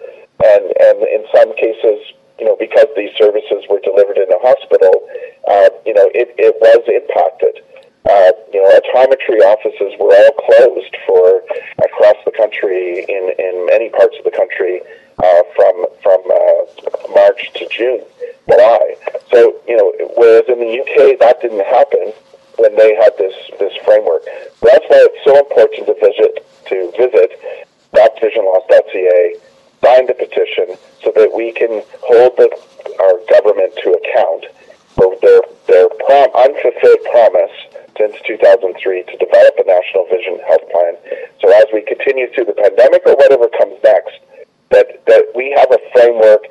and 0.44 0.64
and 0.80 0.98
in 1.02 1.24
some 1.32 1.54
cases, 1.56 2.12
you 2.38 2.44
know, 2.44 2.56
because 2.58 2.86
these 2.96 3.14
services 3.16 3.64
were 3.70 3.80
delivered 3.80 4.18
in 4.18 4.28
a 4.30 4.40
hospital, 4.40 4.92
uh, 5.48 5.68
you 5.86 5.94
know, 5.94 6.08
it, 6.14 6.34
it 6.36 6.54
was 6.60 6.82
impacted. 6.88 7.62
Uh, 8.06 8.30
you 8.54 8.62
know, 8.62 8.70
optometry 8.70 9.42
offices 9.42 9.90
were 9.98 10.14
all 10.14 10.34
closed 10.46 10.94
for 11.06 11.42
across 11.82 12.14
the 12.24 12.30
country 12.30 13.02
in, 13.08 13.34
in 13.38 13.66
many 13.66 13.90
parts 13.90 14.14
of 14.18 14.24
the 14.24 14.30
country 14.30 14.80
uh, 15.18 15.42
from 15.56 15.74
from 16.02 16.20
uh, 16.30 17.14
March 17.14 17.50
to 17.54 17.66
June, 17.68 18.02
July. 18.48 18.94
So 19.32 19.56
you 19.66 19.76
know, 19.76 19.92
whereas 20.16 20.44
in 20.48 20.60
the 20.60 20.72
UK 20.80 21.18
that 21.18 21.40
didn't 21.40 21.66
happen 21.66 22.12
when 22.58 22.76
they 22.76 22.94
had 22.94 23.10
this 23.18 23.34
this 23.58 23.74
framework. 23.84 24.22
That's 24.62 24.86
why 24.86 25.02
it's 25.02 25.24
so 25.24 25.38
important 25.38 25.86
to 25.88 25.94
visit 25.98 26.46
to 26.68 26.92
visit 26.96 27.40
stopvisionloss.ca 27.90 29.40
sign 29.86 30.06
the 30.06 30.14
petition 30.14 30.76
so 31.02 31.12
that 31.14 31.30
we 31.34 31.52
can 31.52 31.82
hold 32.02 32.34
the, 32.36 32.50
our 33.00 33.16
government 33.30 33.72
to 33.82 33.94
account 33.94 34.46
for 34.94 35.14
their 35.22 35.42
their 35.68 35.88
prom, 36.06 36.28
unfulfilled 36.34 37.02
promise 37.10 37.54
since 37.98 38.16
2003 38.26 39.02
to 39.04 39.16
develop 39.18 39.54
a 39.58 39.66
national 39.66 40.06
vision 40.10 40.38
health 40.46 40.66
plan. 40.70 40.94
So 41.40 41.52
as 41.52 41.66
we 41.72 41.82
continue 41.82 42.32
through 42.32 42.46
the 42.46 42.56
pandemic 42.56 43.02
or 43.04 43.14
whatever 43.14 43.48
comes 43.48 43.76
next, 43.84 44.18
that 44.70 45.04
that 45.06 45.24
we 45.34 45.54
have 45.56 45.70
a 45.70 45.80
framework 45.92 46.42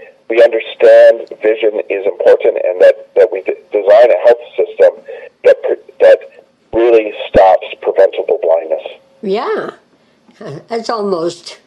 That's 10.67 10.84
almost 10.95 11.59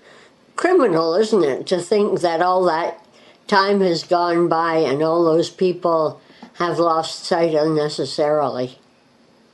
criminal, 0.57 1.15
isn't 1.15 1.45
it? 1.45 1.67
To 1.67 1.79
think 1.81 2.21
that 2.21 2.41
all 2.41 2.65
that 2.65 3.05
time 3.47 3.81
has 3.81 4.03
gone 4.03 4.49
by 4.49 4.77
and 4.77 5.03
all 5.03 5.25
those 5.25 5.51
people 5.51 6.21
have 6.55 6.79
lost 6.79 7.25
sight 7.25 7.55
unnecessarily. 7.55 8.79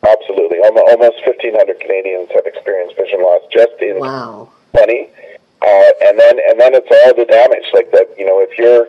Absolutely. 0.06 0.58
Almost 0.58 1.26
1,500 1.26 1.80
Canadians 1.80 2.28
have 2.34 2.46
experienced 2.46 2.96
vision 2.96 3.20
loss 3.22 3.42
just 3.50 3.72
in 3.80 3.98
Wow. 3.98 4.48
20. 4.72 5.08
Uh, 5.62 5.90
and 6.04 6.18
then 6.18 6.38
and 6.48 6.60
then 6.60 6.74
it's 6.74 6.90
all 6.90 7.14
the 7.14 7.24
damage. 7.24 7.64
Like 7.72 7.90
that, 7.92 8.08
you 8.18 8.26
know, 8.26 8.40
if 8.40 8.56
you're, 8.58 8.86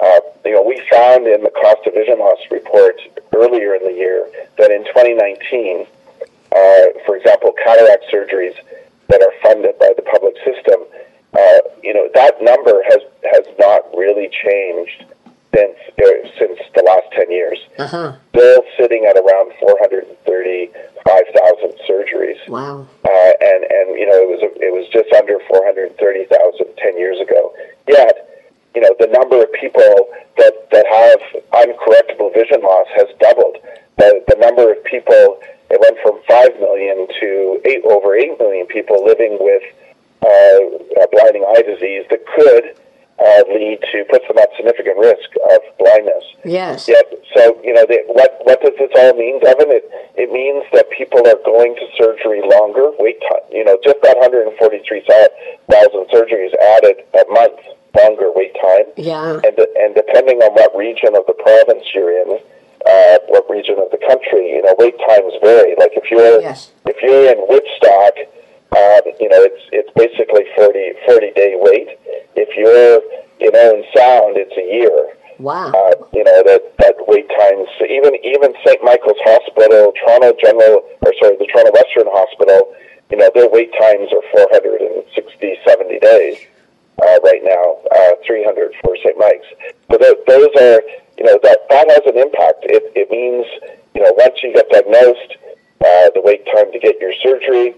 uh, 0.00 0.20
you 0.44 0.52
know, 0.52 0.62
we 0.62 0.82
found 0.90 1.26
in 1.26 1.42
the 1.42 1.50
cost 1.50 1.86
of 1.86 1.94
vision 1.94 2.18
loss 2.18 2.38
report 2.50 3.00
earlier 3.34 3.74
in 3.74 3.84
the 3.84 3.92
year 3.92 4.26
that 4.58 4.70
in 4.70 4.84
2019, 4.84 5.86
uh, 6.50 6.98
for 7.06 7.16
example, 7.16 7.52
cataract 7.62 8.04
surgeries 8.12 8.54
that 9.08 9.22
are 9.22 9.32
funded 9.42 9.78
by 9.78 9.92
the 9.96 10.02
public 10.02 10.34
system, 10.44 10.80
uh, 11.38 11.60
you 11.82 11.94
know, 11.94 12.08
that 12.14 12.42
number 12.42 12.82
has 12.90 13.00
has 13.32 13.46
not 13.58 13.82
really 13.96 14.28
changed 14.28 15.04
since 15.54 15.76
uh, 16.02 16.28
since 16.38 16.58
the 16.74 16.82
last 16.82 17.06
10 17.12 17.30
years. 17.30 17.58
Uh 17.78 17.86
huh. 17.86 18.12
Still 18.30 18.62
sitting 18.78 19.04
at 19.08 19.16
around 19.16 19.52
435,000 19.60 21.72
surgeries 21.88 22.36
Wow. 22.48 22.86
uh, 23.04 23.32
and 23.40 23.64
and 23.64 23.96
you 23.98 24.06
know 24.06 24.20
it 24.20 24.28
was 24.28 24.40
it 24.60 24.72
was 24.72 24.86
just 24.92 25.12
under 25.14 25.38
430,000 25.48 26.76
10 26.76 26.98
years 26.98 27.18
ago. 27.20 27.54
Yet, 27.88 28.28
you 28.74 28.80
know 28.82 28.94
the 28.98 29.06
number 29.08 29.40
of 29.42 29.50
people 29.52 30.08
that 30.36 30.68
that 30.72 30.86
have 30.86 31.20
uncorrectable 31.52 32.32
vision 32.34 32.60
loss 32.62 32.86
has 32.96 33.06
doubled. 33.20 33.56
The 33.98 34.24
the 34.28 34.36
number 34.38 34.70
of 34.72 34.82
people 34.84 35.40
it 35.70 35.80
went 35.80 35.98
from 36.02 36.20
five 36.28 36.54
million 36.60 37.08
to 37.20 37.60
eight 37.64 37.82
over 37.84 38.14
eight 38.14 38.38
million 38.38 38.66
people 38.66 39.04
living 39.04 39.38
with 39.40 39.62
uh, 40.22 41.06
blinding 41.12 41.44
eye 41.44 41.62
disease 41.62 42.04
that 42.10 42.20
could 42.34 42.76
uh, 43.18 43.42
lead 43.48 43.80
to 43.92 44.04
puts 44.10 44.28
them 44.28 44.36
at 44.38 44.50
significant 44.56 44.98
risk 44.98 45.30
of 45.50 45.60
blindness. 45.78 46.24
Yes. 46.44 46.88
Yeah. 46.88 47.00
So 47.34 47.58
you 47.64 47.72
know, 47.72 47.86
the, 47.88 48.04
what 48.08 48.38
what 48.44 48.60
does 48.60 48.76
this 48.78 48.92
all 48.96 49.14
mean, 49.16 49.40
Devin? 49.40 49.72
It 49.72 49.88
it 50.16 50.30
means 50.30 50.64
that 50.72 50.90
people 50.90 51.24
are 51.24 51.40
going 51.44 51.74
to 51.76 51.86
surgery 51.96 52.42
longer. 52.44 52.92
Wait 53.00 53.20
time. 53.24 53.44
You 53.50 53.64
know, 53.64 53.78
just 53.82 53.96
that 54.02 54.16
143,000 54.20 54.60
surgeries 56.12 56.52
added 56.76 57.04
a 57.16 57.24
month 57.32 57.60
longer 57.96 58.28
wait 58.36 58.52
time. 58.60 58.92
Yeah. 58.96 59.40
And 59.40 59.56
and 59.56 59.94
depending 59.96 60.44
on 60.44 60.52
what 60.52 60.76
region 60.76 61.16
of 61.16 61.24
the 61.26 61.36
province 61.40 61.88
you're 61.94 62.12
in, 62.12 62.38
uh, 62.88 63.18
what 63.28 63.48
region 63.50 63.76
of 63.78 63.90
the 63.90 63.98
country, 64.06 64.56
you 64.56 64.62
know, 64.62 64.74
wait 64.78 64.94
times 65.08 65.32
vary. 65.42 65.74
Like 65.78 65.92
if 65.94 66.10
you're 66.10 66.40
Yes. 66.40 66.70
if 66.86 66.96
you're 67.02 67.30
in 67.30 67.38
Woodstock, 67.48 68.14
um, 68.76 69.02
you 69.20 69.28
know, 69.28 69.42
it's 69.42 69.62
it's 69.72 69.90
basically 69.94 70.44
40, 70.56 70.92
40 71.06 71.32
day 71.34 71.54
wait. 71.58 71.98
If 72.36 72.54
you're 72.56 73.02
you 73.40 73.50
know 73.52 73.74
in 73.76 73.84
Sound, 73.94 74.36
it's 74.36 74.56
a 74.56 74.64
year 74.64 75.12
Wow. 75.38 75.68
uh, 75.68 75.92
you 76.14 76.24
know 76.24 76.42
that 76.48 76.62
that 76.78 76.94
wait 77.06 77.28
times 77.28 77.68
even 77.84 78.14
even 78.24 78.54
St 78.64 78.82
Michael's 78.82 79.20
Hospital, 79.26 79.92
Toronto 80.00 80.32
General 80.40 80.80
or 81.04 81.12
sorry 81.20 81.36
the 81.36 81.46
Toronto 81.52 81.72
Western 81.72 82.08
Hospital, 82.08 82.72
you 83.10 83.16
know 83.18 83.30
their 83.34 83.48
wait 83.50 83.72
times 83.76 84.08
are 84.12 84.24
460 84.48 85.58
70 85.66 85.98
days 86.00 86.38
uh, 87.02 87.18
right 87.24 87.42
now, 87.44 87.76
uh, 87.94 88.12
300 88.26 88.72
for 88.82 88.96
St 88.96 89.16
Mike's. 89.18 89.46
So 89.90 89.98
th- 89.98 90.16
those 90.26 90.48
are 90.60 90.80
you 91.18 91.24
know 91.24 91.38
that 91.42 91.68
that 91.70 91.86
has 91.90 92.04
an 92.06 92.18
impact. 92.18 92.64
It 92.68 92.92
it 92.94 93.10
means 93.10 93.46
you 93.94 94.02
know 94.02 94.12
once 94.16 94.42
you 94.42 94.52
get 94.52 94.68
diagnosed, 94.70 95.36
uh, 95.80 96.10
the 96.14 96.22
wait 96.22 96.44
time 96.46 96.72
to 96.72 96.78
get 96.78 97.00
your 97.00 97.12
surgery, 97.22 97.74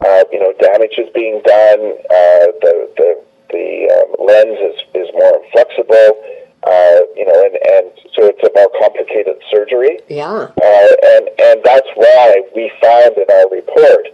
uh, 0.00 0.24
you 0.32 0.40
know 0.40 0.52
damage 0.60 0.98
is 0.98 1.08
being 1.14 1.40
done, 1.44 1.80
uh, 2.10 2.46
the 2.62 2.74
the 2.96 3.10
the 3.50 3.66
um, 3.90 4.26
lens 4.26 4.58
is 4.58 4.78
is 4.94 5.08
more 5.14 5.42
inflexible 5.44 6.40
uh, 6.62 7.00
you 7.16 7.24
know, 7.24 7.38
and, 7.40 7.56
and 7.56 7.86
so 8.12 8.28
it's 8.28 8.42
a 8.44 8.52
more 8.52 8.68
complicated 8.76 9.40
surgery. 9.50 10.00
Yeah. 10.08 10.52
Uh, 10.52 10.92
and, 11.16 11.24
and 11.40 11.56
that's 11.64 11.88
why 11.96 12.42
we 12.54 12.70
found 12.82 13.16
in 13.16 13.24
our 13.32 13.48
report 13.48 14.04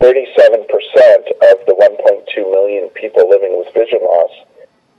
37% 0.00 0.68
of 1.48 1.56
the 1.64 1.72
1.2 1.80 2.50
million 2.50 2.88
people 2.90 3.28
living 3.28 3.56
with 3.56 3.72
vision 3.72 4.00
loss 4.04 4.34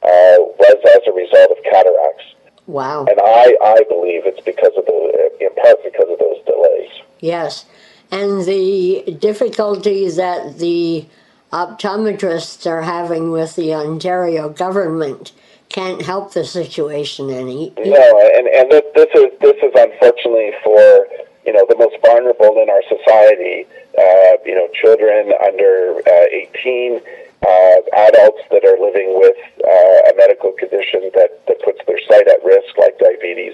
uh, 0.01 0.37
was 0.57 0.79
as 0.97 1.01
a 1.05 1.13
result 1.13 1.51
of 1.53 1.61
cataracts. 1.63 2.25
Wow. 2.67 3.05
And 3.05 3.19
I, 3.19 3.55
I 3.61 3.83
believe 3.87 4.25
it's 4.25 4.41
because 4.41 4.71
of 4.77 4.85
the, 4.85 5.31
in 5.39 5.53
part 5.55 5.83
because 5.83 6.09
of 6.09 6.19
those 6.19 6.43
delays. 6.45 6.91
Yes. 7.19 7.65
And 8.11 8.45
the 8.45 9.17
difficulties 9.19 10.15
that 10.15 10.57
the 10.57 11.05
optometrists 11.51 12.69
are 12.69 12.81
having 12.81 13.31
with 13.31 13.55
the 13.55 13.73
Ontario 13.73 14.49
government 14.49 15.31
can't 15.69 16.01
help 16.01 16.33
the 16.33 16.45
situation 16.45 17.29
any. 17.29 17.73
No, 17.77 18.31
and 18.35 18.47
and 18.47 18.71
this 18.71 19.09
is 19.15 19.31
this 19.41 19.57
is 19.63 19.71
unfortunately 19.75 20.51
for 20.63 21.07
you 21.45 21.53
know 21.53 21.65
the 21.67 21.75
most 21.77 21.95
vulnerable 22.05 22.61
in 22.61 22.69
our 22.69 22.83
society. 22.87 23.65
Uh, 23.97 24.37
you 24.45 24.53
know, 24.53 24.67
children 24.73 25.31
under 25.45 26.01
uh, 26.05 26.25
18, 26.59 26.99
uh, 27.45 27.77
adults 28.09 28.41
that 28.49 28.65
are 28.65 28.77
living 28.81 29.13
with 29.15 29.37
uh, 29.61 30.09
a 30.09 30.13
medical 30.17 30.51
condition 30.57 31.11
that, 31.13 31.45
that 31.47 31.61
puts 31.61 31.79
their 31.85 31.99
sight 32.09 32.27
at 32.27 32.43
risk, 32.43 32.73
like 32.77 32.97
diabetes, 32.97 33.53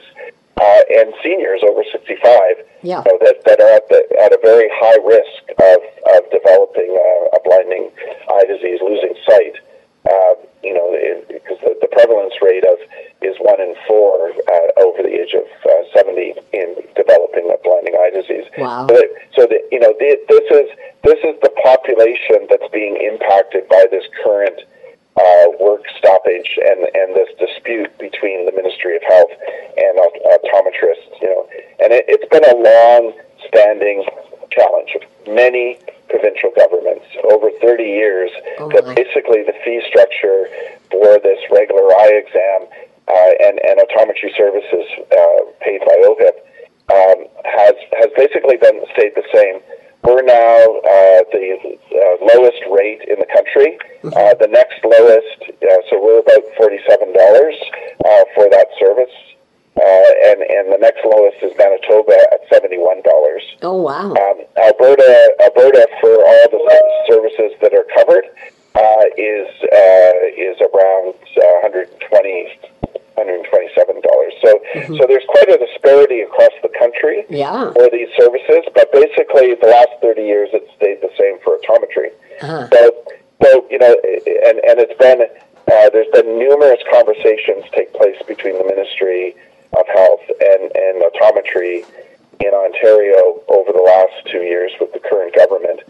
uh, 0.62 0.82
and 0.96 1.14
seniors 1.24 1.62
over 1.68 1.84
65 1.92 2.24
Yeah. 2.84 3.04
know, 3.06 3.18
that, 3.20 3.44
that 3.46 3.60
are 3.60 3.74
at, 3.76 3.88
the, 3.89 4.02
at 4.22 4.32
a 4.32 4.39
very 4.42 4.70
high 4.72 5.00
risk 5.04 5.44
of, 5.60 5.80
of 6.16 6.22
developing 6.32 6.92
uh, 6.96 7.38
a 7.38 7.39
blinding 7.44 7.92
eye 8.30 8.46
disease, 8.48 8.80
losing 8.82 9.16
sight. 9.28 9.56
Um, 10.10 10.36
you 10.64 10.74
know, 10.74 10.93
because 11.30 11.58
the, 11.62 11.78
the 11.82 11.89
prevalence 11.93 12.34
rate 12.41 12.66
of 12.66 12.78
is 13.22 13.38
one 13.38 13.62
in 13.62 13.76
four 13.88 14.34
uh, 14.34 14.82
over 14.82 15.02
the 15.02 15.14
age 15.14 15.34
of 15.34 15.45
uh, 15.66 15.84
70 15.93 16.34
in 16.54 16.76
developing 16.95 17.49
a 17.54 17.58
blinding 17.62 17.93
eye 17.93 18.10
disease. 18.10 18.45
Wow. 18.58 18.88
So, 18.89 18.97
so 19.38 19.41
that, 19.45 19.62
you 19.72 19.80
know, 19.80 19.93
the, 19.97 20.18
this 20.30 20.47
is 20.49 20.70
this 21.04 21.20
is 21.22 21.38
the 21.41 21.54
population 21.62 22.49
that's 22.49 22.66
being 22.74 22.97
impacted 22.97 23.70
by 23.70 23.86
this 23.89 24.06
current 24.24 24.62
uh, 25.18 25.47
work 25.60 25.86
stoppage 25.97 26.58
and, 26.62 26.86
and 26.93 27.14
this 27.14 27.30
dispute 27.38 27.93
between 27.97 28.45
the 28.45 28.54
Ministry 28.54 28.95
of 28.95 29.04
Health 29.06 29.34
and 29.78 29.93
opt- 30.02 30.26
optometrists. 30.30 31.14
You 31.22 31.30
know, 31.30 31.41
and 31.82 31.93
it, 31.93 32.06
it's 32.08 32.30
been 32.30 32.45
a 32.45 32.58
long-standing 32.58 34.06
challenge 34.49 34.97
many 35.28 35.80
provincial 36.12 36.51
governments 36.55 37.07
over 37.32 37.49
30 37.64 37.84
years. 37.84 38.30
Oh, 38.59 38.70
that 38.76 38.86
my. 38.86 38.93
basically 38.93 39.43
the 39.43 39.55
fee 39.64 39.82
structure 39.88 40.45
for 40.91 41.18
this 41.24 41.39
regular 41.49 41.88
eye 41.95 42.20
exam 42.20 42.68
uh, 43.07 43.32
and, 43.47 43.59
and 43.64 43.80
optometry 43.80 44.36
services 44.38 44.86
uh, 45.12 45.39
paid 45.64 45.80
by 45.88 45.95
OHIP 46.05 46.36
um, 46.91 47.26
has 47.45 47.74
has 47.97 48.09
basically 48.16 48.57
been 48.57 48.84
stayed 48.93 49.16
the 49.16 49.24
same. 49.34 49.62
We're 50.03 50.24
now 50.24 50.57
uh, 50.82 51.22
the 51.32 51.78
uh, 51.93 52.26
lowest 52.36 52.62
rate 52.72 53.05
in 53.07 53.20
the 53.20 53.30
country. 53.32 53.78
Uh, 54.03 54.34
the 54.41 54.49
next 54.49 54.84
lowest, 54.84 55.39
uh, 55.62 55.78
so 55.89 56.01
we're 56.01 56.20
about 56.20 56.43
forty-seven 56.57 57.14
dollars 57.14 57.55
uh, 58.03 58.24
for 58.34 58.49
that 58.49 58.68
service, 58.80 59.14
uh, 59.78 60.09
and 60.26 60.41
and 60.41 60.74
the 60.74 60.80
next 60.82 61.05
lowest 61.05 61.38
is 61.43 61.53
Manitoba 61.57 62.18
at 62.34 62.41
seventy-one 62.49 63.01
dollars. 63.03 63.43
Oh, 63.62 63.78
wow. 63.78 64.12
Um, 64.12 64.41
Alberta, 64.57 65.32
Alberta, 65.43 65.88
for 66.01 66.09
all 66.18 66.45
the 66.49 66.62
services 67.07 67.53
that 67.62 67.74
are 67.74 67.86
covered, 67.93 68.26
uh, 68.74 69.05
is 69.18 69.47
uh, 69.70 70.14
is 70.34 70.57
around 70.59 71.14
uh, 71.38 71.70
120 71.70 72.57
127 73.16 74.01
dollars. 74.01 74.34
So, 74.41 74.51
so 74.97 75.05
there's 75.07 75.26
quite 75.28 75.49
a 75.49 75.57
disparity 75.57 76.22
across 76.22 76.53
the 76.64 76.70
country 76.80 77.26
Yeah. 77.30 77.72
for 77.74 77.89
these 77.91 78.09
services. 78.18 78.66
But 78.74 78.91
basically, 78.91 79.53
the 79.55 79.68
last 79.68 79.93
30 80.01 80.22
years, 80.24 80.49
it's 80.53 80.70
stayed 80.76 81.01
the 81.01 81.12
same 81.20 81.38
for 81.45 81.57
optometry. 81.62 82.12
Uh-huh. 82.41 82.68
So, 82.74 82.82
so 83.43 83.66
you 83.70 83.78
know, 83.80 83.93
and 84.49 84.57
and 84.66 84.80
it's 84.82 84.97
been 84.97 85.22
uh, 85.22 85.89
there's 85.93 86.09
been 86.14 86.39
numerous 86.39 86.82
conversations 86.91 87.66
take 87.74 87.93
place 87.93 88.18
between 88.28 88.57
the 88.57 88.66
Ministry 88.66 89.36
of 89.78 89.86
Health 89.88 90.26
and 90.41 90.72
and 90.74 90.95
optometry 91.05 91.86
in 92.41 92.53
Ontario 92.53 93.41
over 93.47 93.72
the 93.72 93.82
last 93.86 94.26
two 94.32 94.41
years 94.41 94.72
with 94.80 94.91
the 94.93 94.99
current 94.99 95.36
government. 95.36 95.82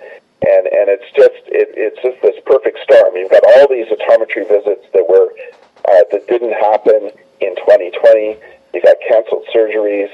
And, 0.41 0.65
and 0.67 0.89
it's 0.89 1.07
just 1.15 1.37
it, 1.47 1.69
it's 1.77 2.01
just 2.01 2.17
this 2.21 2.35
perfect 2.45 2.79
storm. 2.83 3.15
You've 3.15 3.31
got 3.31 3.45
all 3.45 3.67
these 3.69 3.87
optometry 3.87 4.43
visits 4.49 4.83
that 4.91 5.05
were 5.07 5.29
uh, 5.87 6.03
that 6.11 6.27
didn't 6.27 6.53
happen 6.53 7.11
in 7.41 7.55
2020. 7.55 8.37
You've 8.73 8.83
got 8.83 8.97
canceled 9.07 9.45
surgeries. 9.53 10.09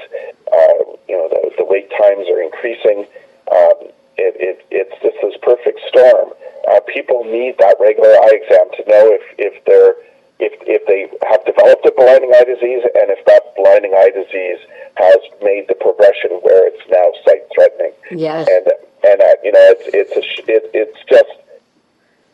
Uh, 0.52 0.96
you 1.08 1.16
know 1.16 1.28
the, 1.28 1.50
the 1.58 1.64
wait 1.64 1.90
times 1.90 2.28
are 2.28 2.42
increasing. 2.42 3.06
Um, 3.52 3.92
it, 4.18 4.34
it, 4.40 4.66
it's 4.70 4.96
just 5.00 5.16
this 5.22 5.36
perfect 5.42 5.80
storm. 5.88 6.34
Uh, 6.66 6.80
people 6.92 7.24
need 7.24 7.56
that 7.58 7.76
regular 7.80 8.10
eye 8.10 8.34
exam 8.34 8.66
to 8.76 8.82
know 8.90 9.04
if, 9.14 9.22
if 9.38 9.64
they're 9.64 9.94
if, 10.40 10.54
if 10.66 10.86
they 10.86 11.10
have 11.26 11.42
developed 11.46 11.86
a 11.86 11.92
blinding 11.94 12.30
eye 12.34 12.46
disease 12.46 12.82
and 12.94 13.10
if 13.10 13.24
that 13.26 13.54
blinding 13.58 13.94
eye 13.94 14.10
disease 14.14 14.58
has 14.94 15.18
made 15.42 15.66
the 15.68 15.74
progression 15.74 16.38
where 16.42 16.66
it's 16.66 16.82
now 16.90 17.10
sight 17.26 17.42
threatening. 17.54 17.92
Yes. 18.10 18.48
And 18.50 18.66
and 19.04 19.20
uh, 19.22 19.34
you 19.44 19.52
know 19.52 19.64
it's 19.74 19.86
it's 19.94 20.14
a 20.16 20.22
sh- 20.22 20.46
it, 20.48 20.70
it's 20.74 20.98
just 21.06 21.30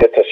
it's 0.01 0.17
a 0.17 0.25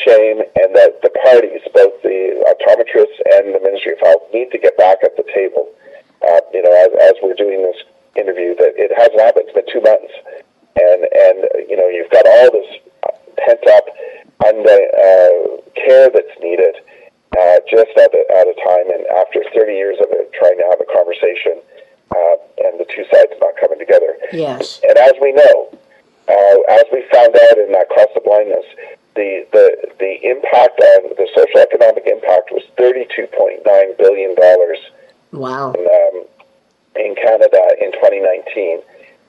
Yes. 24.32 24.80
And 24.88 24.96
as 24.96 25.12
we 25.20 25.32
know, 25.32 25.78
uh, 26.32 26.56
as 26.80 26.84
we 26.92 27.04
found 27.12 27.36
out 27.36 27.58
in 27.58 27.70
that 27.72 27.88
cost 27.92 28.08
of 28.16 28.24
blindness, 28.24 28.64
the, 29.14 29.44
the, 29.52 29.66
the 30.00 30.12
impact 30.24 30.80
on 30.80 31.12
the 31.20 31.28
social 31.36 31.60
economic 31.60 32.04
impact 32.06 32.48
was 32.50 32.62
$32.9 32.80 33.98
billion 33.98 34.34
Wow. 35.32 35.72
in, 35.72 35.84
um, 35.84 36.24
in 36.96 37.14
Canada 37.16 37.60
in 37.80 37.92
2019. 37.92 38.80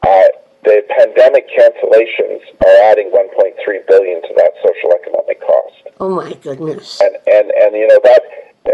Uh, 0.05 0.23
the 0.63 0.83
pandemic 0.97 1.47
cancellations 1.51 2.39
are 2.63 2.77
adding 2.91 3.11
1.3 3.11 3.87
billion 3.87 4.21
to 4.21 4.33
that 4.37 4.51
social 4.63 4.91
economic 4.95 5.39
cost 5.41 5.75
Oh 5.99 6.09
my 6.09 6.31
goodness. 6.41 7.01
and 7.01 7.15
and 7.27 7.51
and 7.51 7.75
you 7.75 7.87
know 7.87 7.99
that 8.03 8.21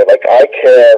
like 0.08 0.22
eye 0.30 0.48
care 0.62 0.96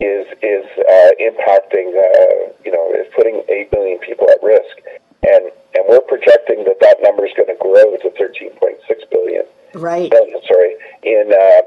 is 0.00 0.26
is 0.42 0.64
uh, 0.80 1.10
impacting 1.20 1.92
uh, 1.92 2.52
you 2.64 2.72
know 2.72 2.92
is 2.96 3.06
putting 3.14 3.42
eight 3.48 3.70
million 3.72 3.98
people 3.98 4.28
at 4.30 4.42
risk, 4.42 4.76
and 5.22 5.50
and 5.74 5.84
we're 5.88 6.00
projecting 6.02 6.64
that 6.64 6.78
that 6.80 6.98
number 7.02 7.26
is 7.26 7.32
going 7.36 7.48
to 7.48 7.58
grow 7.60 7.96
to 7.96 8.10
thirteen 8.18 8.50
point 8.56 8.78
six 8.88 9.02
billion 9.10 9.44
Right. 9.74 10.10
billion 10.10 10.40
sorry 10.46 10.76
in 11.02 11.32
uh, 11.32 11.62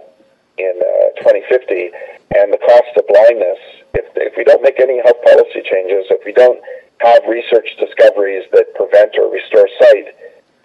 in 0.57 0.71
uh, 0.79 1.19
2050, 1.19 1.91
and 2.39 2.53
the 2.53 2.57
cost 2.63 2.91
of 2.95 3.03
blindness 3.07 3.59
if 3.93 4.05
if 4.15 4.33
we 4.37 4.43
don't 4.43 4.61
make 4.61 4.79
any 4.79 5.01
health 5.03 5.21
policy 5.23 5.61
changes, 5.65 6.05
if 6.09 6.23
we 6.25 6.31
don't 6.31 6.61
have 7.01 7.21
research 7.27 7.75
discoveries 7.79 8.45
that 8.53 8.73
prevent 8.75 9.11
or 9.19 9.27
restore 9.31 9.67
sight, 9.81 10.07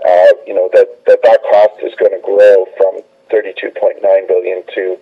uh, 0.06 0.30
you 0.46 0.54
know 0.54 0.68
that, 0.72 0.86
that 1.06 1.20
that 1.24 1.40
cost 1.50 1.82
is 1.82 1.92
going 1.98 2.12
to 2.12 2.22
grow 2.22 2.66
from 2.78 3.02
32.9 3.34 3.98
billion 4.28 4.62
to 4.74 4.96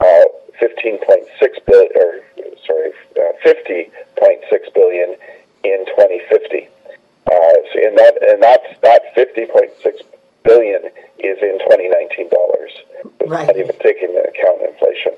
uh, 0.00 0.24
15.6 0.60 1.00
billion, 1.66 1.92
or 1.96 2.20
sorry, 2.66 2.92
uh, 3.16 3.32
50.6 3.44 4.74
billion 4.74 5.16
in 5.64 5.84
2050. 5.86 6.68
Uh, 7.30 7.54
so 7.72 7.78
in 7.78 7.94
that, 7.96 8.18
and 8.22 8.42
that's 8.42 8.66
that 8.82 9.14
50.6 9.14 10.02
billion 10.42 10.82
is 11.20 11.38
in 11.42 11.58
2019 11.60 12.28
dollars, 12.30 12.72
Right. 13.26 13.46
not 13.46 13.56
even 13.56 13.76
taking 13.78 14.10
into 14.10 14.24
account 14.26 14.62
inflation. 14.62 15.12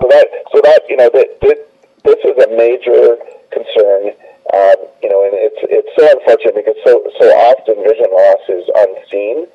So 0.00 0.08
that, 0.08 0.26
so 0.52 0.60
that 0.64 0.82
you 0.88 0.96
know, 0.96 1.10
that, 1.14 1.40
that 1.40 1.58
this 2.04 2.18
is 2.24 2.36
a 2.42 2.48
major 2.56 3.16
concern. 3.52 4.12
Um, 4.52 4.74
you 5.02 5.08
know, 5.08 5.22
and 5.24 5.32
it's 5.38 5.60
it's 5.70 5.92
so 5.94 6.02
unfortunate 6.10 6.56
because 6.58 6.76
so 6.82 6.98
so 7.20 7.26
often 7.30 7.78
vision 7.86 8.10
loss 8.10 8.42
is 8.50 8.66
unseen. 8.74 9.46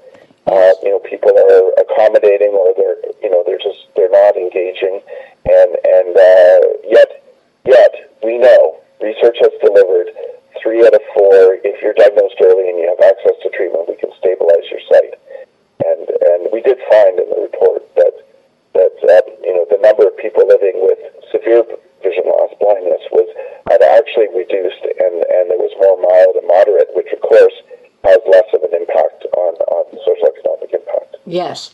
Uh, 0.48 0.72
you 0.82 0.96
know, 0.96 1.00
people 1.04 1.36
are 1.36 1.76
accommodating, 1.84 2.56
or 2.56 2.72
they're 2.80 2.96
you 3.22 3.30
know 3.30 3.44
they're 3.46 3.60
just 3.60 3.92
they're 4.00 4.10
not 4.10 4.38
engaging, 4.40 5.02
and 5.44 5.70
and 5.84 6.16
uh, 6.16 6.60
yet 6.88 7.20
yet 7.68 7.92
we 8.24 8.38
know 8.40 8.80
research 9.04 9.38
has 9.44 9.52
delivered 9.60 10.08
three 10.62 10.86
out 10.86 10.94
of 10.94 11.02
four. 11.14 11.60
If 11.64 11.82
you're 11.82 11.98
diagnosed 11.98 12.38
early 12.42 12.70
and 12.70 12.78
you 12.78 12.88
have 12.90 13.02
access 13.04 13.38
to 13.44 13.50
treatment, 13.54 13.90
we 13.90 13.96
can 13.96 14.12
stabilize 14.18 14.66
your 14.70 14.84
sight. 14.90 15.14
And 15.86 16.06
and 16.10 16.42
we 16.52 16.62
did 16.62 16.78
find 16.90 17.20
in 17.20 17.30
the 17.30 17.42
report 17.48 17.84
that 17.96 18.16
that 18.74 18.96
uh, 19.04 19.22
you 19.44 19.54
know 19.54 19.66
the 19.70 19.82
number 19.82 20.08
of 20.08 20.18
people 20.18 20.48
living 20.48 20.82
with 20.82 21.00
severe 21.32 21.64
vision 22.04 22.26
loss 22.26 22.52
blindness 22.60 23.02
was 23.12 23.30
had 23.70 23.82
actually 23.82 24.30
reduced, 24.34 24.84
and 24.84 25.16
and 25.30 25.50
there 25.50 25.62
was 25.62 25.74
more 25.82 25.98
mild 26.02 26.36
and 26.38 26.48
moderate, 26.48 26.90
which 26.94 27.12
of 27.14 27.22
course 27.22 27.54
has 28.04 28.20
less 28.28 28.48
of 28.54 28.64
an 28.64 28.74
impact 28.74 29.26
on 29.36 29.54
on 29.74 29.86
social 30.06 30.30
economic 30.34 30.74
impact. 30.74 31.18
Yes. 31.26 31.74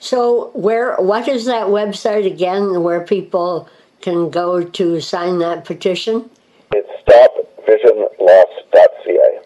So 0.00 0.50
where 0.54 0.96
what 0.96 1.28
is 1.28 1.44
that 1.46 1.68
website 1.68 2.26
again 2.26 2.82
where 2.82 3.02
people 3.02 3.68
can 4.00 4.30
go 4.30 4.62
to 4.62 5.00
sign 5.00 5.38
that 5.38 5.64
petition? 5.64 6.30
It's 6.72 6.88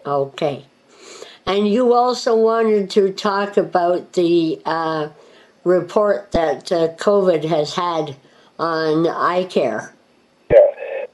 Okay. 0.05 0.65
And 1.45 1.67
you 1.67 1.93
also 1.93 2.35
wanted 2.35 2.89
to 2.91 3.11
talk 3.11 3.57
about 3.57 4.13
the 4.13 4.61
uh, 4.65 5.09
report 5.63 6.31
that 6.31 6.71
uh, 6.71 6.95
COVID 6.95 7.43
has 7.45 7.75
had 7.75 8.15
on 8.59 9.07
eye 9.07 9.45
care. 9.45 9.93
Yeah. 10.51 10.59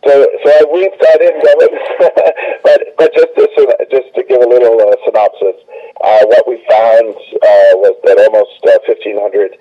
So, 0.05 0.27
so 0.43 0.49
I 0.51 0.63
weaved 0.71 0.99
that 1.01 1.21
in, 1.21 1.35
but, 2.63 2.81
but 2.97 3.13
just 3.13 3.33
to, 3.35 3.87
just 3.91 4.15
to 4.15 4.23
give 4.27 4.41
a 4.41 4.47
little 4.47 4.79
uh, 4.79 4.95
synopsis, 5.05 5.57
uh, 6.01 6.25
what 6.25 6.47
we 6.47 6.63
found 6.69 7.15
uh, 7.15 7.73
was 7.81 7.95
that 8.05 8.17
almost 8.19 8.63
uh, 8.65 8.79
1,500 8.85 9.57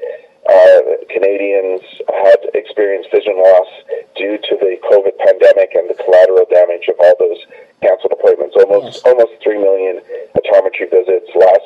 uh, 0.49 0.81
Canadians 1.13 1.83
had 2.09 2.41
experienced 2.55 3.11
vision 3.11 3.37
loss 3.37 3.69
due 4.17 4.39
to 4.39 4.57
the 4.61 4.77
COVID 4.89 5.17
pandemic 5.21 5.75
and 5.75 5.91
the 5.91 5.99
collateral 6.03 6.47
damage 6.51 6.89
of 6.89 6.97
all 7.01 7.15
those 7.19 7.41
canceled 7.83 8.13
appointments. 8.13 8.57
Almost 8.57 8.85
Yes. 8.87 9.03
almost 9.05 9.33
3 9.43 9.59
million 9.59 10.01
optometry 10.37 10.91
visits 10.91 11.31
less, 11.35 11.65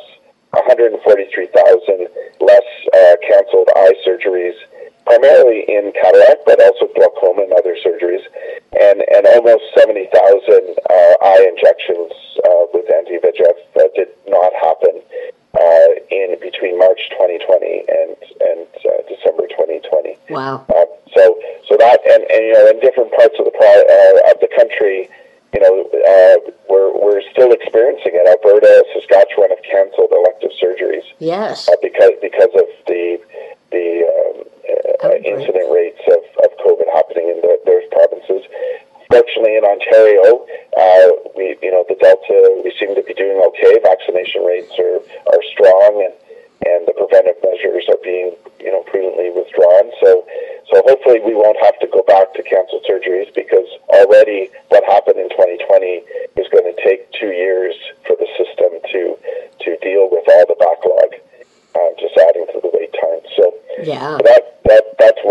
143,000 0.53 2.09
less 2.41 2.69
uh, 2.95 3.17
canceled 3.27 3.69
eye 3.77 3.95
surgeries, 4.07 4.55
primarily 5.07 5.65
in 5.69 5.93
cataract, 5.93 6.45
but 6.47 6.61
also 6.63 6.87
glaucoma 6.95 7.43
and 7.43 7.53
other 7.53 7.77
surgeries, 7.77 8.23
and, 8.79 9.03
and 9.15 9.27
almost 9.27 9.65
70,000 9.77 10.09
uh, 10.13 10.95
eye 11.23 11.45
injections 11.49 12.13
uh, 12.45 12.65
with 12.73 12.87
anti-VEGF 12.91 13.59
uh, 13.77 13.89
did 13.95 14.09
not 14.29 14.53
happen 14.61 15.01
uh, 15.59 15.89
in 16.11 16.37
between 16.41 16.79
March 16.79 17.01
2020 17.11 17.85
and, 17.89 18.17
and 18.41 18.67
uh, 18.87 19.03
December 19.09 19.47
2020. 19.49 20.17
Wow. 20.31 20.65
Um, 20.75 20.87
so, 21.15 21.37
so 21.69 21.77
that, 21.77 22.01
and, 22.09 22.23
and 22.31 22.41
you 22.47 22.53
know, 22.55 22.67
in 22.69 22.81
different 22.81 23.13
parts 23.13 23.35
of 23.39 23.45
the 23.45 23.53
pro- 23.53 23.85
uh, 23.85 24.31
of 24.33 24.41
the 24.41 24.49
country, 24.57 25.09
you 25.53 25.61
know, 25.61 25.85
uh, 25.93 26.37
we're 26.69 26.93
we're 26.97 27.21
still 27.33 27.53
experiencing 27.53 28.13
it. 28.17 28.25
Alberta, 28.25 28.85
Saskatchewan 28.97 29.51
have 29.51 29.63
canceled 29.63 30.11
elective 30.13 30.51
surgeries 30.57 31.05
Yes. 31.19 31.69
uh, 31.69 31.77
because 31.83 32.13
because 32.21 32.53
of 32.57 32.67
the 32.89 33.21
the 33.71 33.89
um, 34.09 34.37
uh, 35.05 35.17
incident 35.25 35.69
rates 35.73 36.01
of, 36.09 36.23
of 36.45 36.51
COVID 36.65 36.89
happening 36.93 37.29
in 37.29 37.41
the, 37.41 37.53
those 37.67 37.85
provinces. 37.93 38.49
Fortunately, 39.11 39.57
in 39.61 39.65
Ontario, 39.65 40.41
uh, 40.73 41.09
we 41.37 41.57
you 41.61 41.71
know 41.71 41.85
the 41.89 41.97
Delta 42.01 42.61
we 42.65 42.73
seem 42.81 42.95
to 42.97 43.03
be 43.05 43.13
doing 43.13 43.37
okay. 43.53 43.77
Vaccination 43.85 44.45
rates 44.45 44.73
are 44.79 45.01
are 45.29 45.43
strong 45.53 46.01
and 46.09 46.15
and 46.67 46.87
the 46.87 46.95
preventive 46.95 47.37
measures 47.43 47.85
are 47.89 48.01
being 48.03 48.35
you 48.61 48.71
know 48.73 48.83
prudently 48.89 49.31
withdrawn. 49.31 49.91
So 50.03 50.25
so 50.71 50.83
hopefully 50.87 51.21
we 51.21 51.35
won't 51.35 51.59
have 51.63 51.79
to 51.81 51.89
go 51.89 52.03
back 52.07 52.33
to 52.35 52.43
canceled 52.43 52.85
surgeries 52.89 53.33
because 53.35 53.67
already 53.91 54.49
what 54.69 54.85
happened 54.85 55.19
in 55.21 55.29
2020 55.31 55.61
is 56.41 56.47
going 56.49 56.65
to 56.65 56.77
take 56.83 57.11
two 57.13 57.29
years 57.35 57.75
for 58.07 58.17
the 58.17 58.29
system 58.39 58.71
to 58.93 59.17
to 59.67 59.77
deal 59.85 60.09
with 60.11 60.25
all 60.29 60.45
the 60.49 60.59
backlog, 60.59 61.11
uh, 61.77 61.91
just 62.01 62.17
adding 62.19 62.47
to 62.53 62.59
the 62.63 62.71
wait 62.73 62.93
time. 62.99 63.23
So 63.37 63.53
Yeah. 63.83 64.19
that, 64.25 64.63
that 64.65 64.85
that's 64.99 65.23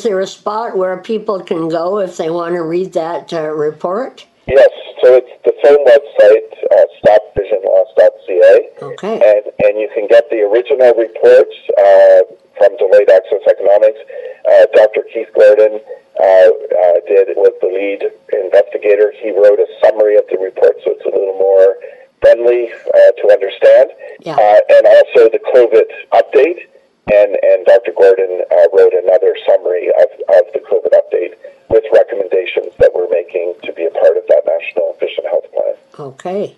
is 0.00 0.04
there 0.04 0.20
a 0.20 0.26
spot 0.26 0.74
where 0.78 0.96
people 0.96 1.38
can 1.44 1.68
go 1.68 1.98
if 1.98 2.16
they 2.16 2.30
want 2.30 2.54
to 2.54 2.62
read 2.62 2.90
that 2.94 3.30
uh, 3.34 3.52
report? 3.52 4.24
Yes, 4.48 4.70
so 5.04 5.12
it's 5.12 5.28
the 5.44 5.52
same 5.60 5.76
website, 5.84 6.48
uh, 6.72 6.88
stopvisionloss.ca, 7.04 8.54
Okay. 8.80 9.12
and 9.20 9.44
and 9.60 9.76
you 9.78 9.90
can 9.94 10.08
get 10.08 10.24
the 10.30 10.40
original 10.40 10.96
reports 10.96 11.52
uh, 11.76 12.20
from 12.56 12.72
Deloitte 12.80 13.12
Access 13.12 13.44
Economics. 13.44 14.00
Uh, 14.48 14.64
Dr. 14.72 15.04
Keith 15.12 15.28
Gordon 15.36 15.84
uh, 15.84 16.24
uh, 16.24 16.96
did 17.04 17.36
was 17.36 17.52
the 17.60 17.68
lead 17.68 18.00
investigator. 18.32 19.12
He 19.20 19.30
wrote 19.36 19.60
a 19.60 19.68
summary 19.84 20.16
of 20.16 20.24
the 20.32 20.38
report, 20.40 20.80
so 20.82 20.96
it's 20.96 21.04
a 21.04 21.12
little 21.12 21.36
more 21.36 21.76
friendly 22.24 22.72
uh, 22.72 23.12
to 23.20 23.24
understand, 23.36 23.90
Yeah. 24.24 24.32
uh, 24.40 24.60
and 24.80 24.84
also 24.96 25.28
the 25.28 25.40
COVID 25.52 25.88
update. 26.16 26.72
And, 27.12 27.36
and 27.42 27.66
Dr. 27.66 27.92
Gordon 27.96 28.42
uh, 28.50 28.66
wrote 28.72 28.92
another 28.94 29.34
summary 29.46 29.88
of, 29.88 30.10
of 30.36 30.44
the 30.52 30.60
COVID 30.60 30.92
update 30.94 31.34
with 31.68 31.84
recommendations 31.92 32.72
that 32.78 32.92
we're 32.94 33.08
making 33.08 33.54
to 33.64 33.72
be 33.72 33.84
a 33.84 33.90
part 33.90 34.16
of 34.16 34.24
that 34.28 34.42
National 34.46 34.96
Vision 35.00 35.24
Health 35.24 35.50
Plan. 35.52 35.74
Okay. 35.98 36.56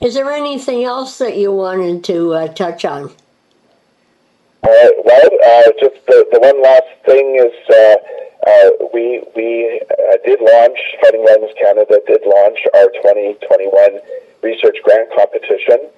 Is 0.00 0.14
there 0.14 0.30
anything 0.30 0.84
else 0.84 1.18
that 1.18 1.36
you 1.36 1.52
wanted 1.52 2.04
to 2.04 2.34
uh, 2.34 2.48
touch 2.48 2.84
on? 2.84 3.10
Uh, 4.62 4.88
well, 5.04 5.28
uh, 5.44 5.70
just 5.80 6.04
the, 6.06 6.26
the 6.32 6.40
one 6.40 6.62
last 6.62 6.88
thing 7.04 7.36
is 7.36 7.52
uh, 7.68 7.96
uh, 8.46 8.70
we 8.92 9.22
we 9.36 9.80
uh, 9.92 10.16
did 10.24 10.40
launch 10.40 10.78
Fighting 11.02 11.24
Blindness 11.24 11.52
Canada 11.60 12.00
did 12.06 12.20
launch 12.24 12.58
our 12.74 12.88
2021 13.04 14.00
research 14.42 14.76
grant 14.82 15.08
competition 15.16 15.88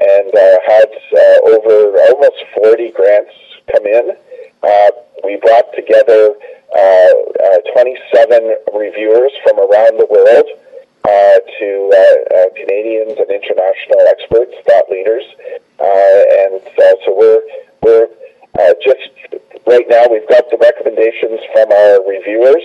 and 0.00 0.32
uh, 0.34 0.56
had 0.66 0.90
uh, 1.12 1.50
over 1.52 1.98
almost 2.08 2.40
40 2.56 2.90
grants 2.92 3.32
come 3.70 3.86
in. 3.86 4.16
Uh, 4.62 4.90
we 5.24 5.36
brought 5.36 5.68
together 5.74 6.34
uh, 6.74 7.12
uh, 7.44 7.58
27 7.72 8.56
reviewers 8.74 9.32
from 9.44 9.58
around 9.58 9.98
the 9.98 10.06
world 10.08 10.46
uh, 11.04 11.38
to 11.58 11.90
Canadians 12.56 13.18
and 13.18 13.30
international 13.30 14.00
experts, 14.08 14.52
thought 14.66 14.88
leaders, 14.90 15.24
uh, 15.80 16.20
and 16.44 16.60
so 17.04 17.16
we're 17.16 17.42
we're 17.82 18.08
just 18.84 19.10
right 19.66 19.86
now 19.88 20.06
we've 20.10 20.28
got 20.28 20.44
the 20.50 20.58
recommendations 20.60 21.40
from 21.52 21.72
our 21.72 22.06
reviewers. 22.06 22.62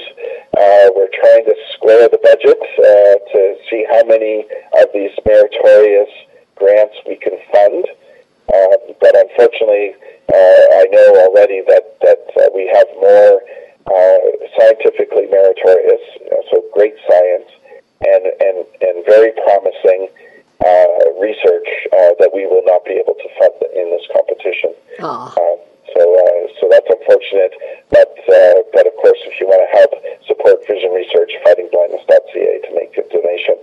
Uh, 0.56 0.90
we're 0.96 1.12
trying 1.20 1.46
to 1.46 1.56
square 1.74 2.08
the 2.08 2.20
budget 2.22 2.60
uh, 2.62 3.16
to 3.32 3.56
see 3.70 3.86
how 3.90 4.04
many 4.06 4.46
of 4.80 4.88
these 4.94 5.12
meritorious 5.26 6.10
grants 6.56 6.96
we 7.08 7.16
can 7.16 7.38
fund. 7.52 7.86
Uh, 8.54 8.78
but 9.02 9.16
unfortunately, 9.16 9.96
uh, 10.30 10.64
I 10.80 10.88
know 10.92 11.28
already 11.28 11.62
that 11.68 11.98
that 12.02 12.24
uh, 12.38 12.50
we 12.54 12.70
have 12.74 12.88
more 13.02 13.42
uh, 13.90 14.18
scientifically 14.58 15.28
meritorious, 15.30 16.02
so 16.52 16.64
great 16.74 16.96
science, 17.10 17.50
and 18.06 18.26
and 18.40 18.58
and 18.82 19.06
very 19.06 19.32
promising 19.44 20.10
uh, 20.64 21.12
research 21.20 21.70
uh, 21.94 22.14
that 22.20 22.32
we 22.34 22.46
will 22.46 22.64
not 22.66 22.86
be 22.86 22.94
able 22.94 23.16
to 23.16 23.30
fund 23.38 23.54
in 23.76 23.90
this 23.92 24.06
competition. 24.14 24.74
Oh, 25.00 25.60
so, 25.94 26.02
uh, 26.02 26.42
so 26.60 26.64
that's 26.72 26.90
unfortunate. 26.90 27.54
But, 27.92 28.14
uh, 28.26 28.66
but 28.74 28.88
of 28.88 28.96
course, 28.98 29.20
if 29.30 29.38
you 29.40 29.46
want 29.46 29.62
to 29.62 29.72
help 29.76 29.92
support 30.26 30.66
vision 30.66 30.92
research, 30.92 31.32
fightingblindness.ca 31.46 32.52
to 32.66 32.72
make 32.74 32.94
a 32.98 33.06
donation 33.14 33.58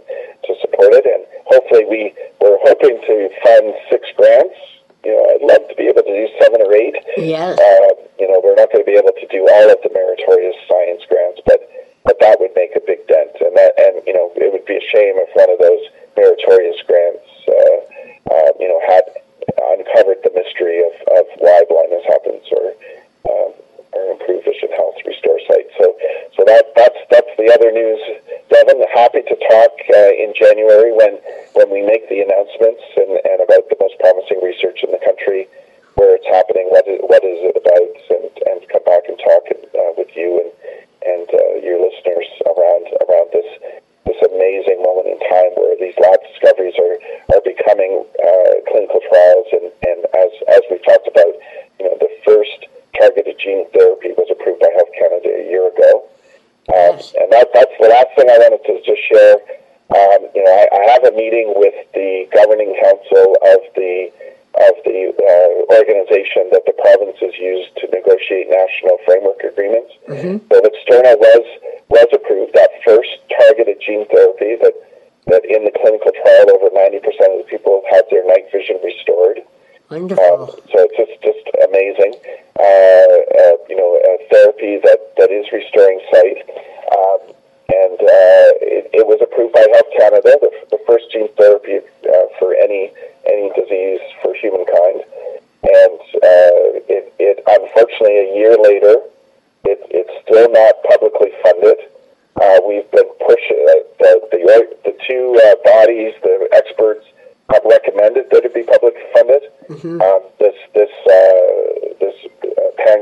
to 0.46 0.52
support 0.60 0.94
it. 0.94 1.06
And 1.06 1.26
hopefully 1.46 1.86
we, 1.86 2.14
we're 2.40 2.58
hoping 2.62 2.98
to 3.02 3.16
fund 3.42 3.74
six 3.90 4.06
grants. 4.16 4.58
You 5.02 5.18
know, 5.18 5.24
I'd 5.34 5.42
love 5.42 5.64
to 5.66 5.74
be 5.74 5.90
able 5.90 6.06
to 6.06 6.14
do 6.14 6.26
seven 6.38 6.62
or 6.62 6.72
eight. 6.74 6.94
yes. 7.18 7.58
Uh, 7.58 7.90
you 8.18 8.30
know, 8.30 8.38
we're 8.38 8.54
not 8.54 8.70
going 8.70 8.86
to 8.86 8.90
be 8.90 8.94
able 8.94 9.14
to 9.14 9.26
do 9.30 9.42
all 9.50 9.66
of 9.66 9.78
the 9.82 9.90
meritorious 9.90 10.54
science 10.70 11.02
grants, 11.10 11.42
but, 11.42 11.58
but 12.06 12.18
that 12.22 12.38
would 12.38 12.54
make 12.54 12.74
a 12.78 12.82
big 12.86 13.02
dent. 13.10 13.34
And 13.42 13.50
that, 13.58 13.74
and, 13.78 13.98
you 14.06 14.14
know, 14.14 14.30
it 14.38 14.54
would 14.54 14.66
be 14.66 14.78
a 14.78 14.84
shame 14.94 15.18
if 15.18 15.30
one 15.34 15.50
of 15.50 15.58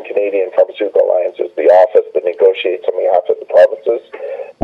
Canadian 0.04 0.50
Pharmaceutical 0.56 1.02
Alliance 1.06 1.38
is 1.38 1.50
the 1.56 1.68
office 1.68 2.06
that 2.14 2.24
negotiates 2.24 2.84
on 2.88 2.94
behalf 2.96 3.24
of 3.28 3.36
the 3.40 3.48
provinces 3.48 4.02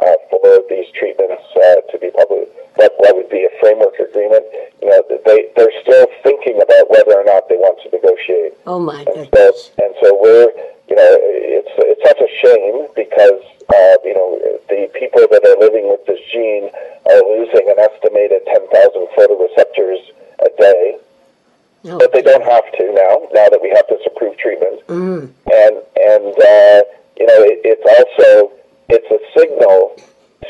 uh, 0.03 0.17
for 0.31 0.41
these 0.69 0.89
treatments 0.95 1.43
uh, 1.57 1.81
to 1.93 1.97
be 1.99 2.11
public. 2.13 2.49
What, 2.77 2.93
what 2.99 3.17
would 3.17 3.31
be 3.31 3.45
a 3.49 3.53
framework 3.61 3.97
agreement? 3.99 4.45
You 4.83 4.91
know, 4.93 5.01
they 5.25 5.49
they're 5.57 5.73
still 5.83 6.07
thinking 6.23 6.61
about 6.61 6.91
whether 6.93 7.17
or 7.17 7.25
not 7.25 7.49
they 7.49 7.57
want 7.57 7.81
to 7.85 7.89
negotiate. 7.91 8.53
oh 8.67 8.79
my 8.79 9.01
And 9.03 9.09
so, 9.09 9.25
goodness. 9.33 9.71
and 9.81 9.93
so 10.05 10.13
we're, 10.21 10.53
you 10.93 10.97
know, 10.97 11.13
it's 11.57 11.73
it's 11.81 12.05
such 12.05 12.21
a 12.21 12.31
shame 12.45 12.87
because 12.95 13.41
uh, 13.73 13.97
you 14.05 14.15
know 14.15 14.37
the 14.69 14.87
people 14.95 15.25
that 15.33 15.43
are 15.49 15.59
living 15.59 15.89
with 15.89 16.05
this 16.07 16.21
gene 16.31 16.69
are 17.09 17.23
losing 17.25 17.65
an 17.73 17.79
estimated 17.81 18.45
10,000 18.47 18.69
photoreceptors 19.17 20.01
a 20.45 20.51
day, 20.61 20.96
But 21.99 22.13
they 22.13 22.23
don't 22.23 22.43
have 22.43 22.67
to 22.73 22.85
now. 22.93 23.23
Now 23.31 23.49
that 23.49 23.61
we 23.63 23.71
have 23.71 23.87
this 23.89 24.03
approved 24.07 24.39
treatment, 24.39 24.83
mm, 24.89 25.31
and 25.31 25.75
and 25.95 26.35
uh, 26.35 26.79
you 27.15 27.27
know, 27.31 27.41
it, 27.47 27.63
it's 27.63 27.87
also 27.87 28.51
it's 28.91 29.07
a 29.07 29.21
signal 29.39 29.95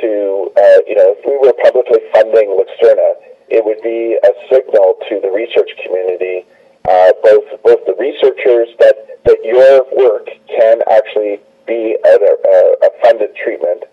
to 0.01 0.53
uh, 0.57 0.81
you 0.89 0.97
know 0.97 1.13
if 1.13 1.21
we 1.29 1.37
were 1.37 1.53
publicly 1.61 2.01
funding 2.17 2.57
Luxturna, 2.57 3.21
it 3.49 3.65
would 3.65 3.81
be 3.83 4.17
a 4.17 4.33
signal 4.49 4.97
to 5.09 5.21
the 5.21 5.29
research 5.29 5.71
community, 5.85 6.45
uh, 6.89 7.13
both 7.23 7.45
both 7.63 7.85
the 7.85 7.97
researchers 8.01 8.69
that 8.81 9.21
that 9.25 9.39
your 9.45 9.85
work 9.93 10.29
can 10.49 10.81
actually 10.89 11.41
be 11.67 11.99
a, 12.01 12.15
a, 12.17 12.57
a 12.81 12.91
funded 13.03 13.37
treatment, 13.37 13.85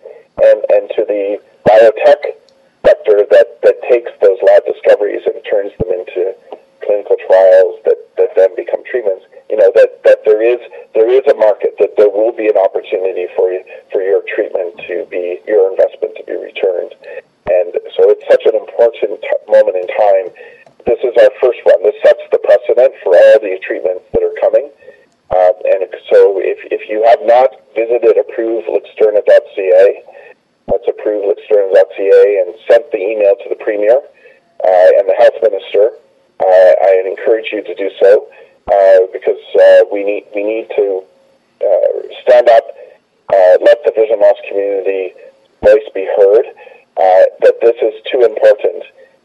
and 0.44 0.64
and 0.72 0.90
to 0.96 1.04
the 1.04 1.42
biotech 1.68 2.40
sector 2.86 3.26
that 3.32 3.60
that 3.64 3.78
takes 3.90 4.12
those 4.22 4.38
lab 4.48 4.64
discoveries 4.66 5.22
and 5.26 5.36
turns 5.44 5.72
them 5.80 5.92
into 5.92 6.36
clinical 6.86 7.18
trials 7.28 7.80
that, 7.86 8.00
that 8.18 8.32
then 8.36 8.56
become 8.56 8.84
treatments, 8.84 9.26
you 9.50 9.58
know, 9.58 9.72
that, 9.76 10.04
that 10.04 10.24
there 10.26 10.42
is 10.42 10.60
there 10.94 11.10
is 11.10 11.26
a 11.28 11.36
market, 11.36 11.76
that 11.80 11.96
there 11.98 12.10
will 12.10 12.32
be 12.32 12.48
an 12.48 12.58
opportunity 12.58 13.28
for 13.36 13.52
you, 13.52 13.64
for 13.92 14.02
your 14.02 14.22
treatment 14.30 14.78
to 14.88 15.08
be 15.10 15.40
your 15.48 15.72
investment 15.72 16.16
to 16.18 16.24
be 16.24 16.38
returned. 16.38 16.94
And 17.50 17.74
so 17.98 18.10
it's 18.14 18.24
such 18.30 18.46
an 18.46 18.56
important 18.56 19.20
t- 19.20 19.52
moment 19.52 19.76
in 19.76 19.88
time. 19.90 20.28
This 20.86 21.00
is 21.04 21.16
our 21.18 21.34
first 21.42 21.60
one. 21.64 21.82
This 21.84 21.98
sets 22.04 22.24
the 22.32 22.40
precedent 22.40 22.94
for 23.04 23.16
all 23.16 23.38
the 23.40 23.58
treatments 23.64 24.06
that 24.14 24.24
are 24.24 24.38
coming. 24.40 24.70
Um, 25.34 25.56
and 25.66 25.90
so 26.12 26.38
if, 26.40 26.60
if 26.70 26.88
you 26.90 27.02
have 27.08 27.24
not 27.26 27.58
visited 27.74 28.16
approveluxturna.ca, 28.22 30.04
let's 30.68 30.88
and 32.44 32.56
sent 32.68 32.92
the 32.92 32.98
email 32.98 33.36
to 33.36 33.50
the 33.50 33.56
Premier 33.56 33.98
uh, 33.98 34.90
and 34.98 35.08
the 35.08 35.16
Health 35.18 35.40
Minister 35.42 35.92
uh, 36.40 36.74
I 36.84 37.04
encourage 37.06 37.52
you 37.52 37.64
to 37.64 37.76
do 37.76 37.90
so 38.00 38.28
uh, 38.72 39.00
because 39.12 39.42
uh, 39.60 39.84
we 39.92 40.04
need 40.04 40.26
we 40.36 40.44
need 40.44 40.68
to 40.76 41.04
uh, 41.64 42.02
stand 42.24 42.50
up, 42.50 42.64
uh, 43.34 43.56
let 43.62 43.84
the 43.86 43.92
vision 43.96 44.20
loss 44.20 44.38
community 44.48 45.14
voice 45.62 45.88
be 45.94 46.08
heard. 46.18 46.46
Uh, 46.94 47.26
that 47.42 47.58
this 47.62 47.76
is 47.82 47.96
too 48.12 48.22
important. 48.22 48.84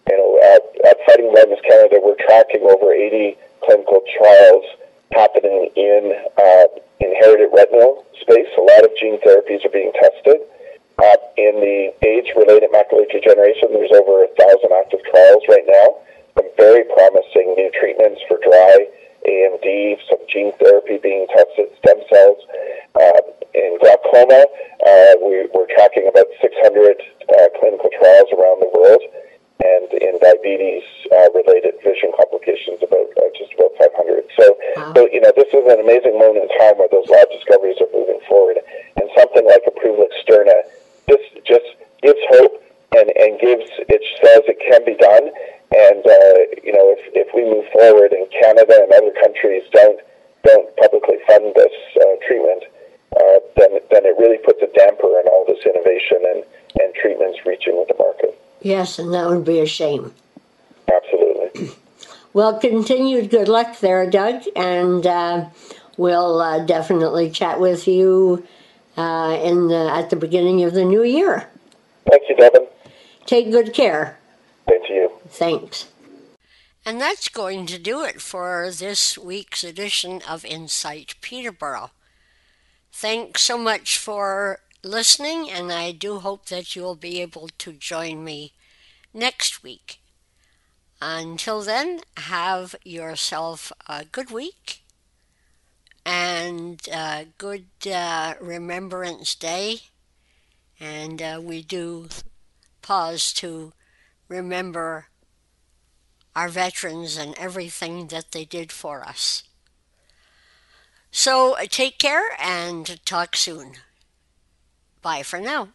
You 0.08 0.16
know, 0.16 0.40
at, 0.40 0.64
at 0.88 0.96
Fighting 1.04 1.30
Blindness 1.30 1.60
Canada, 1.68 2.00
we're 2.00 2.16
tracking 2.16 2.64
over 2.64 2.92
80 2.96 3.36
clinical 3.60 4.00
trials 4.16 4.64
happening 5.12 5.68
in 5.76 6.16
uh, 6.40 6.64
inherited 7.00 7.52
retinal 7.52 8.06
space. 8.20 8.48
A 8.56 8.64
lot 8.64 8.88
of 8.88 8.90
gene 8.96 9.20
therapies 9.20 9.64
are 9.66 9.72
being 9.72 9.92
tested. 9.92 10.40
In 11.38 11.54
the 11.62 11.94
age-related 12.02 12.72
macular 12.74 13.06
degeneration, 13.06 13.70
there's 13.70 13.94
over 13.94 14.24
a 14.24 14.30
thousand 14.34 14.74
active 14.74 14.98
trials 15.06 15.44
right 15.48 15.62
now. 15.70 16.02
Some 16.38 16.54
very 16.54 16.84
promising 16.86 17.58
new 17.58 17.66
treatments 17.74 18.22
for 18.30 18.38
dry 18.38 18.86
AMD, 19.26 19.98
some 20.06 20.22
gene 20.30 20.54
therapy 20.62 21.02
being 21.02 21.26
tested, 21.34 21.66
stem 21.82 21.98
cells. 22.06 22.38
Uh, 22.94 23.20
in 23.58 23.74
glaucoma, 23.82 24.46
uh, 24.86 25.12
we, 25.18 25.42
are 25.42 25.70
tracking 25.74 26.06
about 26.06 26.30
600 26.38 26.54
uh, 26.54 27.50
clinical 27.58 27.90
trials 27.90 28.30
around 28.38 28.62
the 28.62 28.70
world. 28.70 29.02
And 29.58 29.90
in 29.98 30.14
diabetes 30.22 30.86
uh, 31.10 31.34
related 31.34 31.74
vision 31.82 32.14
complications, 32.14 32.78
about 32.86 33.10
uh, 33.18 33.26
just 33.34 33.50
about 33.58 33.74
500. 33.74 34.22
So, 34.38 34.46
wow. 34.78 34.94
so, 34.94 35.00
you 35.10 35.18
know, 35.18 35.34
this 35.34 35.50
is 35.50 35.66
an 35.66 35.82
amazing 35.82 36.14
moment 36.14 36.46
in 36.46 36.50
time 36.54 36.78
where 36.78 36.86
those 36.94 37.10
lab 37.10 37.26
discoveries 37.34 37.82
are 37.82 37.90
moving 37.90 38.22
forward. 38.30 38.62
And 38.94 39.10
something 39.18 39.42
like 39.42 39.66
Approval 39.66 40.06
Luxturna 40.06 40.62
just, 41.10 41.26
just 41.42 41.66
gives 41.98 42.22
hope 42.30 42.62
and, 42.96 43.10
and 43.16 43.40
gives, 43.40 43.68
it 43.88 44.02
says 44.22 44.42
it 44.48 44.58
can 44.60 44.84
be 44.84 44.96
done. 44.96 45.30
And 45.68 46.00
uh, 46.00 46.60
you 46.64 46.72
know, 46.72 46.96
if, 46.96 47.02
if 47.12 47.28
we 47.34 47.44
move 47.44 47.66
forward 47.72 48.12
and 48.12 48.24
Canada 48.32 48.72
and 48.82 48.92
other 48.92 49.12
countries 49.20 49.62
don't 49.72 50.00
don't 50.44 50.76
publicly 50.76 51.18
fund 51.26 51.52
this 51.54 51.76
uh, 52.00 52.16
treatment, 52.26 52.64
uh, 53.12 53.38
then 53.56 53.70
then 53.92 54.04
it 54.08 54.16
really 54.18 54.38
puts 54.38 54.62
a 54.62 54.70
damper 54.72 55.06
on 55.06 55.28
all 55.28 55.44
this 55.46 55.60
innovation 55.66 56.24
and, 56.24 56.44
and 56.80 56.94
treatments 56.94 57.44
reaching 57.44 57.76
the 57.88 57.94
market. 57.98 58.40
Yes, 58.62 58.98
and 58.98 59.12
that 59.12 59.28
would 59.28 59.44
be 59.44 59.60
a 59.60 59.66
shame. 59.66 60.14
Absolutely. 60.90 61.70
well, 62.32 62.58
continued 62.58 63.30
good 63.30 63.48
luck 63.48 63.78
there, 63.80 64.08
Doug, 64.08 64.42
and 64.56 65.06
uh, 65.06 65.46
we'll 65.98 66.40
uh, 66.40 66.64
definitely 66.64 67.30
chat 67.30 67.60
with 67.60 67.86
you 67.86 68.46
uh, 68.96 69.38
in 69.44 69.68
the, 69.68 69.90
at 69.92 70.08
the 70.08 70.16
beginning 70.16 70.64
of 70.64 70.72
the 70.72 70.84
new 70.84 71.04
year. 71.04 71.46
Thank 72.08 72.22
you, 72.28 72.36
Devin. 72.36 72.67
Take 73.28 73.50
good 73.50 73.74
care. 73.74 74.18
Same 74.66 74.86
to 74.86 74.92
you. 74.94 75.10
Thanks. 75.28 75.88
And 76.86 76.98
that's 76.98 77.28
going 77.28 77.66
to 77.66 77.78
do 77.78 78.02
it 78.02 78.22
for 78.22 78.70
this 78.70 79.18
week's 79.18 79.62
edition 79.62 80.22
of 80.26 80.46
Insight 80.46 81.14
Peterborough. 81.20 81.90
Thanks 82.90 83.42
so 83.42 83.58
much 83.58 83.98
for 83.98 84.60
listening, 84.82 85.50
and 85.50 85.70
I 85.70 85.92
do 85.92 86.20
hope 86.20 86.46
that 86.46 86.74
you'll 86.74 86.94
be 86.94 87.20
able 87.20 87.50
to 87.58 87.72
join 87.74 88.24
me 88.24 88.54
next 89.12 89.62
week. 89.62 90.00
Until 91.02 91.60
then, 91.60 92.00
have 92.16 92.76
yourself 92.82 93.70
a 93.86 94.06
good 94.06 94.30
week 94.30 94.80
and 96.06 96.80
a 96.90 97.26
good 97.36 97.66
uh, 97.92 98.36
Remembrance 98.40 99.34
Day. 99.34 99.80
And 100.80 101.20
uh, 101.20 101.40
we 101.44 101.60
do 101.60 102.08
pause 102.88 103.34
to 103.34 103.74
remember 104.28 105.08
our 106.34 106.48
veterans 106.48 107.18
and 107.18 107.36
everything 107.36 108.06
that 108.06 108.32
they 108.32 108.46
did 108.46 108.72
for 108.72 109.06
us. 109.06 109.42
So 111.10 111.54
take 111.68 111.98
care 111.98 112.30
and 112.40 112.98
talk 113.04 113.36
soon. 113.36 113.74
Bye 115.02 115.22
for 115.22 115.38
now. 115.38 115.68